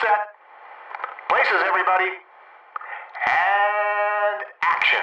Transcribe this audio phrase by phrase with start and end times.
[0.00, 0.32] set.
[1.28, 2.10] Places, everybody.
[3.26, 4.98] And action.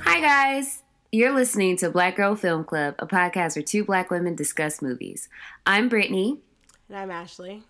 [0.00, 0.82] Hi, guys.
[1.12, 5.28] You're listening to Black Girl Film Club, a podcast where two black women discuss movies.
[5.66, 6.40] I'm Brittany,
[6.88, 7.64] And I'm Ashley.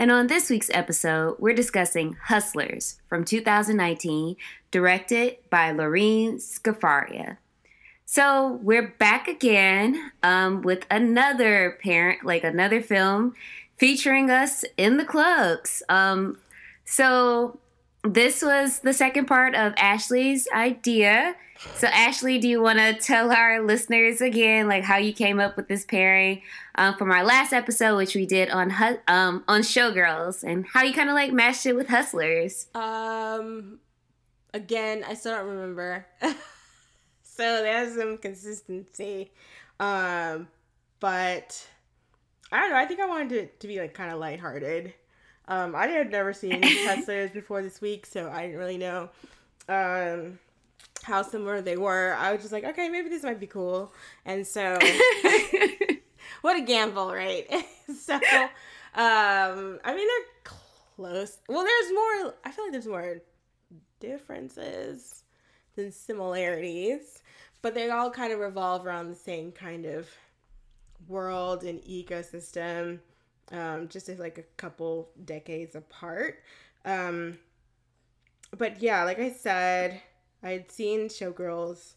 [0.00, 4.34] And on this week's episode, we're discussing Hustlers from 2019,
[4.70, 7.36] directed by Lorene Scafaria.
[8.06, 13.34] So we're back again um, with another parent, like another film
[13.76, 15.82] featuring us in the clubs.
[15.90, 16.38] Um,
[16.86, 17.58] so
[18.02, 21.34] this was the second part of Ashley's idea.
[21.76, 25.56] So Ashley, do you want to tell our listeners again, like how you came up
[25.56, 26.40] with this pairing
[26.76, 28.72] um, from our last episode, which we did on
[29.08, 32.68] um, on Showgirls, and how you kind of like mashed it with Hustlers?
[32.74, 33.80] Um,
[34.54, 36.06] again, I still don't remember.
[37.22, 39.30] so there's some consistency.
[39.78, 40.48] Um,
[40.98, 41.66] but
[42.52, 42.76] I don't know.
[42.76, 44.94] I think I wanted it to be like kind of lighthearted.
[45.50, 49.10] Um, I had never seen Hustlers before this week, so I didn't really know
[49.68, 50.38] um
[51.02, 52.14] how similar they were.
[52.18, 53.92] I was just like, okay, maybe this might be cool.
[54.24, 54.78] And so
[56.42, 57.46] what a gamble, right?
[57.98, 61.38] so, um, I mean, they're close.
[61.48, 62.34] Well, there's more.
[62.44, 63.20] I feel like there's more
[63.98, 65.24] differences
[65.74, 67.22] than similarities,
[67.62, 70.08] but they all kind of revolve around the same kind of
[71.08, 73.00] world and ecosystem,
[73.52, 76.42] um, just like a couple decades apart.
[76.84, 77.38] Um,
[78.56, 80.00] but yeah, like I said,
[80.42, 81.94] I had seen Showgirls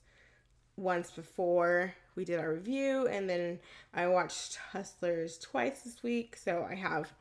[0.75, 3.59] once before we did our review, and then
[3.93, 7.11] I watched Hustlers twice this week, so I have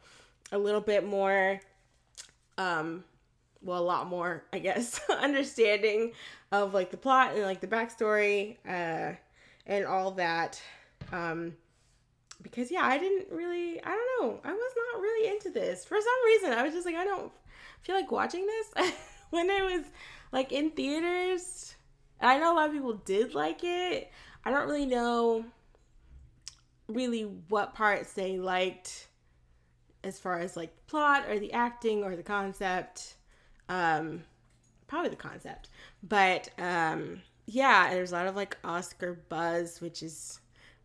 [0.51, 1.61] a little bit more,
[2.59, 3.05] um,
[3.63, 6.13] well, a lot more, I guess, understanding
[6.51, 9.15] of like the plot and like the backstory, uh,
[9.67, 10.61] and all that.
[11.13, 11.55] Um,
[12.43, 15.97] because yeah, I didn't really, I don't know, I was not really into this for
[16.01, 16.53] some reason.
[16.53, 17.33] I was just like, I don't
[17.83, 18.93] feel like watching this
[19.31, 19.85] when it was
[20.33, 21.75] like in theaters.
[22.21, 24.11] I know a lot of people did like it.
[24.45, 25.45] I don't really know
[26.89, 29.09] really what parts they liked
[30.05, 33.15] as far as like the plot or the acting or the concept.
[33.69, 34.25] Um
[34.87, 35.69] probably the concept.
[36.03, 40.41] But um yeah, there's a lot of like Oscar buzz, which is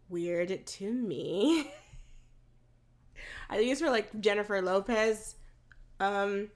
[0.10, 1.72] weird to me.
[3.50, 5.36] I think it's for like Jennifer Lopez
[6.00, 6.50] um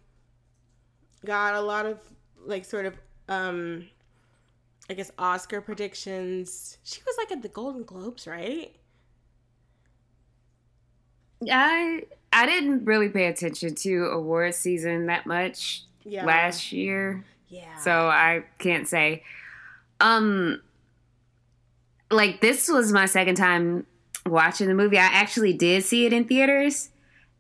[1.26, 2.00] got a lot of
[2.46, 2.96] like sort of
[3.30, 3.88] um
[4.90, 6.78] I guess Oscar predictions.
[6.84, 8.76] She was like at the Golden Globes, right?
[11.50, 16.26] I I didn't really pay attention to award season that much Yeah.
[16.26, 17.24] last year.
[17.48, 17.78] Yeah.
[17.80, 19.24] so I can't say.
[20.00, 20.62] Um,
[22.12, 23.86] like this was my second time
[24.26, 24.98] watching the movie.
[24.98, 26.90] I actually did see it in theaters,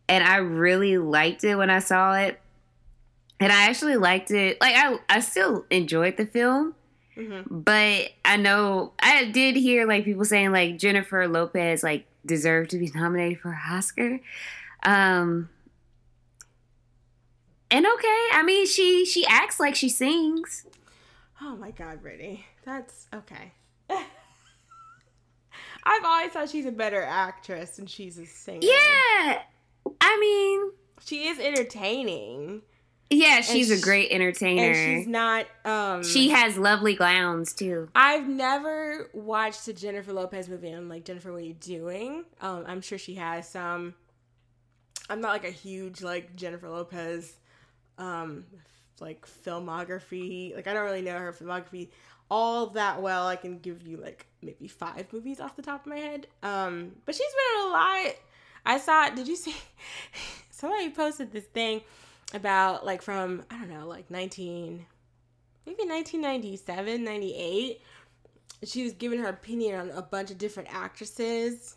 [0.09, 2.40] and I really liked it when I saw it.
[3.40, 4.60] And I actually liked it.
[4.62, 6.76] Like I, I still enjoyed the film,
[7.18, 7.44] Mhm.
[7.50, 12.78] but I know I did hear like people saying like Jennifer Lopez like deserved to
[12.78, 14.20] be nominated for an Oscar.
[14.84, 15.50] Um,
[17.70, 20.66] and okay, I mean she she acts like she sings.
[21.42, 22.46] Oh my god, Brittany.
[22.66, 23.54] That's okay.
[25.84, 28.59] I've always thought she's a better actress than she's a singer.
[28.62, 29.42] Yeah,
[30.00, 30.72] I mean,
[31.03, 32.62] She is entertaining.
[33.09, 34.72] yeah, she's a great entertainer.
[34.72, 37.90] And she's not um she has lovely gowns too.
[37.96, 42.25] I've never watched a Jennifer Lopez movie and I'm like, Jennifer, what are you doing?
[42.42, 43.96] Um, I'm sure she has some.
[45.09, 47.34] I'm not like a huge like Jennifer Lopez
[47.98, 48.46] um
[49.02, 50.56] like filmography.
[50.56, 51.90] Like I don't really know her filmography
[52.30, 53.28] all that well.
[53.28, 56.28] I can give you like maybe five movies off the top of my head.
[56.44, 58.16] Um, but she's been in a lot.
[58.66, 59.56] I saw did you see
[60.52, 61.81] somebody posted this thing
[62.34, 64.85] about like from I don't know, like 19
[65.66, 67.81] maybe 1997, 98.
[68.63, 71.75] She was giving her opinion on a bunch of different actresses.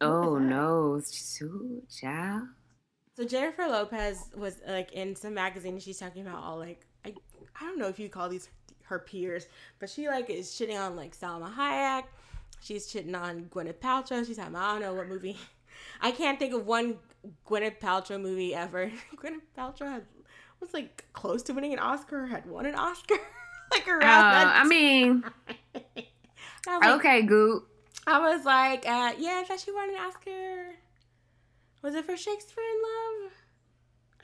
[0.00, 1.48] Oh no, so
[1.90, 2.48] child.
[3.16, 5.78] So Jennifer Lopez was like in some magazine.
[5.78, 7.14] She's talking about all like I
[7.58, 8.48] I don't know if you call these
[8.88, 9.46] her peers,
[9.78, 12.04] but she like is shitting on like Salma Hayek.
[12.60, 14.26] She's shitting on Gwyneth Paltrow.
[14.26, 15.36] She's talking about, I don't know what movie.
[16.00, 16.96] I can't think of one
[17.46, 18.90] Gwyneth Paltrow movie ever.
[19.16, 20.02] Gwyneth Paltrow had,
[20.60, 22.26] was like close to winning an Oscar.
[22.26, 23.16] Had won an Oscar
[23.72, 24.56] like Uh, around that.
[24.56, 25.24] I mean,
[26.68, 27.68] I like, okay, Goop.
[28.06, 30.74] I was like, uh, yeah, I thought she won an Oscar.
[31.82, 33.32] Was it for Shakespeare in Love?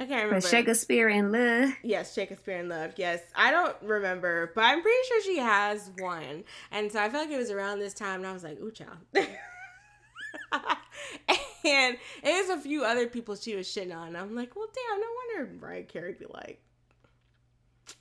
[0.03, 0.49] I can't remember.
[0.49, 1.75] Shakespeare in Love.
[1.85, 2.95] Yes, Shakespeare in Love.
[2.97, 6.43] Yes, I don't remember, but I'm pretty sure she has one.
[6.73, 8.73] And so I feel like it was around this time, and I was like, "Ooh,
[8.73, 8.97] child."
[11.65, 14.17] and there's a few other people she was shitting on.
[14.17, 15.07] I'm like, "Well, damn, no
[15.39, 16.61] wonder Mariah Carey be like,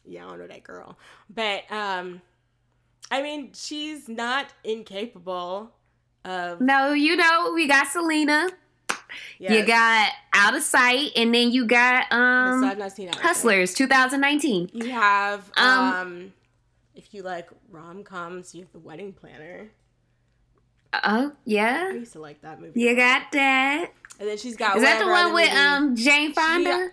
[0.04, 0.97] yeah, I don't know that girl."
[1.30, 2.24] But um,
[3.12, 5.69] I mean, she's not incapable
[6.25, 6.62] of.
[6.62, 8.50] No, you know, we got Selena.
[9.40, 13.10] You got Out of Sight, and then you got um I've not seen.
[13.13, 14.72] Hustlers 2019.
[14.74, 16.34] You have um, Um,
[16.96, 19.69] if you like rom coms, you have The Wedding Planner.
[21.04, 22.80] Oh, yeah, I used to like that movie.
[22.81, 23.92] You got that.
[24.19, 26.90] And then she's got Is that the one with movie- um Jane Fonda?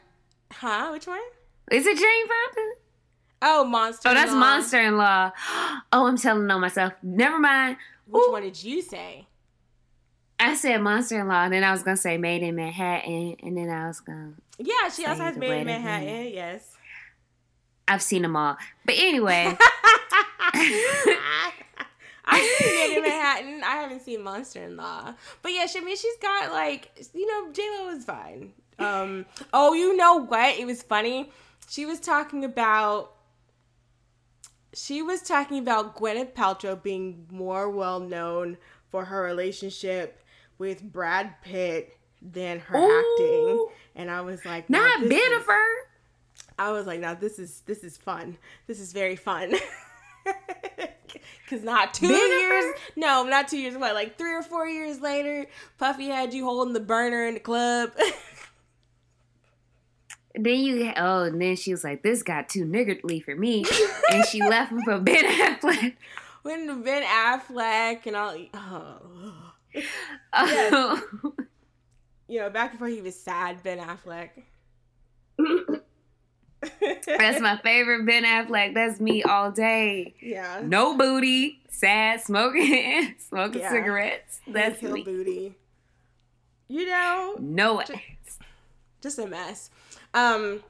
[0.53, 0.91] Huh?
[0.93, 1.21] Which one?
[1.71, 2.71] Is it Jane Fonda?
[3.43, 4.09] Oh, Monster.
[4.09, 4.33] Oh, that's.
[4.33, 5.31] Monster in Law.
[5.93, 6.93] Oh, I'm telling on myself.
[7.03, 7.77] Never mind.
[8.07, 8.33] Which Ooh.
[8.33, 9.27] one did you say?
[10.41, 13.57] I said Monster in Law, and then I was gonna say Maid in Manhattan, and
[13.57, 14.35] then I was gonna.
[14.59, 16.29] Yeah, she also has Maid in Manhattan.
[16.33, 16.75] Yes.
[17.89, 19.57] I've seen them all, but anyway.
[22.31, 23.63] I've seen Maid in Manhattan.
[23.65, 25.15] I haven't seen Monster in Law.
[25.43, 28.53] But yeah, she, I mean, she's got like, you know, J Lo is fine.
[28.79, 29.27] Um.
[29.53, 30.57] Oh, you know what?
[30.57, 31.33] It was funny.
[31.69, 33.15] She was talking about.
[34.75, 38.59] She was talking about Gwyneth Paltrow being more well known
[38.91, 40.23] for her relationship
[40.59, 45.09] with Brad Pitt than her acting, and I was like, Not is-
[46.59, 48.37] I was like, now this is this is fun.
[48.67, 49.55] This is very fun.
[51.49, 52.25] Cause not two Jennifer?
[52.27, 53.75] years, no, not two years.
[53.75, 55.47] What, like three or four years later,
[55.79, 57.93] Puffy had you holding the burner in the club.
[60.35, 63.65] Then you oh, and then she was like, "This got too niggardly for me,"
[64.13, 65.97] and she left him for Ben Affleck.
[66.43, 69.48] when Ben Affleck and all, oh,
[70.33, 71.03] Oh.
[72.29, 74.31] you know, back before he was sad, Ben Affleck.
[77.07, 78.75] That's my favorite Ben Affleck.
[78.75, 80.15] That's me all day.
[80.21, 80.61] yeah.
[80.65, 83.71] No booty, sad, smoking, smoking Yeah.
[83.71, 84.41] cigarettes.
[84.47, 85.03] That's Hill me.
[85.05, 85.55] booty.
[86.69, 88.19] You know, No Ju- way.
[89.01, 89.71] just a mess.
[90.15, 90.63] Um.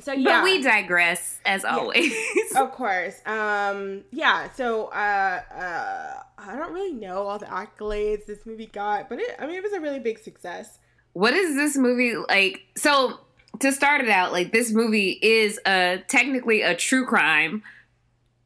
[0.00, 0.40] So yeah.
[0.40, 2.12] But we digress as always.
[2.56, 8.46] of course um yeah so uh uh i don't really know all the accolades this
[8.46, 10.78] movie got but it i mean it was a really big success
[11.16, 12.60] what is this movie like?
[12.76, 13.18] So
[13.60, 17.62] to start it out, like this movie is a technically a true crime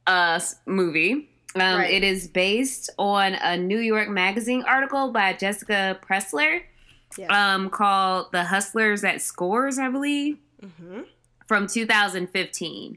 [0.06, 1.29] uh movie.
[1.56, 1.91] Um, Right.
[1.94, 6.61] It is based on a New York Magazine article by Jessica Pressler
[7.19, 10.38] yeah um, called "The Hustlers at Scores," I believe.
[10.79, 11.00] hmm
[11.50, 12.97] from 2015.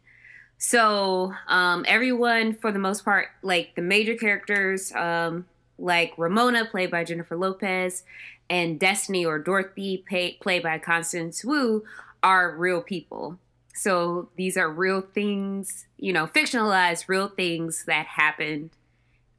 [0.59, 5.47] So um, everyone, for the most part, like the major characters, um,
[5.79, 8.03] like Ramona, played by Jennifer Lopez,
[8.51, 11.83] and Destiny or Dorothy, pay, played by Constance Wu,
[12.21, 13.39] are real people.
[13.73, 18.69] So these are real things, you know, fictionalized real things that happened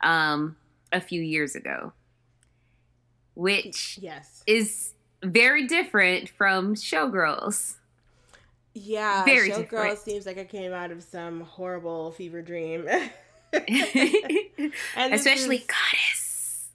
[0.02, 0.56] um,
[0.90, 1.92] a few years ago,
[3.36, 7.76] which yes is very different from Showgirls.
[8.74, 9.98] Yeah Very showgirl different.
[10.00, 12.86] seems like it came out of some horrible fever dream
[14.96, 16.68] Especially is- goddess.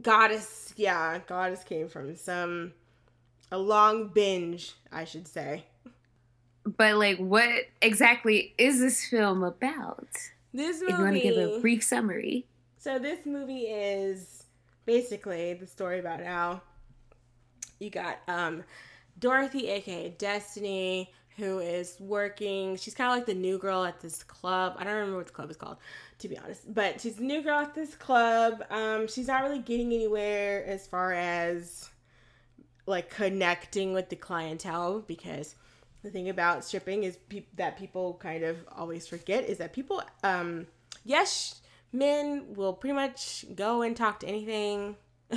[0.00, 2.72] goddess yeah goddess came from some
[3.50, 5.64] a long binge i should say
[6.64, 10.06] But like, what exactly is this film about?
[10.54, 12.46] this If you want to give a brief summary.
[12.78, 14.44] So this movie is
[14.86, 16.60] basically the story about how
[17.80, 18.62] you got um
[19.18, 22.76] Dorothy, aka Destiny, who is working.
[22.76, 24.76] She's kind of like the new girl at this club.
[24.78, 25.78] I don't remember what the club is called,
[26.18, 26.72] to be honest.
[26.72, 28.62] But she's the new girl at this club.
[28.70, 31.90] Um, she's not really getting anywhere as far as
[32.86, 35.54] like connecting with the clientele because
[36.02, 40.02] the thing about stripping is pe- that people kind of always forget is that people
[40.24, 40.66] um
[41.04, 41.60] yes
[41.92, 44.96] men will pretty much go and talk to anything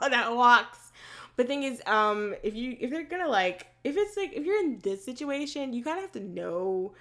[0.00, 0.92] that walks
[1.36, 4.60] but thing is um if you if they're gonna like if it's like if you're
[4.60, 6.92] in this situation you kind of have to know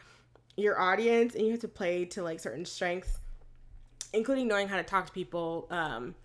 [0.57, 3.19] your audience and you have to play to like certain strengths
[4.13, 6.15] including knowing how to talk to people um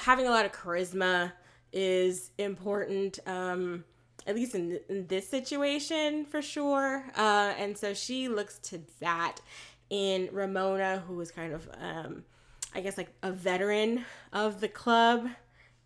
[0.00, 1.32] having a lot of charisma
[1.72, 3.84] is important um
[4.26, 7.04] at least in, in this situation for sure.
[7.16, 9.40] Uh and so she looks to that
[9.90, 12.22] in ramona who is kind of um
[12.74, 15.28] i guess like a veteran of the club.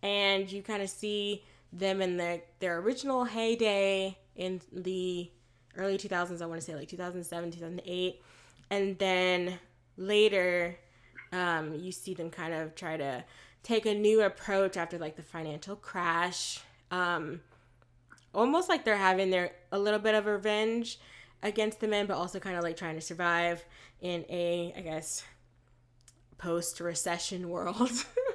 [0.03, 1.43] And you kind of see
[1.77, 5.29] them in their their original heyday in the
[5.75, 8.21] early 2000s i want to say like 2007 2008
[8.69, 9.59] and then
[9.97, 10.77] later
[11.33, 13.23] um, you see them kind of try to
[13.61, 17.41] take a new approach after like the financial crash um,
[18.33, 20.99] almost like they're having their a little bit of revenge
[21.43, 23.65] against the men, but also kind of like trying to survive
[24.01, 25.23] in a, I guess,
[26.37, 27.91] post recession world.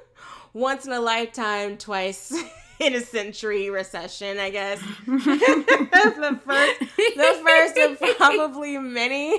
[0.53, 2.35] Once in a lifetime, twice
[2.83, 4.81] in a century recession, I guess.
[5.07, 9.39] the first, the first of probably many.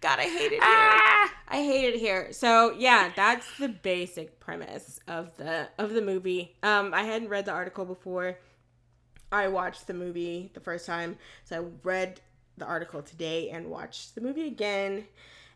[0.00, 0.60] God, I hate it here.
[0.62, 1.34] Ah!
[1.48, 2.32] I hate it here.
[2.32, 6.56] So yeah, that's the basic premise of the of the movie.
[6.62, 8.38] Um, I hadn't read the article before.
[9.32, 12.20] I watched the movie the first time, so I read
[12.56, 15.04] the article today and watched the movie again,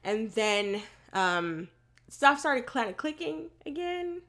[0.05, 1.69] and then um,
[2.09, 4.23] stuff started kind of clicking again.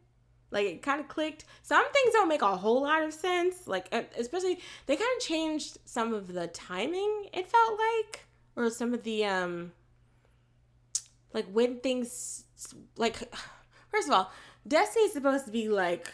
[0.54, 1.46] Like it kind of clicked.
[1.64, 3.68] Some things don't make a whole lot of sense.
[3.68, 7.26] Like especially they kind of changed some of the timing.
[7.34, 9.72] It felt like, or some of the um,
[11.34, 12.44] like when things
[12.98, 13.18] like
[13.90, 14.32] first of all,
[14.68, 16.12] Destiny's supposed to be like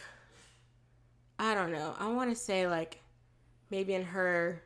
[1.38, 1.94] I don't know.
[1.98, 3.02] I want to say like
[3.70, 4.62] maybe in her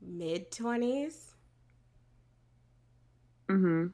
[0.00, 1.14] mid 20s.
[3.48, 3.86] Mm-hmm.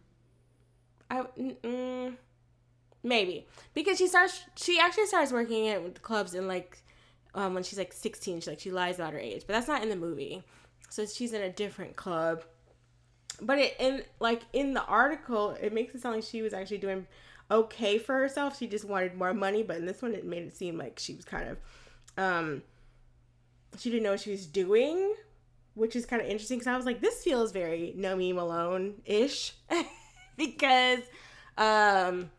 [1.10, 2.16] I mm,
[3.06, 3.46] maybe.
[3.74, 6.82] Because she starts she actually starts working at the clubs in like
[7.34, 9.82] um when she's like 16 she like she lies about her age but that's not
[9.82, 10.42] in the movie.
[10.90, 12.42] So she's in a different club.
[13.40, 16.78] But it in like in the article it makes it sound like she was actually
[16.78, 17.06] doing
[17.50, 18.58] okay for herself.
[18.58, 21.14] She just wanted more money but in this one it made it seem like she
[21.14, 21.58] was kind of
[22.18, 22.62] um
[23.78, 25.14] she didn't know what she was doing
[25.74, 29.52] which is kind of interesting because i was like this feels very nomi malone ish
[30.36, 31.00] because
[31.58, 32.30] um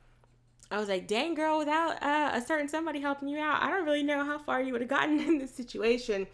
[0.70, 3.86] I was like, dang girl, without uh, a certain somebody helping you out, I don't
[3.86, 6.28] really know how far you would have gotten in this situation.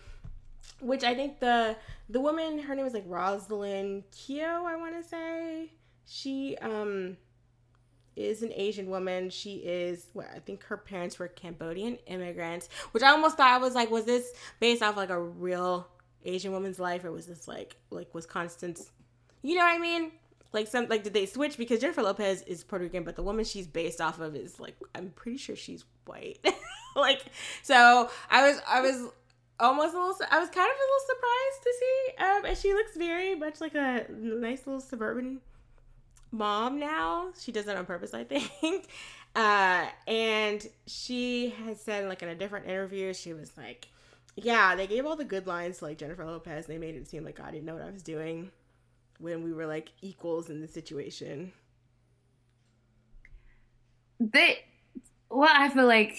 [0.80, 1.76] Which I think the
[2.10, 5.72] the woman, her name was like Roselyn Keo, I want to say.
[6.06, 7.18] She um
[8.16, 9.30] is an Asian woman.
[9.30, 13.58] She is what I think her parents were Cambodian immigrants, which I almost thought I
[13.58, 15.88] was like, was this based off like a real
[16.26, 18.90] Asian woman's life, or was this like like was Constance?
[19.42, 20.12] You know what I mean?
[20.54, 23.44] Like some like did they switch because Jennifer Lopez is Puerto Rican, but the woman
[23.44, 26.40] she's based off of is like I'm pretty sure she's white.
[26.96, 27.24] like
[27.64, 29.10] so I was I was
[29.60, 32.74] almost a little I was kind of a little surprised to see um and she
[32.74, 35.42] looks very much like a nice little suburban
[36.32, 37.32] mom now.
[37.40, 38.88] She does it on purpose, I think.
[39.36, 43.88] Uh and she has said like in a different interview she was like
[44.36, 46.68] yeah, they gave all the good lines to like Jennifer Lopez.
[46.68, 48.52] They made it seem like I didn't know what I was doing
[49.24, 51.54] when we were like equals in the situation.
[54.20, 54.60] They,
[55.30, 56.18] well, I feel like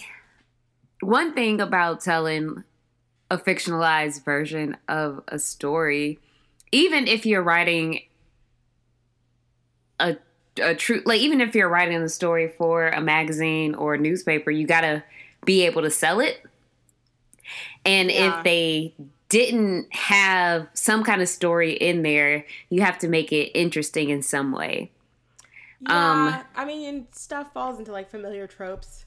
[1.00, 2.64] one thing about telling
[3.30, 6.18] a fictionalized version of a story,
[6.72, 8.00] even if you're writing
[10.00, 10.16] a
[10.60, 14.50] a true like even if you're writing a story for a magazine or a newspaper,
[14.50, 15.04] you gotta
[15.44, 16.42] be able to sell it.
[17.84, 18.38] And Yeah.
[18.38, 18.94] if they
[19.34, 24.22] didn't have some kind of story in there, you have to make it interesting in
[24.22, 24.92] some way.
[25.80, 29.04] Yeah, Um, I mean, stuff falls into like familiar tropes.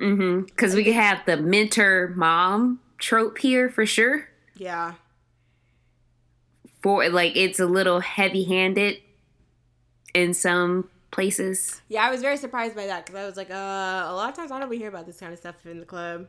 [0.00, 0.42] Mm-hmm.
[0.46, 4.28] Because we could have the mentor mom trope here for sure.
[4.56, 4.94] Yeah,
[6.82, 8.98] For like, it's a little heavy-handed
[10.12, 11.80] in some places.
[11.88, 12.02] yeah.
[12.04, 14.50] I was very surprised by that because I was like, uh, a lot of times
[14.50, 16.26] I don't we hear about this kind of stuff in the club.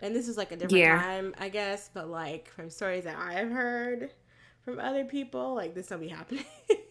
[0.00, 1.00] And this is like a different Yeah.
[1.00, 4.12] time, I guess, but like from stories that I've heard
[4.64, 6.44] from other people, like this don't be happening.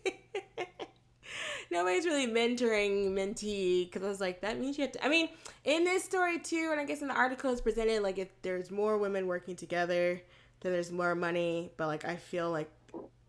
[1.69, 5.05] Nobody's really mentoring mentee because I was like, that means you have to.
[5.05, 5.27] I mean,
[5.65, 8.71] in this story too, and I guess in the article it's presented like if there's
[8.71, 10.21] more women working together,
[10.61, 11.71] then there's more money.
[11.75, 12.71] But like, I feel like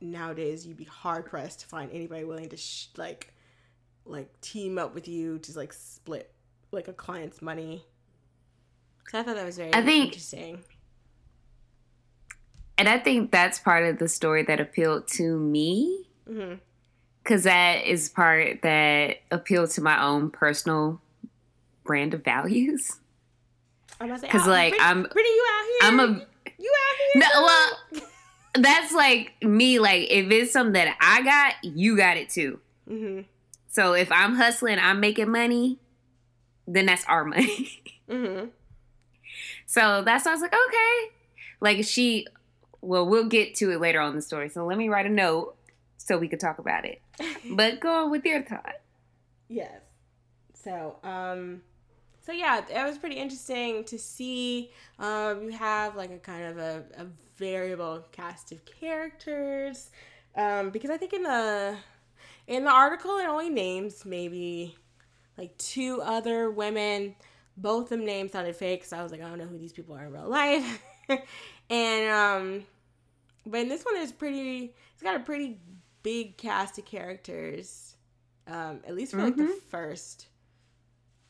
[0.01, 3.33] nowadays you'd be hard pressed to find anybody willing to sh- like,
[4.05, 6.33] like team up with you to like split
[6.71, 7.85] like a client's money.
[9.11, 10.63] So I thought that was very I think- interesting.
[12.77, 16.05] And I think that's part of the story that appealed to me.
[17.25, 21.01] Because that is part that appealed to my own personal
[21.85, 22.99] brand of values.
[24.01, 25.79] I'm gonna say, 'Cause, oh, like, pretty, I'm- pretty you out here.
[25.83, 26.07] I'm a
[26.59, 27.23] you out here.
[27.23, 28.03] No, well-
[28.55, 29.79] that's like me.
[29.81, 32.61] Like if it's something that I got, you got it too.
[32.89, 33.25] Mhm.
[33.69, 35.79] So if I'm hustling, I'm making money,
[36.67, 37.83] then that's our money.
[38.09, 38.51] Mhm.
[39.69, 41.15] So that's why I was like, okay.
[41.61, 42.27] Like she,
[42.81, 44.49] well, we'll get to it later on in the story.
[44.49, 45.57] So let me write a note
[45.99, 47.03] so we could talk about it.
[47.55, 48.77] But go on with your thought.
[49.49, 49.83] Yes.
[50.55, 51.61] So, um,
[52.25, 54.71] so yeah, it was pretty interesting to see.
[54.99, 57.07] Um, you have like a kind of a, a
[57.37, 59.91] variable cast of characters,
[60.35, 61.77] um, because I think in the
[62.47, 64.77] in the article it only names maybe
[65.37, 67.15] like two other women,
[67.61, 69.73] both of them names sounded fake, so I was like, I don't know who these
[69.73, 70.83] people are in real life.
[71.71, 72.63] and um,
[73.47, 74.73] but in this one, there's pretty.
[74.95, 75.59] It's got a pretty
[76.03, 77.95] big cast of characters.
[78.47, 79.61] Um, at least for like the Mhm.
[79.69, 80.27] first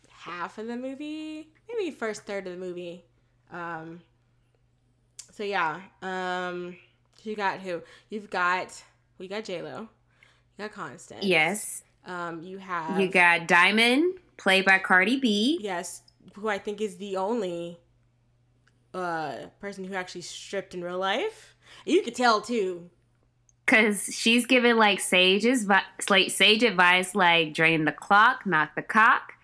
[0.08, 3.04] half of the movie, maybe first third of the movie.
[3.50, 4.00] Um,
[5.32, 6.76] so yeah, um,
[7.24, 7.82] you got who?
[8.10, 8.82] You've got
[9.18, 9.88] we got J Lo,
[10.58, 11.24] you got Constance.
[11.24, 11.82] Yes.
[12.06, 15.58] Um, you have You got Diamond, played by Cardi B.
[15.60, 16.02] yes,
[16.34, 17.78] who I think is the only
[18.94, 21.56] uh person who actually stripped in real life.
[21.84, 22.90] You could tell too.
[23.66, 29.34] Cause she's giving like sages, like sage advice, like drain the clock, not the cock.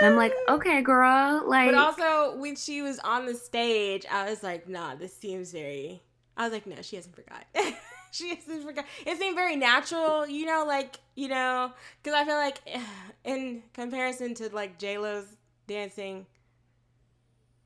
[0.00, 4.30] And I'm like, okay, girl, like, But also when she was on the stage, I
[4.30, 6.02] was like, nah, this seems very.
[6.36, 7.44] I was like, no, she hasn't forgot.
[8.10, 8.86] she hasn't forgot.
[9.04, 11.72] It seemed very natural, you know, like you know,
[12.02, 12.60] because I feel like
[13.24, 15.26] in comparison to like J Lo's
[15.66, 16.26] dancing,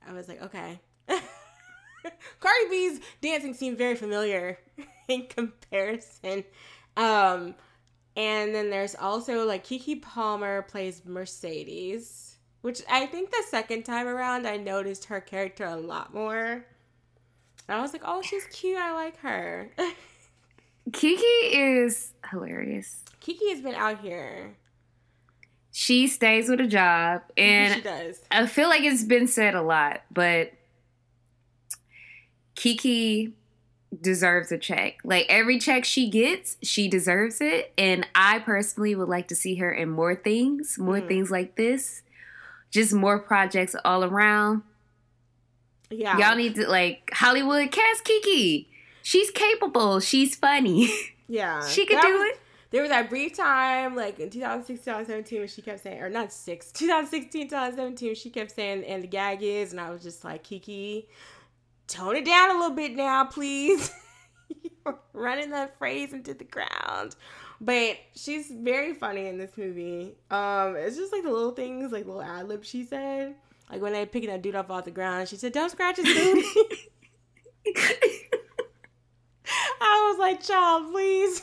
[0.09, 0.81] I was like, okay.
[1.09, 4.59] Cardi B's dancing seemed very familiar
[5.09, 6.45] in comparison.
[6.97, 7.55] Um,
[8.17, 14.07] and then there's also like Keke Palmer plays Mercedes, which I think the second time
[14.07, 16.65] around I noticed her character a lot more.
[17.69, 18.79] And I was like, oh, she's cute.
[18.79, 19.71] I like her.
[20.91, 21.21] Keke
[21.53, 23.05] is hilarious.
[23.21, 24.57] Keke has been out here.
[25.73, 28.21] She stays with a job, she and does.
[28.31, 30.53] I feel like it's been said a lot, but
[32.57, 33.33] Keke
[34.03, 34.99] deserves a check.
[35.05, 37.73] Like every check she gets, she deserves it.
[37.79, 41.09] And I personally would like to see her in more things, more Mm.
[41.09, 42.03] things like this.
[42.71, 44.63] Just more projects all around.
[45.91, 46.19] Yeah.
[46.19, 48.67] Y'all need to like Hollywood cast Keke.
[49.03, 50.01] She's capable.
[50.01, 50.91] She's funny.
[51.29, 51.67] yeah.
[51.67, 52.41] she could do was- it.
[52.71, 56.33] There was that brief time, like in 2016, 2017, when she kept saying, or not
[56.33, 60.25] six, 2016, 2017, when she kept saying, and the gag is, and I was just
[60.25, 61.07] like, Keke,
[61.87, 63.91] tone it down a little bit now, please.
[64.85, 67.17] You're running that phrase into the ground.
[67.61, 70.15] But she's very funny in this movie.
[70.31, 73.35] Um, it's just like the little things, like little ad libs she said.
[73.71, 76.07] Like when they picking that dude up off the ground, she said, "Don't scratch his
[76.07, 76.43] booty."
[79.81, 81.43] I was like, "Child, please."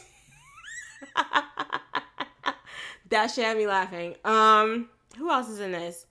[3.09, 4.15] that shit had me laughing.
[4.23, 6.05] Um, who else is in this?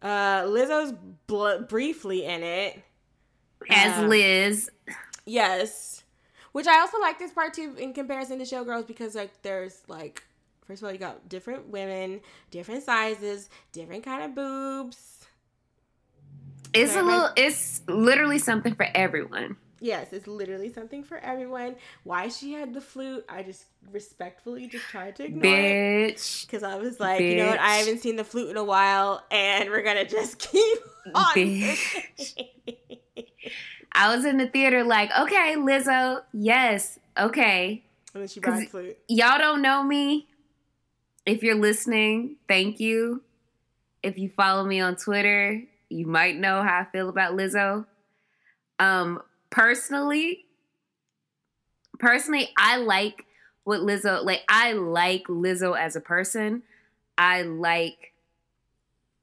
[0.00, 0.92] Uh, Lizzo's
[1.26, 2.82] bl- briefly in it.
[3.70, 4.70] As Uh, Liz.
[5.24, 6.02] Yes.
[6.52, 10.22] Which I also like this part too in comparison to Showgirls because like there's like
[10.66, 15.26] first of all you got different women, different sizes, different kind of boobs.
[16.74, 19.56] It's a little it's literally something for everyone.
[19.82, 21.74] Yes, it's literally something for everyone.
[22.04, 26.14] Why she had the flute, I just respectfully just tried to ignore it.
[26.16, 26.46] Bitch.
[26.46, 29.24] Because I was like, you know what, I haven't seen the flute in a while
[29.32, 30.78] and we're gonna just keep
[31.12, 31.34] on.
[31.34, 32.46] Bitch.
[33.90, 37.82] I was in the theater like, okay, Lizzo, yes, okay.
[38.14, 38.96] and then she brought flute.
[39.08, 40.28] Y'all don't know me.
[41.26, 43.22] If you're listening, thank you.
[44.04, 47.84] If you follow me on Twitter, you might know how I feel about Lizzo.
[48.78, 50.46] Um, personally,
[52.00, 53.24] personally, I like
[53.62, 54.42] what Lizzo like.
[54.48, 56.64] I like Lizzo as a person.
[57.16, 58.12] I like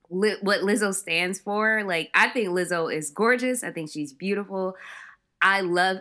[0.09, 1.83] li- what Lizzo stands for.
[1.83, 3.63] Like, I think Lizzo is gorgeous.
[3.63, 4.77] I think she's beautiful.
[5.41, 5.97] I love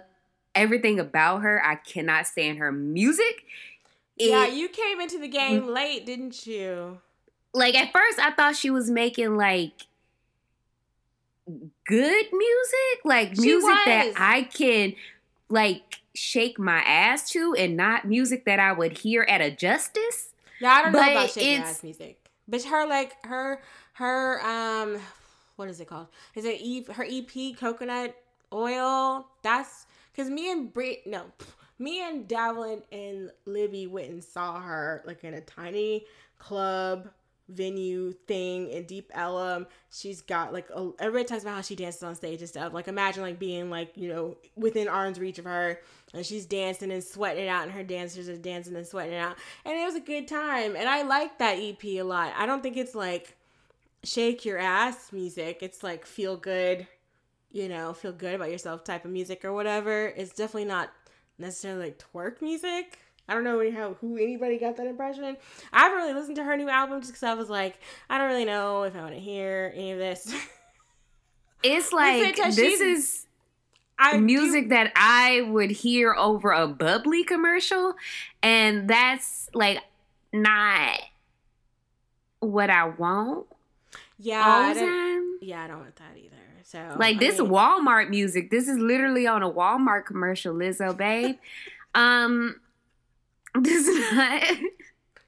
[0.55, 1.61] everything about her.
[1.65, 3.45] I cannot stand her music.
[4.17, 7.01] yeah, you came into the game late, didn't you?
[7.55, 9.73] like at first I thought she was making like
[11.87, 13.85] good music, like She music was.
[13.87, 14.95] that I can
[15.49, 20.35] like shake my ass to and not music that I would hear at a justice.
[20.61, 23.63] Yeah, I don't know about shaking ass music, but her like her
[23.95, 24.99] her um
[25.57, 26.09] what is it called?
[26.35, 28.15] Is it e- her EP coconut
[28.53, 29.27] oil?
[29.43, 31.25] That's because me and Brit no.
[31.81, 36.05] Me and Davlin and Libby went and saw her like in a tiny
[36.39, 37.09] club
[37.49, 39.67] venue thing in Deep Ellum.
[39.91, 42.73] She's got like a, everybody talks about how she dances on stage and stuff.
[42.73, 45.81] Like imagine like being like you know within arm's reach of her,
[46.15, 49.19] and she's dancing and sweating it out, and her dancers are dancing and sweating it
[49.19, 50.77] out, and it was a good time.
[50.77, 52.33] And I like that EP a lot.
[52.37, 53.37] I don't think it's like
[54.05, 55.59] shake your ass music.
[55.63, 56.87] It's like feel good,
[57.51, 60.13] you know, feel good about yourself type of music or whatever.
[60.17, 60.91] It's definitely not
[61.39, 62.99] necessarily like twerk music.
[63.29, 65.37] I don't know how who anybody got that impression.
[65.73, 68.29] I haven't really listened to her new album just because I was like, I don't
[68.29, 70.35] really know if I want to hear any of this.
[71.63, 73.27] It's like this is
[73.99, 77.95] I do- music that I would hear over a bubbly commercial,
[78.45, 79.81] and that's like
[80.33, 81.01] not
[82.41, 83.47] what I want.
[84.21, 85.39] Yeah, all I the time.
[85.43, 86.37] yeah, I don't want that either.
[86.63, 88.51] So Like I this mean, Walmart music.
[88.51, 91.39] This is literally on a Walmart commercial, Lizzo, babe.
[91.95, 92.61] um,
[93.61, 94.43] this is not.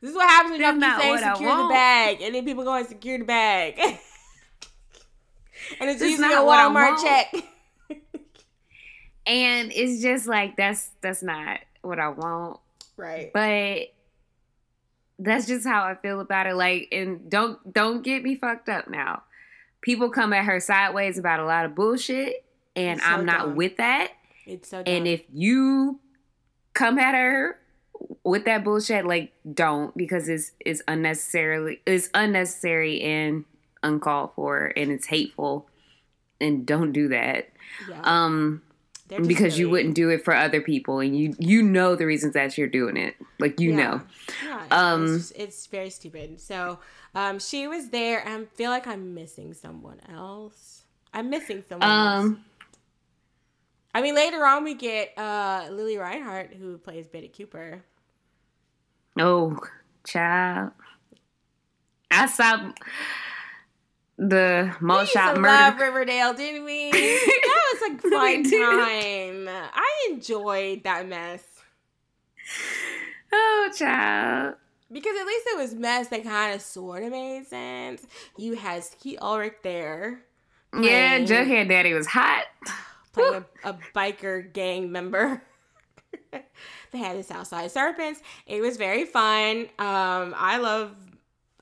[0.00, 2.64] This is what happens when y'all keep not saying secure the bag, and then people
[2.64, 3.98] go and secure the bag, and
[5.90, 7.02] it's That's usually a not what I Walmart want.
[7.02, 7.34] check.
[9.26, 12.60] and it's just like that's that's not what I want.
[12.96, 13.30] right.
[13.32, 13.92] But
[15.18, 16.54] that's just how I feel about it.
[16.54, 19.22] Like, and don't don't get me fucked up now.
[19.82, 23.56] People come at her sideways about a lot of bullshit, and so I'm not dumb.
[23.56, 24.12] with that.
[24.46, 24.82] It's so.
[24.86, 26.00] And if you
[26.72, 27.59] come at her
[28.24, 33.44] with that bullshit, like don't because it's it's unnecessarily it's unnecessary and
[33.82, 35.66] uncalled for and it's hateful.
[36.40, 37.48] And don't do that.
[37.88, 38.62] yeah, Um
[39.26, 42.56] because you wouldn't do it for other people and you you know the reasons that
[42.56, 43.16] you're doing it.
[43.38, 43.76] Like you Yeah.
[43.76, 44.02] know.
[44.44, 46.40] Yeah, Um, it's, it's very stupid.
[46.40, 46.78] So,
[47.14, 50.84] um, she was there, and I feel like I'm missing someone else.
[51.12, 52.24] I'm missing someone else.
[52.24, 52.44] Um
[53.92, 57.82] I mean, later on we get uh Lili Reinhart who plays Betty Cooper.
[59.18, 59.58] Oh
[60.06, 60.72] child.
[62.10, 62.72] I saw
[64.18, 65.46] the We used shop murder.
[65.48, 66.90] love Riverdale, didn't we?
[66.92, 69.48] that was a fun time.
[69.48, 71.42] I enjoyed that mess
[73.32, 74.56] Oh child.
[74.90, 78.04] because at least it was mess that kind of sort of made sense.
[78.36, 80.22] You had Skeet Ulrich there
[80.74, 82.44] Yeah, Playing- Jughead Daddy was hot.
[83.12, 85.42] playing a, a biker gang member.
[86.90, 88.20] they had the Southside Serpents.
[88.46, 89.68] It was very fun.
[89.78, 90.94] Um, I love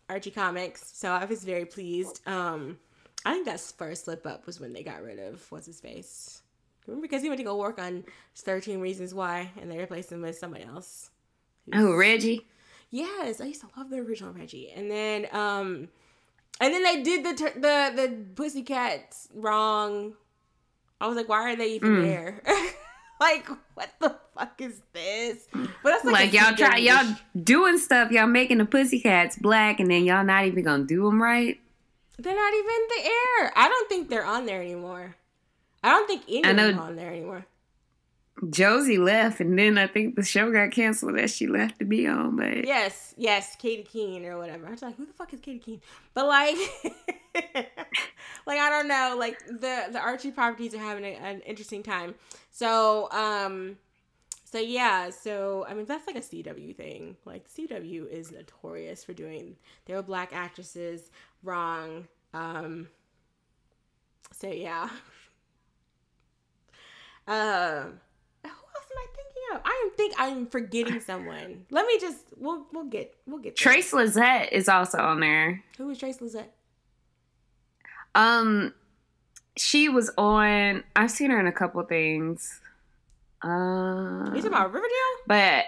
[0.08, 2.20] Archie comics, so I was very pleased.
[2.26, 2.78] Um,
[3.24, 6.42] I think that's first slip up was when they got rid of what's his face.
[6.86, 8.04] Remember because he went to go work on
[8.36, 11.10] 13 Reasons Why, and they replaced him with somebody else.
[11.74, 12.46] Oh, Reggie.
[12.90, 15.88] Yes, I used to love the original Reggie, and then um,
[16.60, 20.14] and then they did the tur- the the Pussycats wrong.
[20.98, 22.02] I was like, why are they even Mm.
[22.02, 22.42] there?
[23.20, 25.46] like, what the fuck is this?
[25.52, 29.90] But that's like, Like, y'all try y'all doing stuff, y'all making the pussycats black and
[29.90, 31.60] then y'all not even gonna do them right.
[32.18, 33.52] They're not even in the air.
[33.56, 35.16] I don't think they're on there anymore.
[35.82, 37.46] I don't think any I of them are on there anymore.
[38.50, 42.06] Josie left and then I think the show got canceled that she left to be
[42.06, 44.66] on, but Yes, yes, Katy Keene or whatever.
[44.66, 45.80] I was like, who the fuck is Katy Keene?
[46.14, 46.56] But like,
[48.46, 49.16] like I don't know.
[49.18, 52.14] Like the the Archie properties are having a, an interesting time.
[52.50, 53.76] So um,
[54.44, 55.10] so yeah.
[55.10, 57.16] So I mean that's like a CW thing.
[57.24, 61.10] Like CW is notorious for doing their black actresses
[61.42, 62.08] wrong.
[62.32, 62.88] Um.
[64.32, 64.88] So yeah.
[67.26, 68.00] Um.
[68.07, 68.07] I
[69.64, 71.66] I think I'm forgetting someone.
[71.70, 73.72] Let me just we'll we'll get we'll get there.
[73.72, 75.62] Trace Lysette is also on there.
[75.76, 76.48] Who is Trace Lysette?
[78.14, 78.74] Um
[79.56, 82.60] she was on I've seen her in a couple things.
[83.42, 84.88] Uh you talking about Riverdale?
[85.26, 85.64] but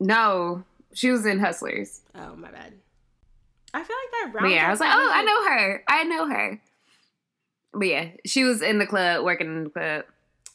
[0.00, 2.00] no, she was in Hustlers.
[2.14, 2.74] Oh my bad.
[3.72, 4.52] I feel like that round.
[4.52, 5.84] yeah, I was like, oh, I know her.
[5.88, 6.60] I know her.
[7.72, 10.04] But yeah, she was in the club, working in the club.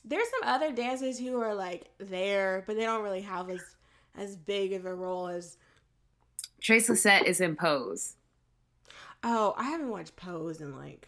[0.09, 3.61] There's some other dancers who are like there, but they don't really have as
[4.17, 5.57] as big of a role as.
[6.59, 8.15] Trace Lysette is in Pose.
[9.23, 11.07] Oh, I haven't watched Pose in like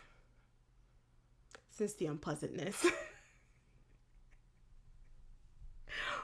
[1.72, 2.86] since the unpleasantness.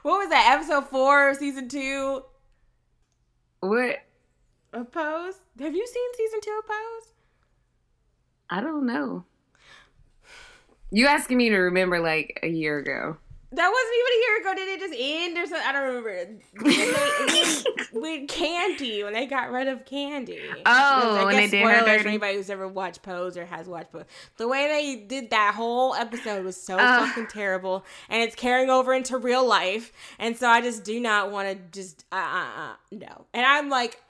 [0.04, 0.56] what was that?
[0.56, 2.24] Episode four, of season two
[3.62, 3.98] What?
[4.72, 5.34] of Pose.
[5.60, 7.12] Have you seen season two of Pose?
[8.50, 9.26] I don't know.
[10.92, 13.18] You asking me to remember like a year ago.
[13.50, 14.56] That wasn't even a year ago.
[14.56, 15.68] Did it just end or something?
[15.68, 16.42] I don't remember.
[16.64, 20.40] With- With Candy, when they got rid of Candy.
[20.66, 23.92] Oh, when they did her spoilers for anybody who's ever watched Pose or has watched
[23.92, 24.04] Pose.
[24.38, 27.08] The way they did that whole episode was so Ugh.
[27.08, 29.92] fucking terrible, and it's carrying over into real life.
[30.20, 33.26] And so I just do not want to just uh uh uh no.
[33.34, 34.02] And I'm like,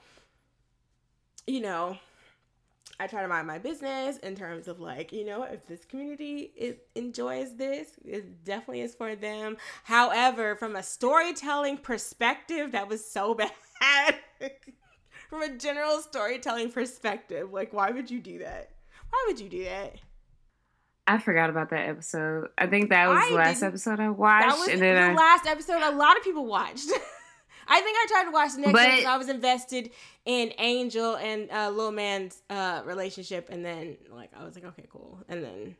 [1.46, 1.96] you know.
[3.00, 6.52] I try to mind my business in terms of like, you know, if this community
[6.56, 9.56] it enjoys this, it definitely is for them.
[9.84, 13.34] However, from a storytelling perspective, that was so
[13.80, 14.16] bad.
[15.30, 18.70] from a general storytelling perspective, like why would you do that?
[19.10, 19.96] Why would you do that?
[21.06, 22.48] I forgot about that episode.
[22.58, 24.48] I think that was I the last episode I watched.
[24.48, 26.90] That was and the I, last episode a lot of people watched.
[27.68, 29.90] I think I tried to watch the next But- one I was invested
[30.24, 34.84] in Angel and uh, Lil Man's uh, relationship, and then like I was like, okay,
[34.90, 35.76] cool, and then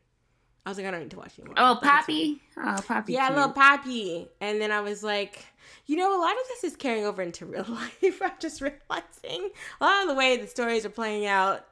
[0.67, 1.55] I was like, I don't need to watch anymore.
[1.57, 2.41] oh, Papi.
[2.59, 3.09] Oh, Papi.
[3.11, 3.39] Yeah, cute.
[3.39, 4.29] little Papi.
[4.43, 5.47] And then I was like,
[5.87, 8.21] you know, a lot of this is carrying over into real life.
[8.23, 11.65] I'm just realizing a lot of the way the stories are playing out.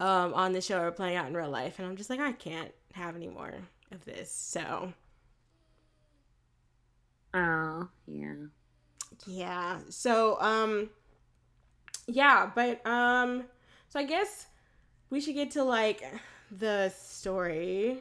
[0.00, 2.32] um, on the show are playing out in real life, and I'm just like, I
[2.32, 3.52] can't have any more
[3.92, 4.32] of this.
[4.32, 4.92] So
[7.34, 8.34] Oh, yeah.
[9.26, 10.90] Yeah, so um,
[12.06, 13.44] yeah, but um,
[13.88, 14.46] so I guess
[15.10, 16.02] we should get to like
[16.50, 17.98] the story.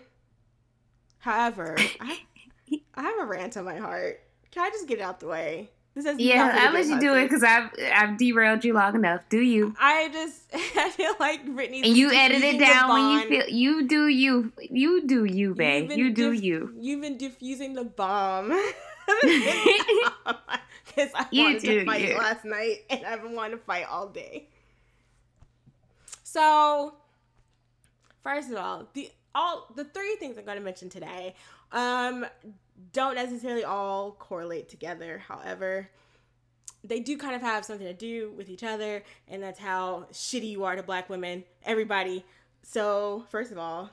[1.19, 2.19] However, I,
[2.95, 4.21] I have a rant on my heart.
[4.52, 5.69] Can I just get it out the way?
[5.93, 9.28] This has Yeah, I'll let you do it because I've I've derailed you long enough.
[9.30, 9.76] Do you?
[9.80, 11.82] I just I feel like Brittany.
[11.84, 15.91] And you edit it down when you feel you do you you do you, babe.
[15.91, 16.74] You do dif- you.
[16.80, 18.52] You've been diffusing the bomb.
[20.95, 22.17] Because I You wanted do to fight you.
[22.17, 24.47] last night, and I've been wanting to fight all day.
[26.23, 26.93] So,
[28.23, 31.36] first of all, the all the three things I'm going to mention today
[31.71, 32.25] um,
[32.91, 35.21] don't necessarily all correlate together.
[35.25, 35.89] However,
[36.84, 40.49] they do kind of have something to do with each other, and that's how shitty
[40.49, 42.25] you are to black women, everybody.
[42.63, 43.89] So, first of all,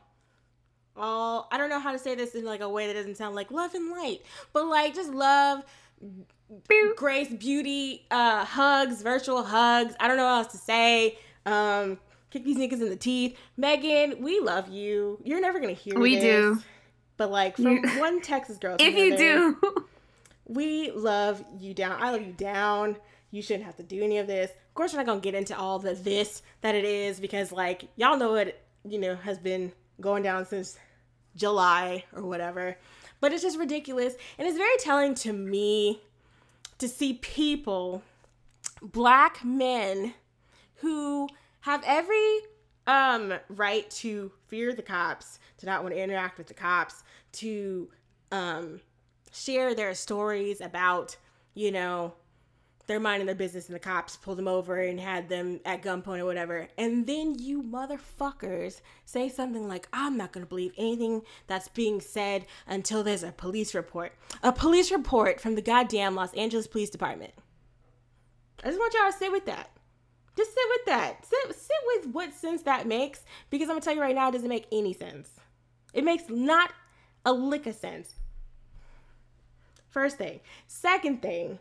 [0.96, 3.34] all I don't know how to say this in like a way that doesn't sound
[3.36, 5.64] like love and light, but like just love.
[6.96, 9.94] Grace, beauty, uh, hugs, virtual hugs.
[10.00, 11.18] I don't know what else to say.
[11.46, 11.98] Um,
[12.30, 13.36] kick these niggas in the teeth.
[13.56, 15.18] Megan, we love you.
[15.24, 16.62] You're never gonna hear We this, do.
[17.16, 19.86] But like from You- one Texas girl, If you do,
[20.46, 22.02] we love you down.
[22.02, 22.96] I love you down.
[23.30, 24.50] You shouldn't have to do any of this.
[24.50, 27.84] Of course, we're not gonna get into all the this that it is because, like,
[27.96, 30.78] y'all know what you know has been going down since
[31.36, 32.76] July or whatever.
[33.20, 36.00] But it's just ridiculous, and it's very telling to me
[36.78, 38.02] to see people,
[38.80, 40.14] black men,
[40.76, 41.28] who
[41.60, 42.38] have every
[42.86, 47.02] um right to fear the cops, to not want to interact with the cops,
[47.32, 47.88] to
[48.30, 48.80] um
[49.32, 51.16] share their stories about,
[51.54, 52.14] you know,
[52.88, 56.20] they're minding their business and the cops pulled them over and had them at gunpoint
[56.20, 56.68] or whatever.
[56.78, 62.00] And then you motherfuckers say something like, I'm not going to believe anything that's being
[62.00, 64.14] said until there's a police report.
[64.42, 67.34] A police report from the goddamn Los Angeles Police Department.
[68.64, 69.70] I just want y'all to sit with that.
[70.34, 71.26] Just sit with that.
[71.26, 74.30] Sit, sit with what sense that makes because I'm going to tell you right now,
[74.30, 75.28] it doesn't make any sense.
[75.92, 76.72] It makes not
[77.26, 78.14] a lick of sense.
[79.90, 80.40] First thing.
[80.66, 81.58] Second thing.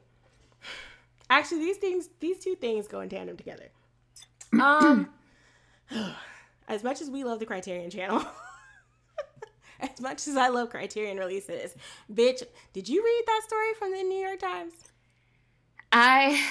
[1.29, 3.69] Actually, these things, these two things go in tandem together.
[4.61, 5.09] Um,
[6.69, 8.23] as much as we love the Criterion Channel,
[9.81, 11.75] as much as I love Criterion releases,
[12.11, 14.73] bitch, did you read that story from the New York Times?
[15.91, 16.41] I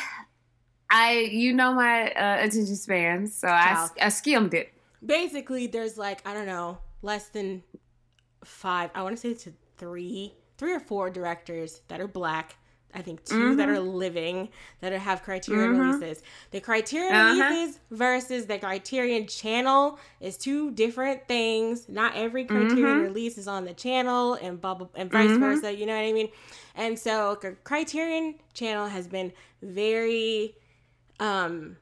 [0.90, 3.88] I you know my uh, attention span, so I.
[4.00, 4.72] I skimmed it.
[5.04, 7.62] Basically, there's like I don't know, less than
[8.44, 8.90] five.
[8.94, 12.56] I want to say to three, three or four directors that are black.
[12.94, 14.48] I think 2 that are living
[14.80, 16.22] that are, have Criterion releases.
[16.50, 17.42] The Criterion Uh-huh.
[17.50, 21.88] releases versus the Criterion channel is two different things.
[21.88, 25.74] Not every Criterion release is on the channel, and blah, and vice versa.
[25.74, 26.28] You know what I mean?
[26.74, 30.56] And so Criterion channel has been very
[31.20, 31.76] um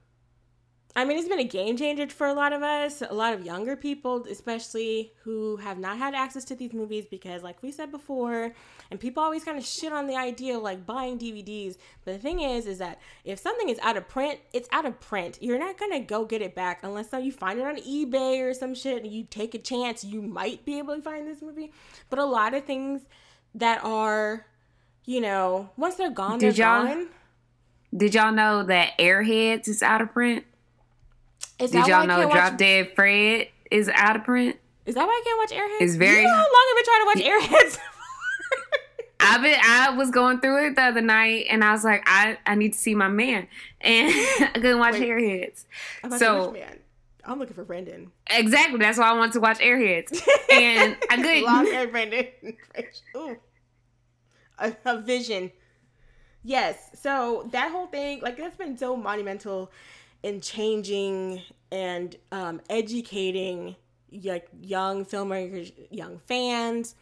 [0.96, 3.44] I mean, it's been a game changer for a lot of us, a lot of
[3.44, 7.90] younger people, especially who have not had access to these movies because, like we said
[7.90, 8.54] before,
[8.92, 11.78] and people always kind of shit on the idea of like buying DVDs.
[12.04, 15.00] But the thing is, is that if something is out of print, it's out of
[15.00, 15.38] print.
[15.40, 18.72] You're not gonna go get it back unless you find it on eBay or some
[18.72, 21.72] shit and you take a chance you might be able to find this movie.
[22.08, 23.02] But a lot of things
[23.56, 24.46] that are,
[25.06, 27.08] you know, once they're gone, Did they're y'all- gone.
[27.96, 30.44] Did y'all know that Airheads is out of print?
[31.58, 34.56] Is Did y'all know can't watch- Drop Dead Fred is out of print?
[34.86, 35.86] Is that why I can't watch Airheads?
[35.86, 37.78] It's very- You know how long I've been trying to watch Airheads.
[39.20, 42.36] I've been I was going through it the other night and I was like, I,
[42.44, 43.46] I need to see my man.
[43.80, 44.08] And
[44.40, 45.08] I couldn't watch Wait.
[45.08, 45.64] Airheads.
[46.18, 46.54] So.
[47.26, 48.12] I'm looking for Brendan.
[48.30, 50.20] exactly that's why I want to watch Airheads.
[50.52, 52.26] And I couldn't Long hair Brendan.
[53.16, 53.36] Ooh.
[54.58, 55.50] A, a vision.
[56.42, 56.76] Yes.
[57.00, 59.72] So that whole thing, like that's been so monumental
[60.24, 63.76] in changing and um, educating
[64.22, 66.94] like young filmmakers, young fans,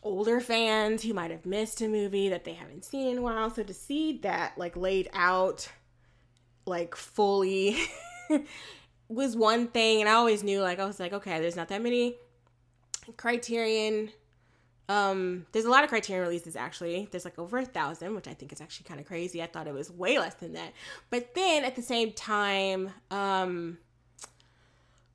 [0.00, 3.50] older fans who might have missed a movie that they haven't seen in a while.
[3.50, 5.68] So to see that like laid out
[6.64, 7.76] like fully
[9.08, 11.82] was one thing and I always knew like I was like, okay, there's not that
[11.82, 12.14] many
[13.16, 14.10] criterion
[14.92, 17.08] um there's a lot of criterion releases actually.
[17.10, 19.42] There's like over a thousand which i think is actually kind of crazy.
[19.42, 20.72] I thought it was way less than that.
[21.10, 23.78] But then at the same time um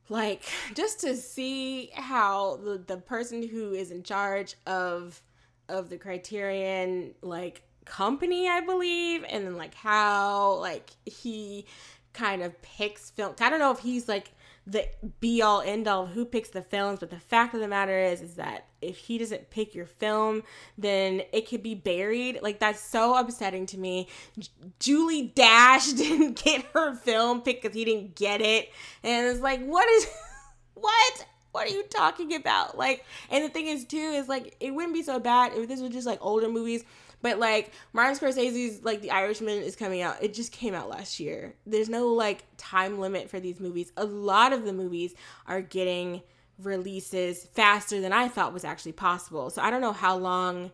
[0.09, 0.43] like
[0.75, 5.21] just to see how the, the person who is in charge of
[5.69, 11.65] of the criterion like company i believe and then like how like he
[12.13, 14.31] kind of picks film i don't know if he's like
[14.67, 14.85] the
[15.21, 17.97] be all end all of who picks the films, but the fact of the matter
[17.97, 20.43] is is that if he doesn't pick your film,
[20.77, 22.39] then it could be buried.
[22.41, 24.09] Like that's so upsetting to me.
[24.37, 24.49] J-
[24.79, 28.69] Julie Dash didn't get her film picked because he didn't get it,
[29.03, 30.07] and it's like, what is,
[30.73, 31.25] what?
[31.53, 32.77] What are you talking about?
[32.77, 35.79] Like, and the thing is too is like it wouldn't be so bad if this
[35.79, 36.83] was just like older movies.
[37.21, 40.21] But like Martin Scorsese's like The Irishman is coming out.
[40.21, 41.55] It just came out last year.
[41.65, 43.91] There's no like time limit for these movies.
[43.97, 45.15] A lot of the movies
[45.47, 46.21] are getting
[46.61, 49.49] releases faster than I thought was actually possible.
[49.49, 50.71] So I don't know how long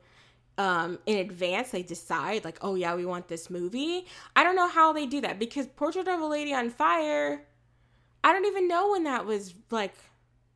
[0.58, 4.68] um in advance they decide like, "Oh yeah, we want this movie." I don't know
[4.68, 7.46] how they do that because Portrait of a Lady on Fire
[8.24, 9.96] I don't even know when that was like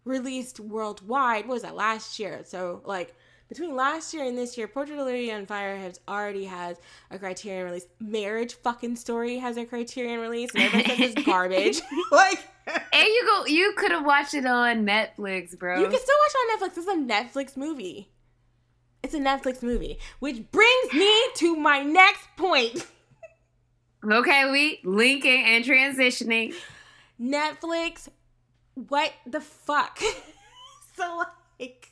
[0.06, 1.48] released worldwide.
[1.48, 2.42] What was that last year?
[2.46, 3.14] So like
[3.50, 6.78] between last year and this year, Portrait of Lady on Fire has already has
[7.10, 7.88] a Criterion release.
[8.00, 11.82] Marriage fucking Story has a Criterion release, and says it's garbage.
[12.12, 15.80] like, and you go, you could have watched it on Netflix, bro.
[15.80, 16.78] you can still watch it on Netflix.
[16.78, 18.10] It's a Netflix movie.
[19.04, 22.86] It's a Netflix movie, which brings me to my next point.
[24.04, 26.54] Okay, we linking and transitioning.
[27.20, 28.10] Netflix,
[28.76, 30.00] what the fuck?
[30.96, 31.24] so
[31.60, 31.92] like,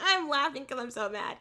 [0.00, 1.36] I'm laughing because I'm so mad.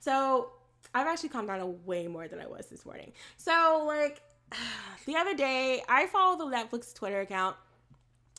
[0.00, 0.50] So
[0.94, 3.12] I've actually calmed down way more than I was this morning.
[3.36, 4.22] So like,
[5.06, 7.56] the other day I follow the Netflix Twitter account.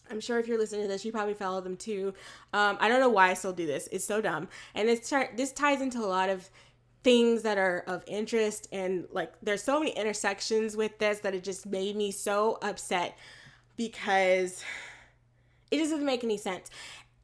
[0.10, 2.14] I'm sure if you're listening to this, you probably follow them too.
[2.54, 3.90] Um, I don't know why I still do this.
[3.92, 6.48] It's so dumb, and this this ties into a lot of
[7.04, 11.44] things that are of interest and like there's so many intersections with this that it
[11.44, 13.16] just made me so upset
[13.78, 14.64] because
[15.70, 16.72] it just doesn't make any sense.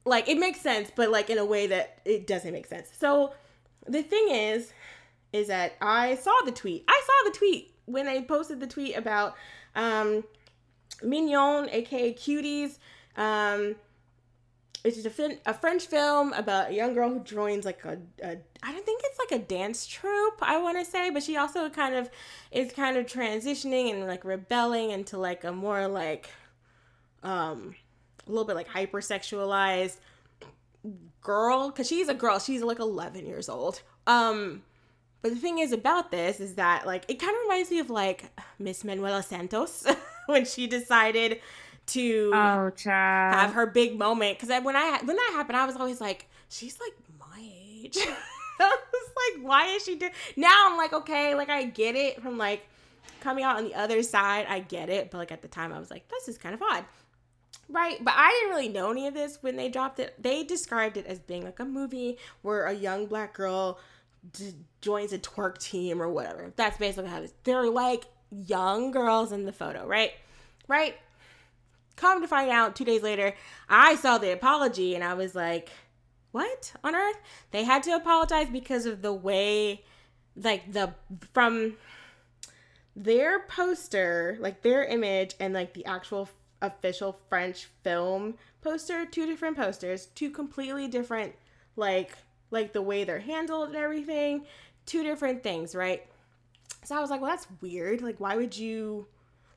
[0.06, 2.90] Like it makes sense, but like in a way that it doesn't make sense.
[2.98, 3.34] So
[3.88, 4.74] the thing is,
[5.34, 6.84] is that I saw the tweet.
[6.88, 9.36] I saw the tweet when they posted the tweet about
[9.76, 10.24] um,
[11.04, 12.78] Mignonnes, aka Cuties.
[13.16, 13.76] Um,
[14.84, 18.00] it's just a, fin- a French film about a young girl who joins like a,
[18.24, 21.38] a I don't think it's like a dance troupe I want to say, but she
[21.38, 22.10] also kind of
[22.52, 26.30] is kind of transitioning and like rebelling into like a more like
[27.22, 27.76] um
[28.32, 29.98] a little bit like hypersexualized
[31.22, 33.82] girl because she's a girl she's like 11 years old.
[34.08, 34.64] Um
[35.22, 37.90] but the thing is about this is that like it kind of reminds me of
[37.92, 38.26] like
[38.58, 39.86] miss manuela santos
[40.26, 41.40] when she decided
[41.88, 42.72] to Oh,
[43.32, 46.80] have her big moment because when i when that happened i was always like she's
[46.80, 47.98] like my age.
[48.60, 52.22] I was like why is she doing now i'm like okay like i get it
[52.22, 52.68] from like
[53.20, 55.12] coming out on the other side i get it.
[55.12, 56.86] But like at the time i was like this is kind of odd
[57.72, 60.22] Right, but I didn't really know any of this when they dropped it.
[60.22, 63.80] They described it as being like a movie where a young black girl
[64.34, 66.52] d- joins a twerk team or whatever.
[66.58, 67.34] That's basically how it is.
[67.46, 70.12] They're like young girls in the photo, right?
[70.68, 70.96] Right?
[71.96, 73.36] Come to find out, two days later,
[73.70, 75.70] I saw the apology and I was like,
[76.32, 77.20] what on earth?
[77.52, 79.86] They had to apologize because of the way,
[80.36, 80.94] like, the
[81.34, 81.78] from
[82.96, 86.28] their poster, like their image, and like the actual
[86.62, 91.34] official French film poster, two different posters, two completely different
[91.76, 92.18] like
[92.52, 94.46] like the way they're handled and everything,
[94.86, 96.06] two different things, right?
[96.84, 98.02] So I was like, well that's weird.
[98.02, 99.08] Like why would you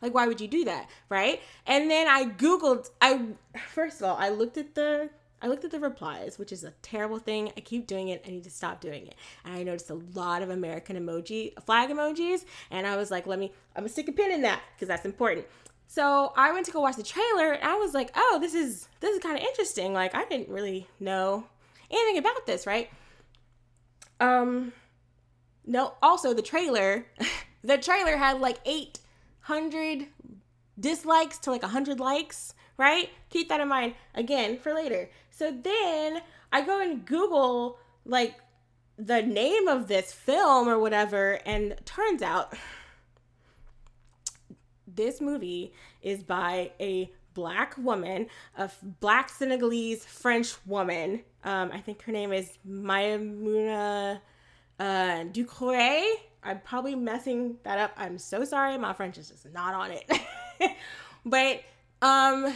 [0.01, 1.41] like why would you do that, right?
[1.67, 3.27] And then I googled I
[3.69, 5.11] first of all, I looked at the
[5.45, 7.53] I looked at the replies, which is a terrible thing.
[7.55, 8.25] I keep doing it.
[8.27, 9.15] I need to stop doing it.
[9.45, 13.39] And I noticed a lot of American emoji, flag emojis, and I was like, let
[13.39, 15.47] me, I'm gonna stick a pin in that because that's important.
[15.87, 18.89] So I went to go watch the trailer and I was like, oh, this is
[19.01, 19.93] this is kind of interesting.
[19.93, 21.45] Like I didn't really know
[21.91, 22.91] anything about this, right?
[24.21, 24.73] Um
[25.67, 27.07] no, also the trailer,
[27.63, 30.09] the trailer had like 800
[30.79, 33.11] dislikes to like 100 likes, right?
[33.31, 35.09] Keep that in mind again for later.
[35.31, 36.21] So then
[36.53, 38.37] I go and Google like
[38.97, 42.55] the name of this film or whatever and turns out
[44.95, 51.23] this movie is by a black woman, a black Senegalese French woman.
[51.43, 54.21] Um, I think her name is Maimouna
[54.79, 56.13] uh, Doucouré.
[56.43, 57.93] I'm probably messing that up.
[57.97, 58.77] I'm so sorry.
[58.79, 60.77] My French is just not on it.
[61.27, 61.63] but
[62.03, 62.53] um,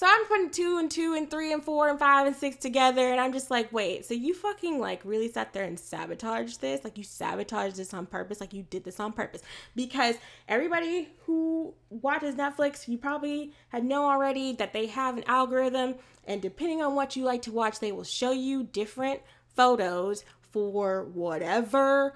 [0.00, 3.10] so I'm putting two and two and three and four and five and six together,
[3.10, 6.82] and I'm just like, wait, so you fucking like really sat there and sabotaged this?
[6.84, 8.40] Like you sabotaged this on purpose?
[8.40, 9.42] Like you did this on purpose?
[9.76, 10.14] Because
[10.48, 16.40] everybody who watches Netflix, you probably had know already that they have an algorithm, and
[16.40, 19.20] depending on what you like to watch, they will show you different
[19.54, 22.14] photos for whatever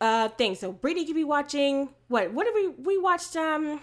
[0.00, 0.54] uh thing.
[0.54, 2.32] So Brittany could be watching what?
[2.32, 3.36] What did we we watched?
[3.36, 3.82] Um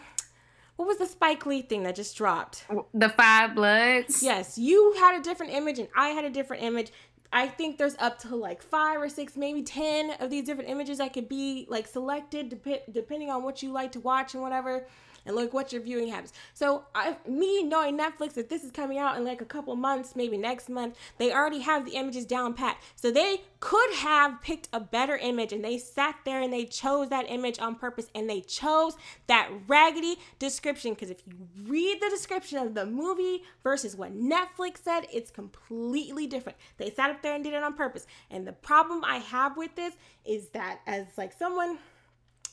[0.75, 2.65] what was the Spike Lee thing that just dropped?
[2.93, 4.21] The Five Bloods.
[4.21, 6.91] Yes, you had a different image and I had a different image.
[7.31, 10.99] I think there's up to like five or six, maybe 10 of these different images
[10.99, 14.87] that could be like selected dep- depending on what you like to watch and whatever
[15.25, 16.33] and like what your viewing habits.
[16.53, 20.15] So I, me knowing Netflix that this is coming out in like a couple months,
[20.15, 22.77] maybe next month, they already have the images down pat.
[22.95, 27.09] So they could have picked a better image and they sat there and they chose
[27.09, 28.95] that image on purpose and they chose
[29.27, 31.33] that raggedy description because if you
[31.65, 36.57] read the description of the movie versus what Netflix said, it's completely different.
[36.77, 38.05] They sat up there and did it on purpose.
[38.29, 39.93] And the problem I have with this
[40.25, 41.79] is that as like someone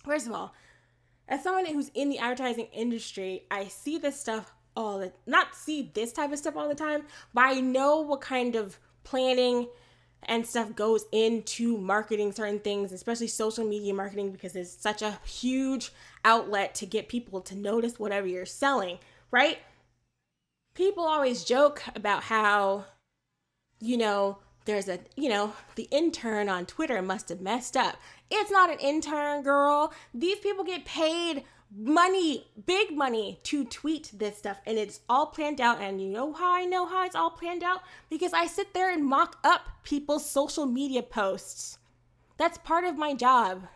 [0.04, 0.52] First of all,
[1.32, 5.90] as someone who's in the advertising industry, I see this stuff all the not see
[5.94, 9.68] this type of stuff all the time, but I know what kind of planning
[10.24, 15.18] and stuff goes into marketing certain things, especially social media marketing, because it's such a
[15.24, 15.90] huge
[16.22, 18.98] outlet to get people to notice whatever you're selling,
[19.30, 19.58] right?
[20.74, 22.84] People always joke about how,
[23.80, 27.96] you know, there's a, you know, the intern on Twitter must have messed up.
[28.30, 29.92] It's not an intern, girl.
[30.14, 31.44] These people get paid
[31.74, 35.80] money, big money to tweet this stuff and it's all planned out.
[35.80, 37.80] And you know how I know how it's all planned out?
[38.10, 41.78] Because I sit there and mock up people's social media posts.
[42.36, 43.68] That's part of my job.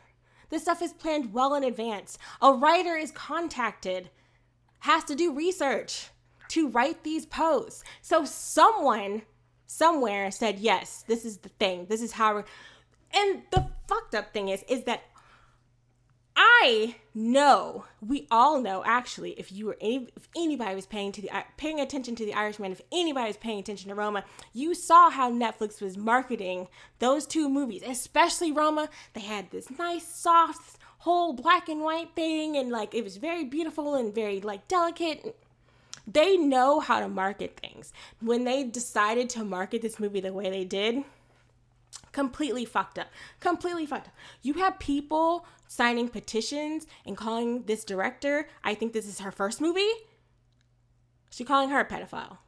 [0.49, 2.19] This stuff is planned well in advance.
[2.41, 4.11] A writer is contacted,
[4.81, 6.11] has to do research
[6.49, 7.83] to write these posts.
[8.03, 9.23] So someone
[9.67, 11.87] somewhere said, yes, this is the thing.
[11.89, 12.45] This is how.
[13.13, 15.03] And the fucked up thing is, is that
[16.37, 21.23] I know, we all know actually, if you were any, if anybody was paying to
[21.23, 24.75] the uh, paying attention to the Irishman, if anybody was paying attention to Roma, you
[24.75, 28.91] saw how Netflix was marketing those two movies, especially Roma.
[29.15, 33.45] They had this nice, soft, whole black and white thing, and like it was very
[33.45, 35.39] beautiful and very like delicate.
[36.07, 37.93] They know how to market things.
[38.21, 41.05] When they decided to market this movie the way they did,
[42.13, 43.09] completely fucked up.
[43.41, 44.15] Completely fucked up.
[44.43, 49.61] You have people signing petitions and calling this director, I think this is her first
[49.61, 49.91] movie.
[51.31, 52.39] She calling her a pedophile.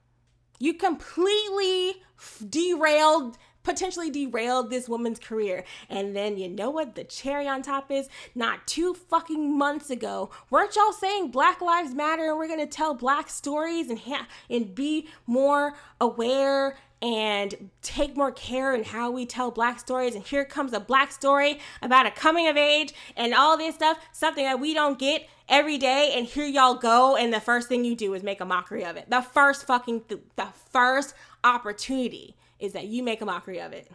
[0.61, 2.03] You completely
[2.49, 5.65] derailed potentially derailed this woman's career.
[5.89, 8.09] And then you know what the cherry on top is?
[8.35, 12.95] Not two fucking months ago, weren't y'all saying Black Lives Matter and we're gonna tell
[12.95, 19.25] black stories and ha- and be more aware and take more care in how we
[19.25, 20.15] tell black stories.
[20.15, 23.99] And here comes a black story about a coming of age and all this stuff,
[24.13, 26.13] something that we don't get every day.
[26.15, 27.17] And here y'all go.
[27.17, 29.09] And the first thing you do is make a mockery of it.
[29.09, 33.91] The first fucking, th- the first opportunity is that you make a mockery of it.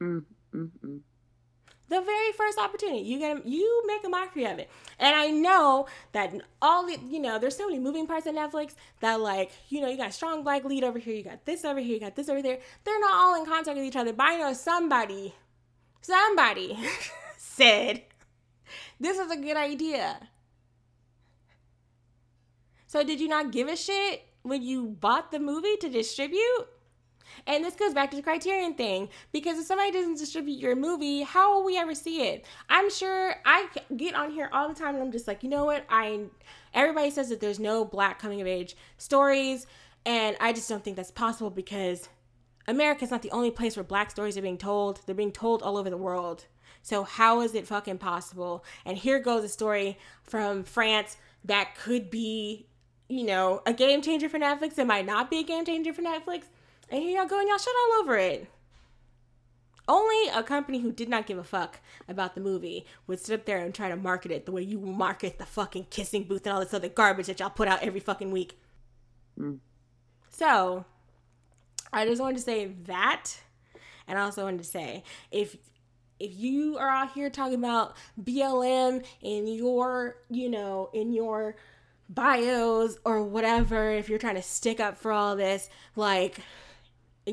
[0.00, 1.00] Mm, mm, mm.
[1.88, 5.86] The very first opportunity, you get you make a mockery of it, and I know
[6.12, 6.32] that
[6.62, 9.88] all the you know there's so many moving parts of Netflix that like you know
[9.88, 12.28] you got strong black lead over here, you got this over here, you got this
[12.28, 12.60] over there.
[12.84, 15.34] They're not all in contact with each other, but I know somebody,
[16.00, 16.78] somebody
[17.36, 18.02] said
[19.00, 20.28] this is a good idea.
[22.86, 26.66] So did you not give a shit when you bought the movie to distribute?
[27.46, 31.22] And this goes back to the criterion thing because if somebody doesn't distribute your movie,
[31.22, 32.44] how will we ever see it?
[32.68, 35.64] I'm sure I get on here all the time and I'm just like, you know
[35.64, 35.84] what?
[35.88, 36.24] I
[36.72, 39.66] everybody says that there's no black coming of age stories
[40.06, 42.08] and I just don't think that's possible because
[42.66, 45.00] America's not the only place where black stories are being told.
[45.04, 46.46] They're being told all over the world.
[46.82, 48.64] So how is it fucking possible?
[48.84, 52.66] And here goes a story from France that could be,
[53.08, 54.78] you know, a game changer for Netflix.
[54.78, 56.44] It might not be a game changer for Netflix.
[56.90, 58.48] And here y'all go and y'all shit all over it.
[59.88, 63.46] Only a company who did not give a fuck about the movie would sit up
[63.46, 66.54] there and try to market it the way you market the fucking kissing booth and
[66.54, 68.58] all this other garbage that y'all put out every fucking week.
[69.38, 69.58] Mm.
[70.28, 70.84] So,
[71.92, 73.40] I just wanted to say that.
[74.06, 75.56] And I also wanted to say if
[76.18, 81.56] if you are out here talking about BLM in your, you know, in your
[82.10, 86.40] bios or whatever, if you're trying to stick up for all this, like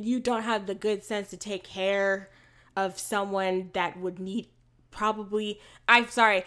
[0.04, 2.30] you don't have the good sense to take care
[2.76, 4.48] of someone that would need
[4.92, 6.44] probably I'm sorry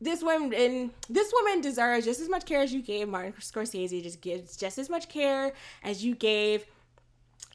[0.00, 4.20] this woman this woman deserves just as much care as you gave Martin Scorsese just
[4.20, 6.66] gives just as much care as you gave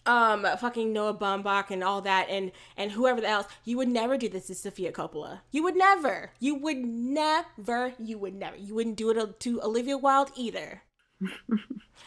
[0.06, 3.46] um fucking Noah Baumbach and all that and and whoever else.
[3.66, 5.42] You would never do this to Sofia Coppola.
[5.52, 6.32] You would never.
[6.40, 8.58] You would never you would never.
[8.58, 10.84] You wouldn't do it to Olivia Wilde either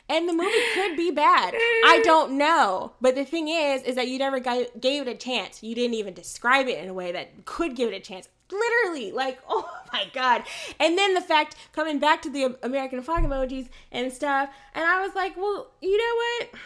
[0.08, 1.54] and the movie could be bad.
[1.54, 2.92] I don't know.
[3.00, 4.68] But the thing is, is that you never gave
[5.02, 5.62] it a chance.
[5.62, 8.28] You didn't even describe it in a way that could give it a chance.
[8.50, 10.44] Literally, like, oh my god.
[10.78, 15.04] And then the fact coming back to the American flag emojis and stuff, and I
[15.04, 16.60] was like, well, you know what?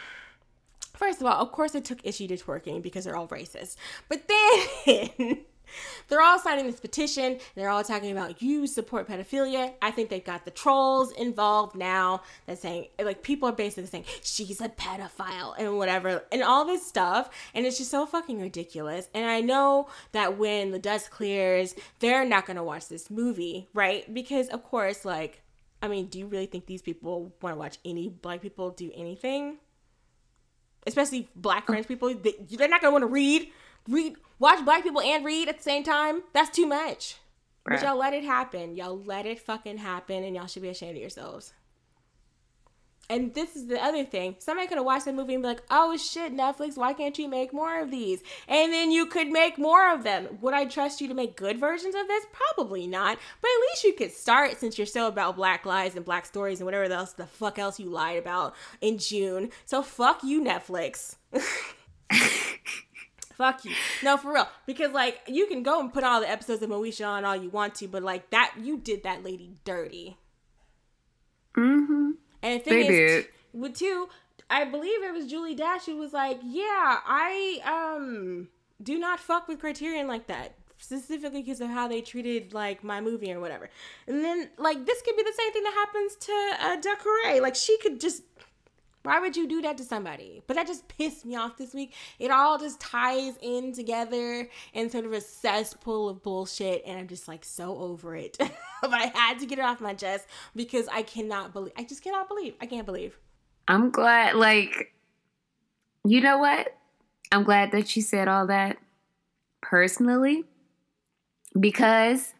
[0.95, 3.75] First of all, of course, I took issue to twerking because they're all racist.
[4.09, 5.45] But then
[6.07, 7.39] they're all signing this petition.
[7.55, 9.73] they're all talking about you support pedophilia.
[9.81, 12.21] I think they've got the trolls involved now.
[12.45, 16.85] That's saying like people are basically saying she's a pedophile and whatever and all this
[16.85, 17.29] stuff.
[17.53, 19.09] And it's just so fucking ridiculous.
[19.13, 24.11] And I know that when the dust clears, they're not gonna watch this movie, right?
[24.13, 25.41] Because of course, like,
[25.81, 28.91] I mean, do you really think these people want to watch any black people do
[28.95, 29.57] anything?
[30.87, 33.51] especially black French people, they, they're not gonna want to read,
[33.87, 36.23] read, watch black people and read at the same time.
[36.33, 37.17] That's too much.
[37.65, 37.79] Right.
[37.79, 38.75] But y'all let it happen.
[38.75, 41.53] Y'all let it fucking happen, and y'all should be ashamed of yourselves.
[43.09, 44.35] And this is the other thing.
[44.39, 47.29] Somebody could have watched that movie and be like, oh shit, Netflix, why can't you
[47.29, 48.21] make more of these?
[48.49, 50.27] And then you could make more of them.
[50.41, 52.25] Would I trust you to make good versions of this?
[52.33, 53.17] Probably not.
[53.41, 56.59] But at least you could start since you're so about black lives and black stories
[56.59, 59.51] and whatever else the fuck else you lied about in June.
[59.65, 61.15] So fuck you, Netflix.
[63.37, 63.71] fuck you.
[64.03, 64.47] No, for real.
[64.65, 67.49] Because like you can go and put all the episodes of Moesha on all you
[67.49, 70.17] want to, but like that you did that lady dirty.
[71.55, 72.11] Mm-hmm.
[72.43, 73.33] And the thing they is, did.
[73.53, 74.09] with two,
[74.49, 78.49] I believe it was Julie Dash who was like, "Yeah, I um
[78.81, 83.01] do not fuck with Criterion like that." Specifically because of how they treated like my
[83.01, 83.69] movie or whatever,
[84.05, 87.41] and then like this could be the same thing that happens to uh, Doucouré.
[87.41, 88.21] Like she could just
[89.07, 90.41] why would you do that to somebody?
[90.47, 91.93] But that just pissed me off this week.
[92.19, 97.07] It all just ties in together in sort of a cesspool of bullshit, and I'm
[97.07, 98.37] just like so over it.
[98.81, 101.71] but I had to get it off my chest because I cannot believe.
[101.77, 102.55] I just cannot believe.
[102.59, 103.17] I can't believe.
[103.69, 104.93] I'm glad, like,
[106.03, 106.75] you know what?
[107.31, 108.77] I'm glad that you said all that
[109.61, 110.43] personally
[111.57, 112.33] because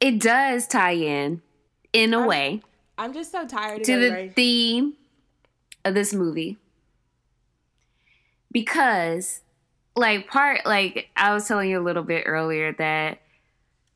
[0.00, 1.42] it does tie in
[1.92, 2.62] in a I'm, way.
[2.96, 4.94] I'm just so tired to the theme
[5.84, 6.58] of this movie
[8.52, 9.40] because
[9.96, 13.18] like part like I was telling you a little bit earlier that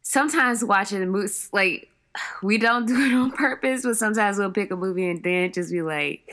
[0.03, 1.89] sometimes watching the movies like
[2.43, 5.71] we don't do it on purpose, but sometimes we'll pick a movie and then just
[5.71, 6.31] be like,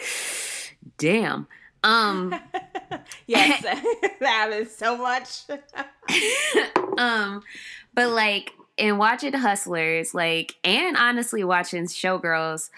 [0.98, 1.48] damn.
[1.84, 2.34] Um
[3.28, 3.62] Yes,
[4.20, 5.44] that happens so much.
[6.98, 7.42] um,
[7.94, 12.70] but like in watching Hustlers, like and honestly watching Showgirls,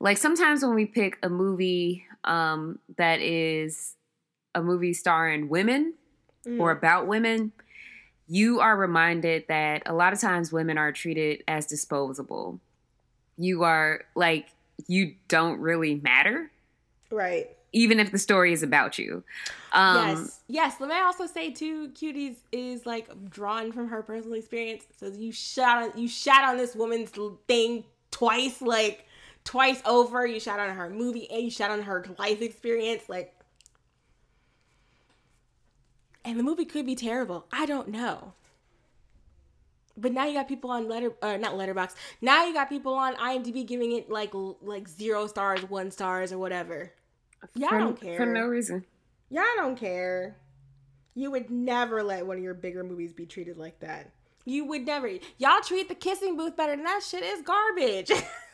[0.00, 3.94] like sometimes when we pick a movie um, that is
[4.54, 5.94] a movie starring women
[6.46, 6.60] mm.
[6.60, 7.52] or about women,
[8.28, 12.60] you are reminded that a lot of times women are treated as disposable.
[13.38, 14.48] You are like,
[14.88, 16.50] you don't really matter.
[17.10, 17.50] Right.
[17.72, 19.22] Even if the story is about you.
[19.72, 20.40] Um, yes.
[20.48, 20.74] Yes.
[20.80, 24.84] Let me also say too, Cuties is like drawn from her personal experience.
[24.98, 27.12] So you shot on you shot on this woman's
[27.46, 28.62] thing twice.
[28.62, 29.05] Like
[29.46, 30.26] twice over.
[30.26, 33.04] You shot on her movie and you shot on her life experience.
[33.08, 33.34] Like,
[36.24, 37.46] and the movie could be terrible.
[37.50, 38.34] I don't know.
[39.96, 41.94] But now you got people on letter, uh, not Letterboxd.
[42.20, 46.38] Now you got people on IMDb giving it like like zero stars, one stars, or
[46.38, 46.92] whatever.
[47.54, 48.84] Y'all for, don't care for no reason.
[49.30, 50.36] Y'all don't care.
[51.14, 54.10] You would never let one of your bigger movies be treated like that.
[54.44, 55.08] You would never.
[55.38, 58.12] Y'all treat the kissing booth better than that shit is garbage.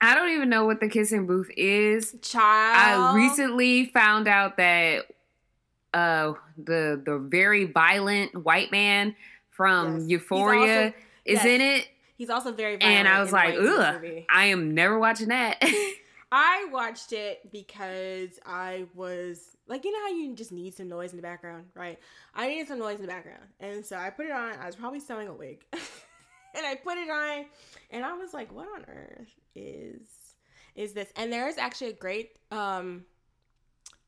[0.00, 2.14] I don't even know what the kissing booth is.
[2.22, 3.16] Child.
[3.16, 5.06] I recently found out that
[5.94, 9.14] uh the the very violent white man
[9.50, 10.08] from yes.
[10.10, 11.44] Euphoria also, is yes.
[11.46, 11.88] in it.
[12.16, 12.98] He's also very violent.
[12.98, 15.62] And I was like, ugh, I am never watching that.
[16.32, 21.12] I watched it because I was like, you know how you just need some noise
[21.12, 21.98] in the background, right?
[22.34, 23.42] I needed some noise in the background.
[23.60, 24.54] And so I put it on.
[24.58, 25.64] I was probably sewing a wig.
[26.56, 27.46] and I put it on
[27.90, 30.08] and I was like, what on earth is
[30.74, 31.10] is this?
[31.16, 33.04] And there is actually a great um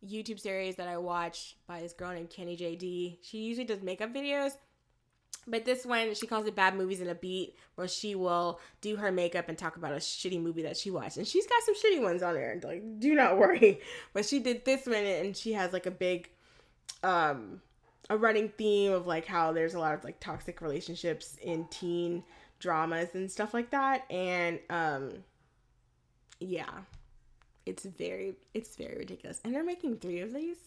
[0.07, 3.18] YouTube series that I watch by this girl named Kenny JD.
[3.22, 4.53] She usually does makeup videos.
[5.46, 8.96] But this one, she calls it Bad Movies in a Beat, where she will do
[8.96, 11.16] her makeup and talk about a shitty movie that she watched.
[11.16, 12.61] And she's got some shitty ones on there.
[12.62, 13.80] Like, do not worry.
[14.12, 16.28] But she did this one, and she has like a big,
[17.03, 17.62] um,
[18.11, 22.24] a running theme of like how there's a lot of like toxic relationships in teen
[22.59, 24.04] dramas and stuff like that.
[24.11, 25.12] And um
[26.40, 26.70] yeah.
[27.66, 29.40] It's very it's very ridiculous.
[29.44, 30.59] And they're making three of these.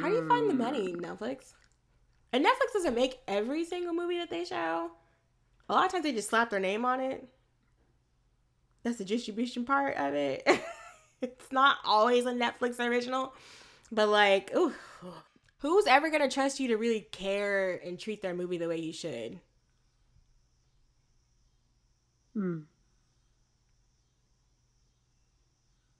[0.00, 1.00] How do you find the money, mm.
[1.00, 1.52] Netflix?
[2.32, 4.90] And Netflix doesn't make every single movie that they show.
[5.68, 7.26] A lot of times they just slap their name on it.
[8.82, 10.46] That's the distribution part of it.
[11.22, 13.34] it's not always a Netflix original.
[13.90, 14.72] But like, ooh.
[15.60, 18.92] Who's ever gonna trust you to really care and treat their movie the way you
[18.92, 19.40] should?
[22.38, 22.62] Mm,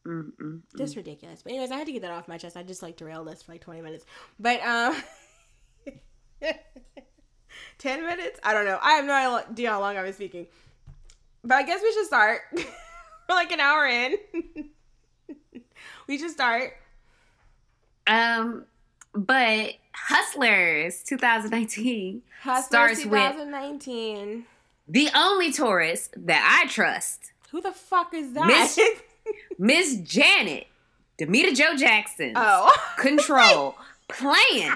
[0.07, 0.61] mm, mm.
[0.77, 1.43] Just ridiculous.
[1.43, 2.57] But anyways, I had to get that off my chest.
[2.57, 4.07] I just like derailed this for like 20 minutes.
[4.39, 4.97] But um
[7.79, 8.39] 10 minutes?
[8.43, 8.79] I don't know.
[8.81, 10.47] I have no idea how long I was speaking.
[11.43, 12.41] But I guess we should start.
[12.53, 14.17] We're like an hour in.
[16.07, 16.75] we should start.
[18.07, 18.65] Um,
[19.13, 24.47] but Hustlers 2019 Hustlers starts with 2019.
[24.89, 28.47] The only tourist that I trust, Who the fuck is that?
[29.59, 30.67] Miss- Janet,
[31.21, 32.33] Damita Jo Jackson.
[32.37, 32.75] oh.
[32.99, 33.77] Control
[34.09, 34.73] playing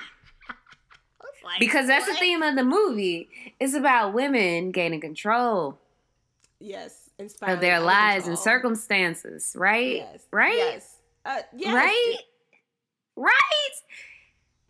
[1.45, 3.29] Like, because that's the theme of the movie.
[3.59, 5.79] It's about women gaining control
[6.61, 6.99] Yes.
[7.43, 9.97] Of their lives and circumstances, right?
[9.97, 10.23] Yes.
[10.33, 10.57] Right?
[10.57, 10.97] Yes.
[11.25, 11.73] Uh, yes.
[11.75, 12.17] Right?
[13.17, 13.71] Right?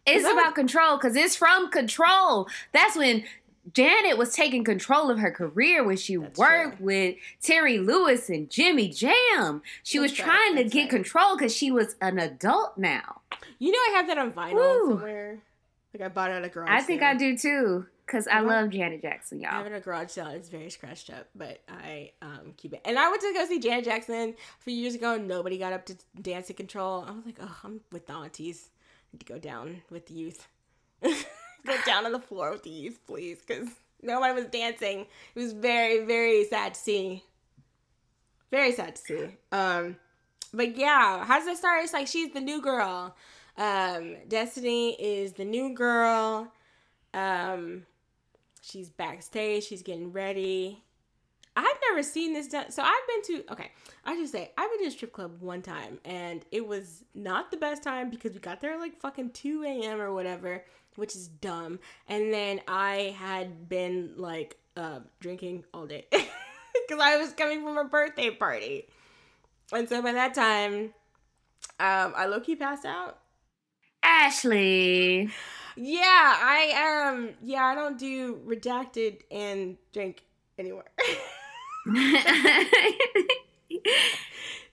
[0.05, 2.49] It's about control because it's from control.
[2.73, 3.25] That's when
[3.73, 6.87] Janet was taking control of her career when she That's worked true.
[6.87, 9.63] with Terry Lewis and Jimmy Jam.
[9.83, 10.91] She was right, trying to that's get right.
[10.91, 13.21] control because she was an adult now.
[13.59, 14.89] You know I have that on vinyl Woo.
[14.95, 15.39] somewhere.
[15.95, 16.71] Like I bought it at a garage.
[16.71, 17.03] I think.
[17.03, 19.53] I do too because I love Janet Jackson, y'all.
[19.53, 20.27] I have it at a garage sale.
[20.29, 22.81] It's very scratched up, but I um keep it.
[22.85, 25.15] And I went to go see Janet Jackson a few years ago.
[25.15, 27.05] and Nobody got up to dance to control.
[27.07, 28.71] I was like, oh, I'm with the aunties.
[29.13, 30.49] Need to go down with the youth.
[31.67, 33.69] go down on the floor with these, please, because
[34.03, 35.07] nobody was dancing.
[35.35, 37.25] It was very, very sad to see.
[38.51, 39.27] Very sad to see.
[39.51, 39.97] Um,
[40.53, 41.83] but yeah, how does it start?
[41.85, 43.17] It's like she's the new girl.
[43.57, 46.53] Um, Destiny is the new girl.
[47.15, 47.87] Um,
[48.61, 49.65] she's backstage.
[49.65, 50.83] She's getting ready.
[51.55, 52.71] I've never seen this done.
[52.71, 53.71] So I've been to okay.
[54.05, 57.51] I just say I've been to a strip club one time, and it was not
[57.51, 60.01] the best time because we got there like fucking two a.m.
[60.01, 60.65] or whatever,
[60.97, 61.79] which is dumb.
[62.09, 67.79] And then I had been like uh, drinking all day because I was coming from
[67.79, 68.87] a birthday party,
[69.73, 70.93] and so by that time,
[71.81, 73.19] um, I low key passed out.
[74.03, 75.31] Ashley.
[75.77, 80.23] Yeah, I um yeah, I don't do redacted and drink
[80.59, 80.85] anymore.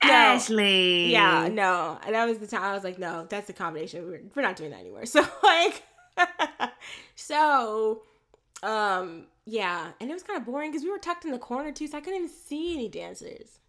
[0.02, 1.12] Ashley.
[1.12, 2.00] yeah, no.
[2.06, 4.06] And that was the time I was like, no, that's the combination.
[4.08, 5.06] We're, we're not doing that anymore.
[5.06, 5.84] So like
[7.16, 8.04] so
[8.64, 11.72] um yeah, and it was kind of boring because we were tucked in the corner
[11.72, 13.60] too, so I couldn't even see any dancers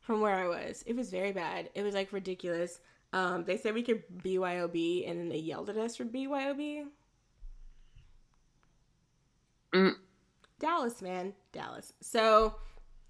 [0.00, 0.84] from where I was.
[0.86, 1.70] It was very bad.
[1.74, 2.80] It was like ridiculous.
[3.12, 6.84] Um, they said we could BYOB, and then they yelled at us for BYOB.
[9.72, 9.94] Mm.
[10.58, 11.92] Dallas, man, Dallas.
[12.00, 12.56] So,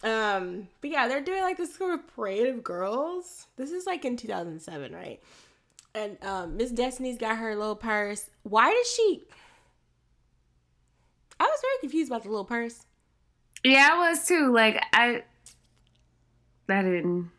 [0.05, 3.47] um, but yeah, they're doing like this sort of parade of girls.
[3.57, 5.21] This is like in 2007, right?
[5.95, 8.31] And um, Miss Destiny's got her little purse.
[8.43, 9.25] Why does she?
[11.39, 12.85] I was very confused about the little purse.
[13.65, 14.53] Yeah, I was too.
[14.53, 15.23] Like I,
[16.69, 17.31] I didn't.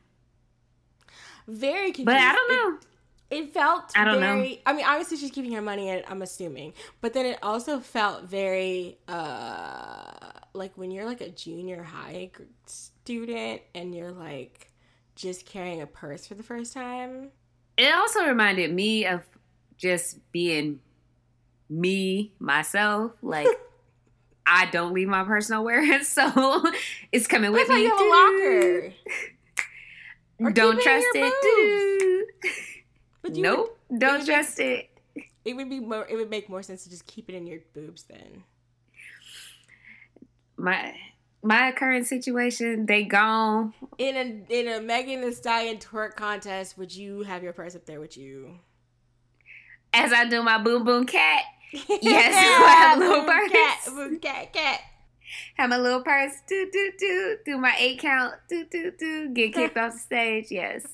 [1.47, 2.06] Very confused.
[2.06, 2.80] But I don't know.
[3.30, 4.58] It felt I don't know.
[4.66, 6.74] I mean, obviously she's keeping her money in, I'm assuming.
[6.99, 12.32] But then it also felt very uh like when you're like a junior high
[12.66, 14.72] student and you're like
[15.16, 17.30] just carrying a purse for the first time.
[17.78, 19.22] It also reminded me of
[19.78, 20.80] just being
[21.70, 23.14] me myself.
[23.22, 23.48] Like
[24.46, 26.64] I don't leave my purse nowhere, so
[27.12, 27.84] it's coming with That's why me.
[27.84, 28.94] you have a locker.
[30.40, 32.28] Or Don't trust it.
[33.22, 33.78] But you Nope.
[33.98, 34.88] Don't would- trust it.
[35.46, 37.60] It would be more it would make more sense to just keep it in your
[37.74, 38.44] boobs then.
[40.58, 40.94] My
[41.44, 43.74] my current situation, they gone.
[43.98, 47.86] In a in a Megan Thee Stallion twerk contest, would you have your purse up
[47.86, 48.60] there with you?
[49.94, 53.94] As I do my boom boom cat, Yes, I have a little Boom cat, purse.
[53.94, 54.80] boom cat, cat.
[55.58, 59.54] have my little purse, do do do, do my eight count, do do do, get
[59.54, 60.48] kicked off the stage.
[60.52, 60.86] Yes.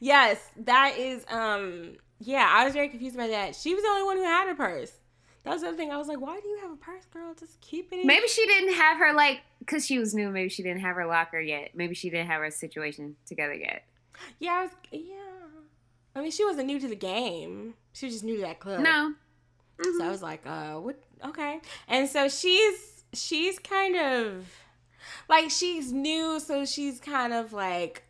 [0.00, 3.54] yes, that is um yeah, I was very confused by that.
[3.56, 4.92] She was the only one who had a purse.
[5.44, 5.90] That was the other thing.
[5.92, 7.34] I was like, why do you have a purse, girl?
[7.38, 10.30] Just keep it in Maybe she didn't have her like because she was new.
[10.30, 11.70] Maybe she didn't have her locker yet.
[11.74, 13.84] Maybe she didn't have her situation together yet.
[14.38, 15.10] Yeah, I was yeah.
[16.16, 17.74] I mean she wasn't new to the game.
[17.92, 18.80] She was just new to that club.
[18.80, 19.14] No.
[19.78, 19.98] Mhm.
[19.98, 21.60] So I was like, uh, what okay.
[21.88, 24.46] And so she's she's kind of
[25.28, 28.02] like she's new, so she's kind of like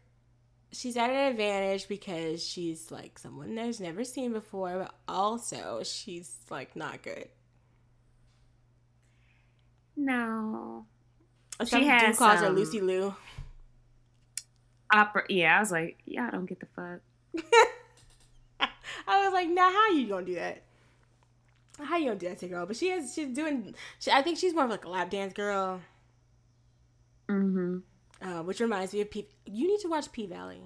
[0.74, 6.36] she's at an advantage because she's like someone there's never seen before, but also she's
[6.50, 7.28] like not good.
[9.96, 10.86] no.
[11.64, 13.14] Some She has calls her some- Lucy Liu.
[14.92, 15.24] Opera.
[15.28, 17.00] Yeah, I was like, yeah, I don't get the fuck.
[19.08, 20.62] I was like, nah, how you gonna do that?
[21.80, 22.66] How you gonna do that to girl?
[22.66, 23.74] But she is she's doing.
[23.98, 25.80] She, I think she's more of like a lap dance girl.
[27.28, 27.78] Mm-hmm.
[28.24, 29.28] Uh, which reminds me of P.
[29.44, 30.62] You need to watch P Valley.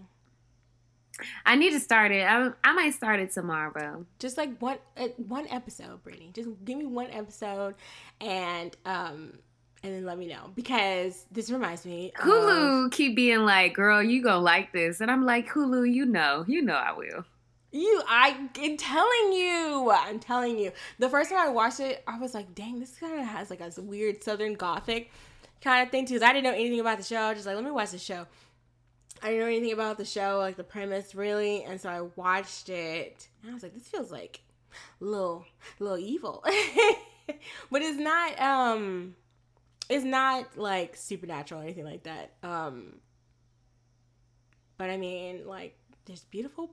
[1.45, 2.23] I need to start it.
[2.23, 4.07] I, I might start it tomorrow.
[4.21, 6.31] Just like one uh, one episode, Brittany.
[6.33, 7.75] Just give me one episode,
[8.21, 9.41] and um,
[9.83, 12.13] and then let me know because this reminds me.
[12.17, 16.05] of- Hulu keep being like, "Girl, you gonna like this," and I'm like, "Hulu, you
[16.05, 17.25] know, you know, I will."
[17.71, 20.73] You, I, am telling you, I'm telling you.
[20.99, 23.61] The first time I watched it, I was like, dang, this kind of has like
[23.61, 25.11] a weird Southern Gothic
[25.61, 26.15] kind of thing too.
[26.15, 27.17] 'cause I didn't know anything about the show.
[27.17, 28.27] I was just like, let me watch the show.
[29.23, 32.69] I didn't know anything about the show, like the premise really, and so I watched
[32.69, 33.29] it.
[33.43, 34.41] And I was like, this feels like
[35.01, 35.45] a little,
[35.81, 36.45] little evil,
[37.71, 38.41] but it's not.
[38.41, 39.17] Um,
[39.89, 42.33] it's not like supernatural or anything like that.
[42.43, 42.97] Um,
[44.77, 46.71] but I mean, like, there's beautiful,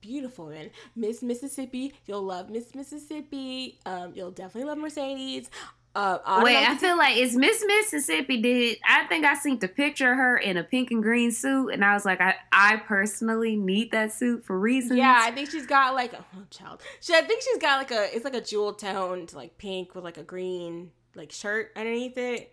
[0.00, 0.70] beautiful men.
[0.94, 3.80] Miss Mississippi, you'll love Miss Mississippi.
[3.86, 5.50] Um, you'll definitely love Mercedes.
[5.94, 10.12] Uh, Wait, I feel like is Miss Mississippi did I think I seen the picture
[10.12, 13.56] of her in a pink and green suit and I was like I, I personally
[13.56, 14.98] need that suit for reasons.
[14.98, 16.82] Yeah, I think she's got like a oh, child.
[17.00, 20.04] She, I think she's got like a it's like a jewel toned like pink with
[20.04, 22.52] like a green like shirt underneath it.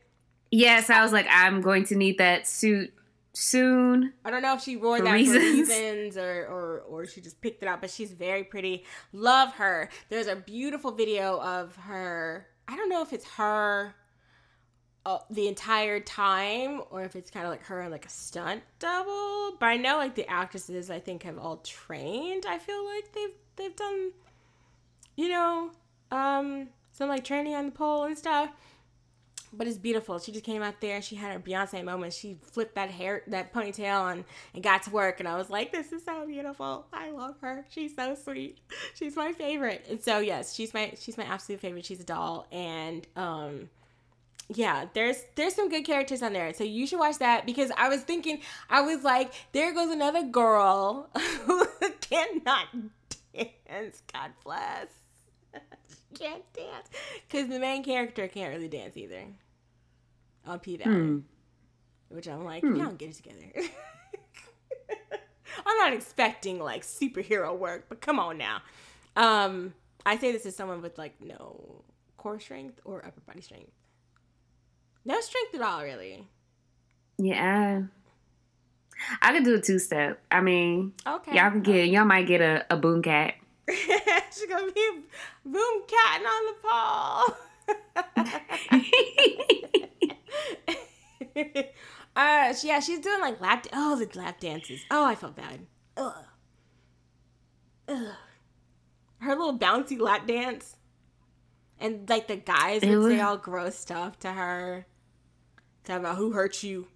[0.49, 2.93] Yes, I was like I'm going to need that suit
[3.33, 4.13] soon.
[4.23, 5.37] I don't know if she wore that reasons.
[5.37, 5.41] for
[5.75, 8.85] reasons or, or or she just picked it up, but she's very pretty.
[9.13, 9.89] Love her.
[10.09, 12.47] There's a beautiful video of her.
[12.67, 13.95] I don't know if it's her
[15.05, 19.55] uh, the entire time or if it's kind of like her like a stunt double.
[19.59, 22.45] But I know like the actresses I think have all trained.
[22.47, 24.11] I feel like they've they've done
[25.15, 25.71] you know
[26.11, 28.49] um some like training on the pole and stuff
[29.53, 30.19] but it's beautiful.
[30.19, 31.01] She just came out there.
[31.01, 32.13] She had her Beyonce moment.
[32.13, 35.19] She flipped that hair, that ponytail on, and got to work.
[35.19, 36.85] And I was like, "This is so beautiful.
[36.93, 37.65] I love her.
[37.69, 38.59] She's so sweet.
[38.95, 41.85] She's my favorite." And so, yes, she's my she's my absolute favorite.
[41.85, 43.69] She's a doll, and um,
[44.49, 46.53] yeah, there's there's some good characters on there.
[46.53, 50.23] So you should watch that because I was thinking, I was like, there goes another
[50.23, 51.09] girl
[51.45, 51.65] who
[52.01, 52.67] cannot
[53.33, 54.03] dance.
[54.13, 54.87] God bless.
[56.15, 56.89] Can't dance
[57.27, 59.23] because the main character can't really dance either
[60.45, 61.19] on P Valley, Hmm.
[62.09, 62.75] which I'm like, Hmm.
[62.75, 63.51] y'all get it together.
[65.65, 68.61] I'm not expecting like superhero work, but come on now.
[69.15, 69.73] Um,
[70.05, 71.83] I say this as someone with like no
[72.17, 73.71] core strength or upper body strength,
[75.05, 76.27] no strength at all, really.
[77.17, 77.83] Yeah.
[79.21, 80.21] I could do a two step.
[80.31, 83.35] I mean, Okay, y'all can get y'all might get a, a boom cat.
[84.31, 84.89] She's gonna be
[85.45, 87.35] boom catting on the pole.
[92.15, 93.65] uh, she- yeah, she's doing like lap.
[93.73, 94.81] Oh, the lap dances.
[94.91, 95.61] Oh, I felt bad.
[95.97, 96.13] Ugh.
[97.87, 98.07] Ugh.
[99.19, 100.75] Her little bouncy lap dance,
[101.79, 104.85] and like the guys would say all gross stuff to her,
[105.83, 106.87] talk about who hurt you.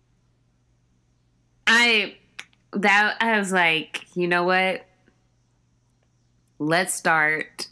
[1.66, 2.18] I
[2.74, 4.86] that I was like, you know what?
[6.60, 7.68] Let's start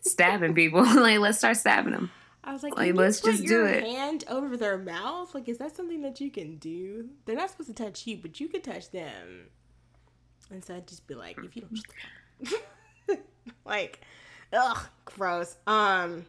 [0.00, 0.84] stabbing people.
[1.00, 2.10] like, let's start stabbing them.
[2.42, 3.82] I was like, Like, let's just do it.
[3.84, 5.34] hand over their mouth?
[5.34, 7.08] Like, is that something that you can do?
[7.26, 9.48] They're not supposed to touch you, but you can touch them.
[10.50, 11.86] And so I'd just be like, if you don't, shut
[12.40, 13.24] the fuck up.
[13.64, 14.00] like,
[14.52, 15.56] ugh, gross.
[15.66, 16.24] Um,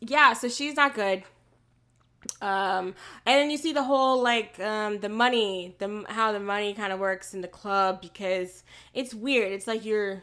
[0.00, 0.32] yeah.
[0.34, 1.24] So she's not good.
[2.40, 2.94] Um,
[3.26, 6.92] and then you see the whole like um the money, the how the money kind
[6.92, 8.62] of works in the club because
[8.92, 9.52] it's weird.
[9.52, 10.22] It's like you're.